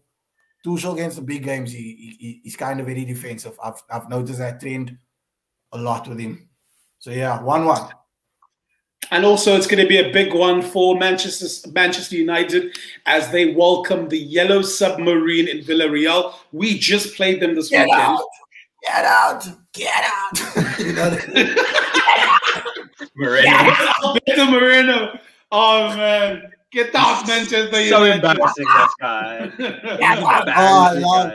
Tuchel 0.64 0.94
against 0.94 1.16
the 1.16 1.22
big 1.22 1.44
games, 1.44 1.72
he, 1.72 2.16
he 2.18 2.40
he's 2.44 2.56
kind 2.56 2.80
of 2.80 2.86
very 2.86 3.04
defensive. 3.04 3.56
I've 3.62 3.82
I've 3.90 4.08
noticed 4.08 4.38
that 4.38 4.60
trend 4.60 4.96
a 5.72 5.78
lot 5.78 6.08
with 6.08 6.18
him. 6.18 6.48
So 6.98 7.10
yeah, 7.10 7.42
one 7.42 7.64
one. 7.64 7.90
And 9.12 9.24
also, 9.24 9.56
it's 9.56 9.66
going 9.66 9.82
to 9.82 9.88
be 9.88 9.98
a 9.98 10.12
big 10.12 10.32
one 10.34 10.62
for 10.62 10.96
Manchester 10.96 11.68
Manchester 11.70 12.16
United 12.16 12.76
as 13.06 13.30
they 13.32 13.54
welcome 13.54 14.08
the 14.08 14.18
Yellow 14.18 14.62
Submarine 14.62 15.48
in 15.48 15.64
Villarreal. 15.64 16.34
We 16.52 16.78
just 16.78 17.16
played 17.16 17.40
them 17.40 17.54
this 17.54 17.70
Get 17.70 17.86
weekend. 17.86 18.02
Out. 18.02 18.22
Get 18.82 19.04
out! 19.04 19.46
Get 19.72 20.04
out! 20.04 20.78
you 20.78 20.92
know, 20.92 21.10
Moreno. 23.16 23.50
Alberto 24.04 24.44
Moreno. 24.50 25.18
Oh 25.52 25.88
man, 25.96 26.50
get 26.70 26.94
out, 26.94 27.26
Manchester 27.26 27.80
United. 27.80 27.88
So 27.90 28.04
embarrassing, 28.04 28.66
this 28.66 28.94
guy. 29.00 29.52
Oh, 30.52 30.84
I 30.86 30.92
love, 30.92 31.32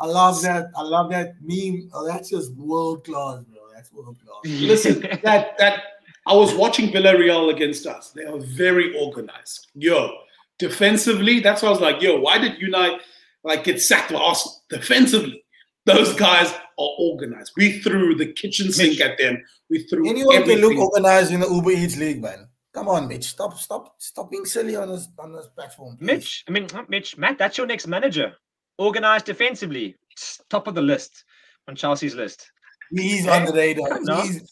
I 0.00 0.06
love 0.06 0.42
that. 0.42 0.66
I 0.76 0.82
love 0.82 1.10
that 1.10 1.34
meme. 1.42 1.88
Oh, 1.92 2.06
that's 2.06 2.30
just 2.30 2.52
world 2.54 3.04
class, 3.04 3.44
bro. 3.44 3.60
That's 3.74 3.92
world 3.92 4.16
class. 4.24 4.40
Listen, 4.60 5.00
that 5.22 5.56
that 5.58 5.82
I 6.26 6.34
was 6.34 6.54
watching 6.54 6.90
Villarreal 6.90 7.52
against 7.54 7.86
us. 7.86 8.10
They 8.10 8.24
are 8.24 8.38
very 8.38 8.98
organized. 8.98 9.68
Yo, 9.74 10.18
defensively, 10.58 11.40
that's 11.40 11.62
why 11.62 11.68
I 11.68 11.70
was 11.72 11.80
like, 11.80 12.02
yo, 12.02 12.20
why 12.20 12.38
did 12.38 12.60
United 12.60 13.00
like 13.44 13.64
get 13.64 13.80
sacked 13.80 14.12
by 14.12 14.18
Arsenal? 14.18 14.62
Defensively, 14.68 15.44
those 15.86 16.14
guys 16.14 16.52
are 16.52 16.90
organized. 16.98 17.52
We 17.56 17.80
threw 17.80 18.14
the 18.14 18.32
kitchen 18.32 18.70
sink 18.72 19.00
at 19.00 19.18
them. 19.18 19.42
We 19.70 19.84
threw 19.84 20.08
Anyone 20.08 20.44
can 20.44 20.60
look 20.60 20.76
organized 20.78 21.32
in 21.32 21.40
the 21.40 21.48
Uber 21.48 21.70
Eats 21.70 21.96
league, 21.96 22.22
man. 22.22 22.48
Come 22.74 22.88
on, 22.88 23.08
Mitch. 23.08 23.24
Stop, 23.24 23.58
stop, 23.58 23.94
stop 23.98 24.30
being 24.30 24.44
silly 24.44 24.76
on 24.76 24.88
this 24.88 25.08
on 25.18 25.32
this 25.32 25.46
platform. 25.48 25.96
please. 25.96 26.06
Mitch, 26.06 26.44
I 26.46 26.50
mean, 26.52 26.66
not 26.72 26.88
Mitch, 26.90 27.16
Matt, 27.16 27.38
that's 27.38 27.58
your 27.58 27.66
next 27.66 27.86
manager. 27.86 28.34
Organized 28.78 29.24
defensively, 29.26 29.96
It's 30.12 30.40
top 30.50 30.66
of 30.68 30.74
the 30.74 30.82
list 30.82 31.24
on 31.66 31.74
Chelsea's 31.74 32.14
list. 32.14 32.50
He's 32.90 33.26
on 33.26 33.44
the 33.46 33.52
radar. 33.52 34.00
No. 34.00 34.20
He's 34.22 34.42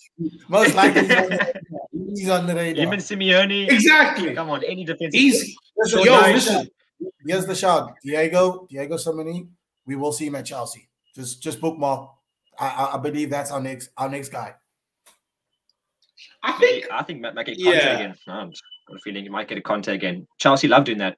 most 0.48 0.74
likely 0.74 1.02
he's 1.02 1.10
on 1.16 1.28
the 1.28 1.36
radar. 1.36 1.62
He's 1.92 2.28
on 2.28 2.46
the 2.46 2.54
radar. 2.54 2.82
Even 2.82 2.98
Simeone. 2.98 3.70
Exactly. 3.70 4.34
Come 4.34 4.50
on, 4.50 4.64
any 4.64 4.84
defense. 4.84 5.14
Easy. 5.14 5.54
Listen, 5.76 6.00
Yo, 6.02 6.20
listen. 6.20 6.68
Here's 7.26 7.46
the 7.46 7.54
shout. 7.54 7.94
Diego, 8.02 8.66
Diego 8.68 8.96
Simeone, 8.96 9.48
we 9.86 9.94
will 9.96 10.12
see 10.12 10.26
him 10.26 10.34
at 10.34 10.46
Chelsea. 10.46 10.85
Just 11.16 11.42
just 11.42 11.60
bookmark. 11.60 12.10
I, 12.60 12.66
I, 12.68 12.94
I 12.94 12.98
believe 12.98 13.30
that's 13.30 13.50
our 13.50 13.60
next 13.60 13.90
our 13.96 14.08
next 14.08 14.28
guy. 14.28 14.54
I 16.42 16.52
think 16.52 16.86
I 16.92 17.02
think 17.02 17.20
Matt 17.20 17.34
might 17.34 17.46
get 17.46 17.56
Conte 17.56 17.76
Yeah. 17.76 17.94
again. 17.98 18.14
No, 18.26 18.32
I'm 18.34 18.50
got 18.50 18.96
a 18.96 18.98
feeling 19.00 19.24
he 19.24 19.28
might 19.30 19.48
get 19.48 19.58
a 19.58 19.62
Conte 19.62 19.88
again. 19.88 20.26
Chelsea 20.38 20.68
love 20.68 20.84
doing 20.84 20.98
that. 20.98 21.16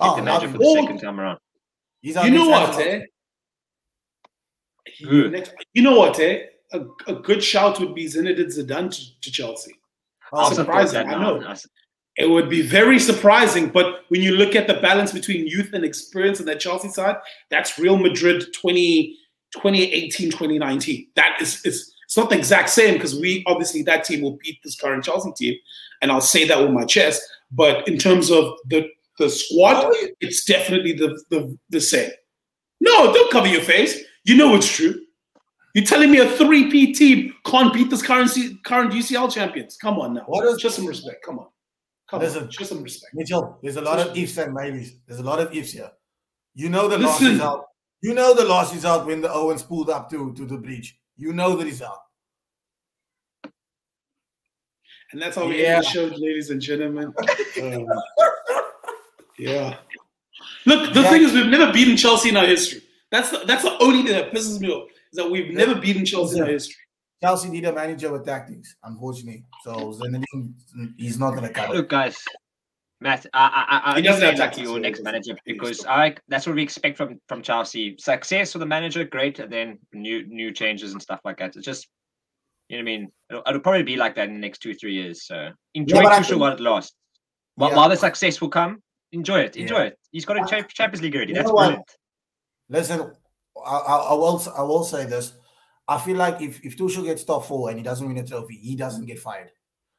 Oh, 0.00 0.16
the 0.16 0.22
love 0.22 0.42
manager 0.42 0.52
for 0.52 0.58
the 0.58 0.80
second 0.80 0.98
time 1.00 1.20
around. 1.20 1.38
He's 2.00 2.16
our 2.16 2.26
you 2.26 2.34
know 2.34 2.48
what, 2.48 2.76
manager. 2.76 3.02
eh? 3.02 3.06
Who? 5.08 5.30
Next- 5.30 5.52
You 5.74 5.82
know 5.82 5.98
what, 5.98 6.18
eh? 6.20 6.44
A, 6.72 6.80
a 7.06 7.14
good 7.14 7.42
shout 7.42 7.78
would 7.80 7.94
be 7.94 8.06
Zinedine 8.06 8.46
Zidane 8.46 8.90
to, 8.90 9.20
to 9.20 9.30
Chelsea. 9.30 9.72
Oh, 10.32 10.40
I'll 10.40 10.50
support 10.50 10.88
surprising, 10.88 11.08
I 11.08 11.14
know. 11.20 11.42
I 11.42 11.52
s- 11.52 11.66
It 12.18 12.28
would 12.28 12.50
be 12.50 12.62
very 12.62 12.98
surprising, 12.98 13.68
but 13.68 14.04
when 14.08 14.20
you 14.22 14.32
look 14.32 14.56
at 14.56 14.66
the 14.66 14.74
balance 14.74 15.12
between 15.12 15.46
youth 15.46 15.70
and 15.72 15.84
experience 15.84 16.40
on 16.40 16.46
that 16.46 16.58
Chelsea 16.58 16.88
side, 16.88 17.16
that's 17.48 17.78
Real 17.78 17.96
Madrid 17.96 18.44
20, 18.60 19.16
2018, 19.54 20.30
2019. 20.32 21.06
That 21.14 21.40
is, 21.40 21.64
is 21.64 21.94
it's 22.04 22.16
not 22.16 22.28
the 22.30 22.36
exact 22.36 22.70
same 22.70 22.94
because 22.94 23.14
we 23.20 23.44
obviously 23.46 23.82
that 23.84 24.04
team 24.04 24.22
will 24.22 24.36
beat 24.42 24.58
this 24.64 24.78
current 24.80 25.04
Chelsea 25.04 25.30
team, 25.36 25.54
and 26.02 26.10
I'll 26.10 26.20
say 26.20 26.46
that 26.48 26.60
with 26.60 26.70
my 26.72 26.84
chest. 26.84 27.22
But 27.52 27.86
in 27.86 27.98
terms 27.98 28.30
of 28.30 28.52
the 28.66 28.88
the 29.18 29.30
squad, 29.30 29.92
it's 30.20 30.44
definitely 30.44 30.94
the, 30.94 31.20
the 31.30 31.56
the 31.70 31.80
same. 31.80 32.10
No, 32.80 33.12
don't 33.12 33.30
cover 33.30 33.46
your 33.46 33.60
face. 33.62 34.02
You 34.24 34.36
know 34.36 34.54
it's 34.56 34.70
true. 34.70 35.00
You're 35.74 35.84
telling 35.84 36.10
me 36.10 36.18
a 36.18 36.28
three-P 36.30 36.94
team 36.94 37.34
can't 37.44 37.72
beat 37.72 37.90
this 37.90 38.02
current 38.02 38.30
current 38.64 38.92
UCL 38.92 39.32
champions? 39.32 39.76
Come 39.76 39.98
on 40.00 40.14
now. 40.14 40.22
What 40.26 40.44
is- 40.46 40.60
Show 40.60 40.70
some 40.70 40.86
respect. 40.86 41.24
Come 41.24 41.38
on. 41.38 41.46
Come 42.10 42.20
Listen. 42.20 42.44
on. 42.44 42.50
Show 42.50 42.64
some 42.64 42.82
respect. 42.82 43.12
Mitchell, 43.14 43.58
there's 43.62 43.76
a 43.76 43.80
lot 43.82 43.98
of 43.98 44.16
ifs 44.16 44.38
and 44.38 44.54
maybes. 44.54 44.94
There's 45.06 45.20
a 45.20 45.22
lot 45.22 45.40
of 45.40 45.54
ifs 45.54 45.72
here. 45.72 45.90
You 46.54 46.68
know 46.70 46.88
the 46.88 46.98
loss 46.98 47.20
Listen. 47.20 47.36
is 47.36 47.42
out. 47.42 47.66
You 48.02 48.14
know 48.14 48.34
the 48.34 48.44
loss 48.44 48.74
is 48.74 48.84
out 48.84 49.06
when 49.06 49.20
the 49.20 49.30
Owens 49.32 49.62
pulled 49.62 49.90
up 49.90 50.08
to, 50.10 50.32
to 50.34 50.44
the 50.46 50.56
breach. 50.56 50.96
You 51.16 51.32
know 51.32 51.56
the 51.56 51.64
result. 51.64 51.98
And 55.12 55.20
that's 55.22 55.36
how 55.36 55.46
we 55.48 55.62
Yeah. 55.62 55.76
end 55.76 55.84
the 55.84 55.88
show, 55.88 56.04
ladies 56.04 56.50
and 56.50 56.60
gentlemen. 56.60 57.12
Um, 57.62 57.86
yeah. 59.38 59.76
Look, 60.66 60.92
the 60.94 61.00
Yeah. 61.00 61.10
thing 61.10 61.22
is, 61.22 61.32
we've 61.32 61.46
never 61.46 61.72
beaten 61.72 61.96
Chelsea 61.96 62.28
in 62.28 62.36
our 62.36 62.46
history. 62.46 62.82
That's 63.10 63.30
the, 63.30 63.38
that's 63.46 63.62
the 63.62 63.76
only 63.82 64.02
thing 64.02 64.12
that 64.12 64.32
pisses 64.32 64.60
me 64.60 64.68
off 64.70 64.88
is 64.90 65.16
that 65.16 65.30
we've 65.30 65.52
never 65.54 65.74
beaten 65.74 66.04
Chelsea 66.04 66.36
in 66.38 66.42
our 66.44 66.50
history. 66.50 66.76
Chelsea 67.22 67.48
need 67.50 67.64
a 67.64 67.72
manager 67.72 68.12
with 68.12 68.24
tactics, 68.24 68.76
unfortunately. 68.84 69.44
So 69.64 69.92
Zinedine, 69.92 70.52
he's 70.96 71.18
not 71.18 71.30
going 71.32 71.42
to 71.42 71.48
cut 71.52 71.70
it. 71.70 71.76
Look, 71.76 71.88
guys, 71.88 72.16
Matt, 73.00 73.26
I 73.34 73.82
I 73.84 73.92
I 73.92 73.96
He 73.96 74.02
doesn't 74.02 74.22
understand 74.22 74.22
have 74.22 74.38
like 74.38 74.48
tactics, 74.50 74.68
your 74.68 74.78
next 74.80 75.02
manager 75.02 75.36
because. 75.44 75.84
I 75.86 76.16
that's 76.28 76.46
what 76.46 76.56
we 76.56 76.62
expect 76.62 76.96
from 76.96 77.20
from 77.28 77.42
Chelsea. 77.42 77.96
Success 77.98 78.52
for 78.52 78.58
the 78.58 78.66
manager, 78.66 79.04
great, 79.04 79.38
and 79.40 79.52
then 79.52 79.78
new 79.92 80.26
new 80.28 80.52
changes 80.52 80.92
and 80.92 81.02
stuff 81.02 81.20
like 81.24 81.38
that. 81.38 81.56
It's 81.56 81.64
just 81.64 81.88
you 82.68 82.76
know 82.76 82.84
what 82.84 82.90
I 82.90 82.96
mean. 82.98 83.08
It'll, 83.30 83.42
it'll 83.48 83.60
probably 83.60 83.82
be 83.82 83.96
like 83.96 84.14
that 84.16 84.28
in 84.28 84.34
the 84.34 84.40
next 84.40 84.58
two 84.58 84.74
three 84.74 84.94
years. 84.94 85.26
So 85.26 85.50
enjoy 85.74 86.02
but 86.02 86.12
I 86.12 86.18
Tuchel 86.20 86.28
think- 86.28 86.40
while 86.40 86.52
it 86.52 86.60
lasts. 86.60 86.94
While, 87.56 87.70
Yeah. 87.70 87.76
while 87.76 87.88
the 87.88 87.96
success 87.96 88.40
will 88.40 88.50
come, 88.50 88.80
enjoy 89.10 89.40
it. 89.40 89.56
Enjoy 89.56 89.78
Yeah. 89.78 89.84
it. 89.86 89.98
He's 90.12 90.24
got 90.24 90.36
a 90.36 90.42
uh, 90.42 90.46
cha- 90.46 90.62
Champions 90.62 91.02
League 91.02 91.16
already. 91.16 91.30
You 91.32 91.34
That's 91.36 91.48
know 91.48 91.54
what? 91.54 91.64
brilliant. 91.64 91.90
Listen, 92.68 93.12
I, 93.66 93.76
I, 93.76 93.96
I 94.10 94.14
will 94.14 94.42
I 94.56 94.62
will 94.62 94.84
say 94.84 95.06
this. 95.06 95.32
I 95.88 95.98
feel 95.98 96.16
like 96.16 96.40
if, 96.42 96.62
if 96.64 96.76
Tuchel 96.76 97.04
gets 97.04 97.24
top 97.24 97.46
four 97.46 97.70
and 97.70 97.78
he 97.78 97.82
doesn't 97.82 98.06
win 98.06 98.18
a 98.18 98.24
trophy, 98.26 98.56
he 98.56 98.76
doesn't 98.76 99.06
get 99.06 99.18
fired. 99.18 99.50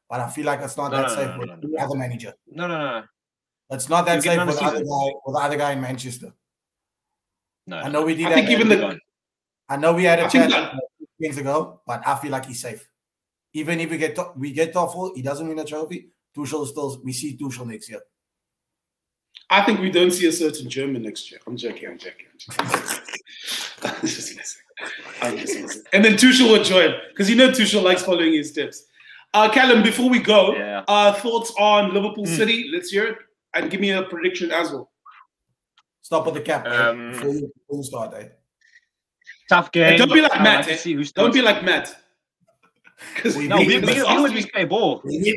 But 0.07 0.19
I 0.19 0.29
feel 0.29 0.45
like 0.45 0.61
it's 0.61 0.77
not 0.77 0.91
No, 0.91 0.97
that 0.97 1.07
no, 1.09 1.15
safe 1.15 1.27
no, 1.35 1.39
with 1.39 1.71
the 1.71 1.77
other 1.79 1.95
manager. 1.97 2.33
No, 2.47 2.67
no, 2.67 2.77
no, 2.77 3.03
It's 3.71 3.89
not 3.89 4.05
that 4.05 4.21
safe 4.23 4.45
with 4.45 4.57
the 4.59 4.65
other 4.65 4.83
guy 4.83 5.11
with 5.25 5.35
the 5.35 5.41
other 5.41 5.57
guy 5.57 5.71
in 5.73 5.81
Manchester. 5.81 6.33
no. 7.67 7.77
I 7.77 7.89
know 7.89 8.03
we 8.03 8.15
did 8.15 8.25
that. 8.27 8.31
I 8.33 8.35
think 8.35 8.49
even 8.49 8.69
the- 8.69 8.99
I 9.67 9.77
know 9.77 9.93
we 9.93 10.03
had 10.03 10.19
a 10.19 10.25
I 10.25 10.27
chat 10.27 10.73
things 11.21 11.37
ago, 11.37 11.81
but 11.85 12.01
I 12.07 12.15
feel 12.17 12.31
like 12.31 12.45
he's 12.45 12.61
safe. 12.61 12.87
Even 13.53 13.79
if 13.79 13.89
we 13.91 13.97
get 13.97 14.15
top, 14.15 14.35
we 14.37 14.51
get 14.51 14.73
top 14.73 14.93
four, 14.93 15.11
he 15.15 15.21
doesn't 15.21 15.47
win 15.47 15.59
a 15.59 15.65
trophy. 15.65 16.09
Tuchel 16.35 16.65
still 16.67 16.99
we 17.03 17.13
see 17.13 17.35
Tuchel 17.37 17.65
next 17.67 17.89
year. 17.89 18.01
I 19.49 19.63
think 19.63 19.79
we 19.79 19.89
don't 19.91 20.11
see 20.11 20.27
a 20.27 20.31
certain 20.31 20.69
German 20.69 21.01
next 21.03 21.31
year. 21.31 21.39
I'm 21.47 21.57
joking. 21.57 21.89
I'm 21.89 21.97
joking. 21.97 22.27
I'm 22.33 22.67
joking. 22.67 22.99
I'm 23.83 24.01
just 24.07 24.35
messing. 24.35 24.61
I'm 25.21 25.37
just 25.37 25.59
messing. 25.59 25.83
And 25.93 26.03
then 26.03 26.13
Tuchel 26.13 26.51
will 26.51 26.63
join 26.63 26.93
because 27.09 27.29
you 27.29 27.35
know 27.35 27.49
Tuchel 27.49 27.83
likes 27.83 28.03
following 28.03 28.33
his 28.33 28.49
steps. 28.49 28.85
Uh, 29.33 29.49
Callum, 29.51 29.83
before 29.83 30.09
we 30.09 30.19
go, 30.19 30.55
Yeah. 30.55 30.83
uh, 30.87 31.13
thoughts 31.13 31.53
on 31.59 31.93
Liverpool 31.93 32.25
Hmm. 32.25 32.33
City? 32.35 32.69
Let's 32.73 32.89
hear 32.89 33.05
it 33.07 33.17
and 33.53 33.69
give 33.69 33.79
me 33.79 33.91
a 33.91 34.03
prediction 34.03 34.51
as 34.51 34.71
well. 34.71 34.91
Stop 36.01 36.27
at 36.27 36.33
the 36.33 36.41
cap 36.41 36.65
Um, 36.67 37.11
before, 37.11 37.33
you, 37.33 37.53
before 37.67 37.83
start. 37.83 38.13
Eh? 38.15 38.27
Tough 39.49 39.71
game. 39.71 39.83
And 39.89 39.97
don't 39.97 40.13
be 40.13 40.21
like 40.21 40.35
I 40.35 40.43
Matt, 40.43 40.65
like 40.65 40.73
eh? 40.73 40.77
see 40.77 40.95
Don't 40.95 41.33
be 41.33 41.41
like 41.41 41.63
Matt. 41.63 41.95
Because 43.15 43.37
We 43.37 43.47
No, 43.47 43.57
we, 43.57 43.67
we, 43.67 43.79
beat 43.79 43.95
we 43.95 44.01
always 44.01 44.45
play 44.47 44.65
ball. 44.65 45.01
We 45.03 45.33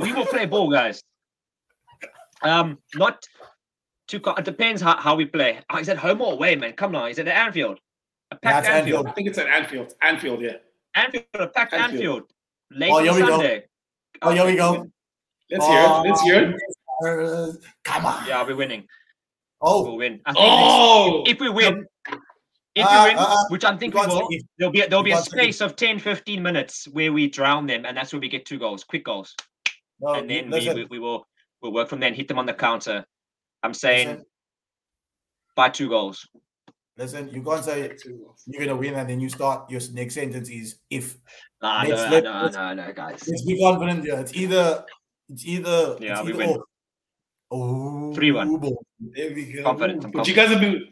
we 0.00 0.12
will 0.12 0.26
play 0.26 0.46
ball, 0.46 0.70
guys. 0.70 1.02
Um, 2.42 2.78
not 2.94 3.24
too. 4.08 4.20
It 4.24 4.44
depends 4.44 4.82
how, 4.82 4.96
how 4.96 5.14
we 5.14 5.26
play. 5.26 5.60
Oh, 5.70 5.78
is 5.78 5.88
it 5.88 5.96
home 5.98 6.20
or 6.20 6.32
away, 6.32 6.56
man? 6.56 6.72
Come 6.72 6.94
on, 6.96 7.10
is 7.10 7.18
it 7.18 7.28
at 7.28 7.36
Anfield? 7.46 7.78
A 8.32 8.36
packed 8.36 8.64
That's 8.64 8.68
Anfield. 8.68 9.06
I 9.06 9.12
think 9.12 9.28
it's 9.28 9.36
at 9.38 9.46
Anfield. 9.46 9.92
Anfield, 10.00 10.40
yeah. 10.40 10.52
Anfield, 10.94 11.24
a 11.34 11.48
packed 11.48 11.74
Anfield. 11.74 11.92
Anfield. 11.92 12.22
Late 12.70 12.90
Oh, 12.90 12.98
here 13.02 13.12
we 13.12 13.20
go. 13.20 13.26
Sunday. 13.28 13.64
Oh, 14.22 14.30
here 14.30 14.46
we 14.46 14.56
go. 14.56 14.86
Let's 15.50 15.66
hear 15.66 15.80
it. 15.80 16.08
Let's 16.08 16.20
hear 16.22 16.50
it. 16.50 16.60
Spurs. 17.02 17.58
Come 17.84 18.06
on. 18.06 18.26
Yeah, 18.26 18.46
we're 18.46 18.56
winning. 18.56 18.86
Oh, 19.60 19.82
We'll 19.82 19.96
win. 19.98 20.20
I 20.24 20.32
think 20.32 20.44
Oh, 20.48 21.22
if, 21.26 21.34
if 21.34 21.40
we 21.40 21.50
win, 21.50 21.84
if 22.74 22.86
Uh, 22.86 23.02
we 23.04 23.10
win, 23.10 23.18
uh, 23.18 23.36
which 23.50 23.64
I 23.64 23.76
think 23.76 23.92
you 23.94 24.00
we 24.00 24.06
can't 24.06 24.12
say 24.12 24.18
will, 24.18 24.28
there'll 24.58 24.72
be 24.72 24.80
there'll 24.80 25.02
be 25.04 25.10
a 25.10 25.14
can't 25.16 25.24
say 25.26 25.30
if. 25.38 25.42
space 25.42 25.60
of 25.60 25.76
10, 25.76 25.98
15 25.98 26.42
minutes 26.42 26.88
where 26.88 27.12
we 27.12 27.28
drown 27.28 27.66
them, 27.66 27.84
and 27.84 27.94
that's 27.96 28.12
where 28.14 28.20
we 28.20 28.28
get 28.30 28.46
two 28.46 28.58
goals, 28.58 28.82
quick 28.82 29.04
goals, 29.04 29.34
no, 30.00 30.14
and 30.14 30.28
then 30.30 30.50
we, 30.50 30.72
we, 30.72 30.84
we 30.86 30.98
will 30.98 31.26
we'll 31.60 31.72
work 31.72 31.88
from 31.90 32.00
there 32.00 32.08
and 32.08 32.16
hit 32.16 32.28
them 32.28 32.38
on 32.38 32.46
the 32.46 32.54
counter. 32.54 33.04
I'm 33.62 33.74
saying 33.74 34.08
listen, 34.08 34.24
by 35.54 35.68
two 35.68 35.88
goals. 35.90 36.26
Listen, 36.96 37.28
you 37.30 37.42
can't 37.42 37.64
say 37.64 37.96
you're 38.46 38.66
gonna 38.66 38.76
win 38.76 38.94
and 38.94 39.08
then 39.08 39.20
you 39.20 39.28
start 39.28 39.70
your 39.70 39.80
next 39.92 40.14
sentence 40.14 40.48
is 40.50 40.76
if. 40.90 41.16
Nah, 41.62 41.84
Let's- 41.86 42.02
no, 42.02 42.08
let- 42.10 42.24
no, 42.24 42.48
no, 42.48 42.74
no, 42.86 42.92
guys. 42.92 43.22
Let's 43.28 43.44
be 43.44 43.60
confident 43.60 44.04
here. 44.04 44.18
It's 44.18 44.34
either 44.34 44.84
it's 45.28 45.46
either 45.46 45.96
Yeah, 46.00 46.18
it's 46.20 46.22
we 46.22 46.30
either 46.32 46.38
win. 46.38 46.48
or. 46.50 46.64
Oh, 47.54 48.12
3-1. 48.16 48.60
boy. 48.60 48.70
There 48.98 49.34
we 49.34 49.52
go. 49.52 49.62
Confident. 49.64 50.04
I'm 50.04 50.10
But 50.10 50.26
you 50.26 50.34
guys 50.34 50.48
have 50.50 50.60
been. 50.60 50.88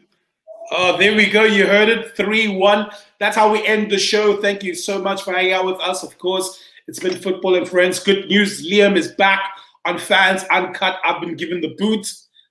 Oh, 0.71 0.95
there 0.97 1.15
we 1.15 1.25
go. 1.29 1.43
You 1.43 1.65
heard 1.65 1.89
it. 1.89 2.15
3 2.15 2.47
1. 2.49 2.89
That's 3.19 3.35
how 3.35 3.51
we 3.51 3.65
end 3.65 3.91
the 3.91 3.97
show. 3.97 4.39
Thank 4.39 4.63
you 4.63 4.75
so 4.75 5.01
much 5.01 5.23
for 5.23 5.33
hanging 5.33 5.53
out 5.53 5.65
with 5.65 5.79
us. 5.81 6.03
Of 6.03 6.17
course, 6.19 6.59
it's 6.87 6.99
been 6.99 7.15
football 7.17 7.55
and 7.55 7.67
friends. 7.67 7.99
Good 7.99 8.27
news. 8.27 8.65
Liam 8.69 8.95
is 8.95 9.11
back 9.13 9.41
on 9.85 9.97
Fans 9.97 10.43
Uncut. 10.51 10.97
I've 11.03 11.19
been 11.19 11.35
given 11.35 11.61
the 11.61 11.73
boot. 11.79 12.07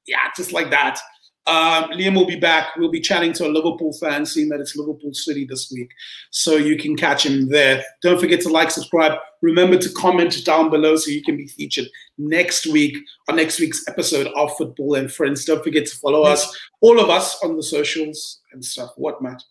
Yeah, 0.07 0.18
just 0.36 0.53
like 0.53 0.70
that. 0.70 0.98
Um, 1.47 1.84
Liam 1.91 2.14
will 2.14 2.26
be 2.26 2.38
back. 2.38 2.76
We'll 2.76 2.91
be 2.91 3.01
chatting 3.01 3.32
to 3.34 3.47
a 3.47 3.49
Liverpool 3.49 3.93
fan, 3.95 4.24
seeing 4.24 4.49
that 4.51 4.61
it's 4.61 4.76
Liverpool 4.76 5.12
City 5.12 5.45
this 5.45 5.70
week. 5.72 5.91
So 6.30 6.57
you 6.57 6.76
can 6.76 6.97
catch 6.97 7.26
him 7.26 7.49
there. 7.49 7.82
Don't 8.03 8.20
forget 8.20 8.41
to 8.43 8.51
like, 8.51 8.70
subscribe. 8.70 9.18
Remember 9.43 9.76
to 9.78 9.88
comment 9.95 10.45
down 10.45 10.70
below 10.70 10.97
so 10.97 11.11
you 11.11 11.22
can 11.22 11.36
be 11.36 11.47
featured 11.49 11.86
next 12.18 12.66
week 12.66 12.97
on 13.28 13.36
next 13.36 13.59
week's 13.59 13.88
episode 13.88 14.28
of 14.36 14.55
Football 14.57 14.95
and 14.97 15.11
Friends. 15.12 15.45
Don't 15.45 15.64
forget 15.64 15.86
to 15.86 15.97
follow 15.97 16.22
us, 16.22 16.57
all 16.82 17.01
of 17.01 17.09
us, 17.09 17.43
on 17.43 17.57
the 17.57 17.62
socials 17.62 18.41
and 18.53 18.64
stuff. 18.64 18.91
What, 18.97 19.22
Matt? 19.22 19.43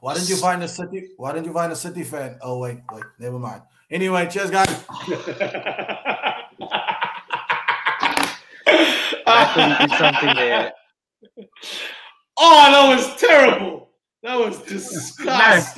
Why 0.00 0.14
didn't 0.14 0.28
you 0.30 0.36
find 0.36 0.62
a 0.62 0.68
city? 0.68 1.10
Why 1.16 1.32
didn't 1.32 1.46
you 1.46 1.52
find 1.52 1.72
a 1.72 1.76
city 1.76 2.04
fan? 2.04 2.38
Oh 2.40 2.58
wait, 2.58 2.78
wait, 2.92 3.04
never 3.18 3.38
mind. 3.38 3.62
Anyway, 3.90 4.28
cheers, 4.28 4.50
guys. 4.50 4.68
I 9.26 9.44
thought 9.54 9.80
you 9.80 9.86
did 9.86 9.98
something 9.98 10.34
there. 10.36 10.72
Oh, 12.36 12.72
that 12.72 12.96
was 12.96 13.20
terrible. 13.20 13.90
That 14.22 14.38
was 14.38 14.58
disgusting. 14.62 15.77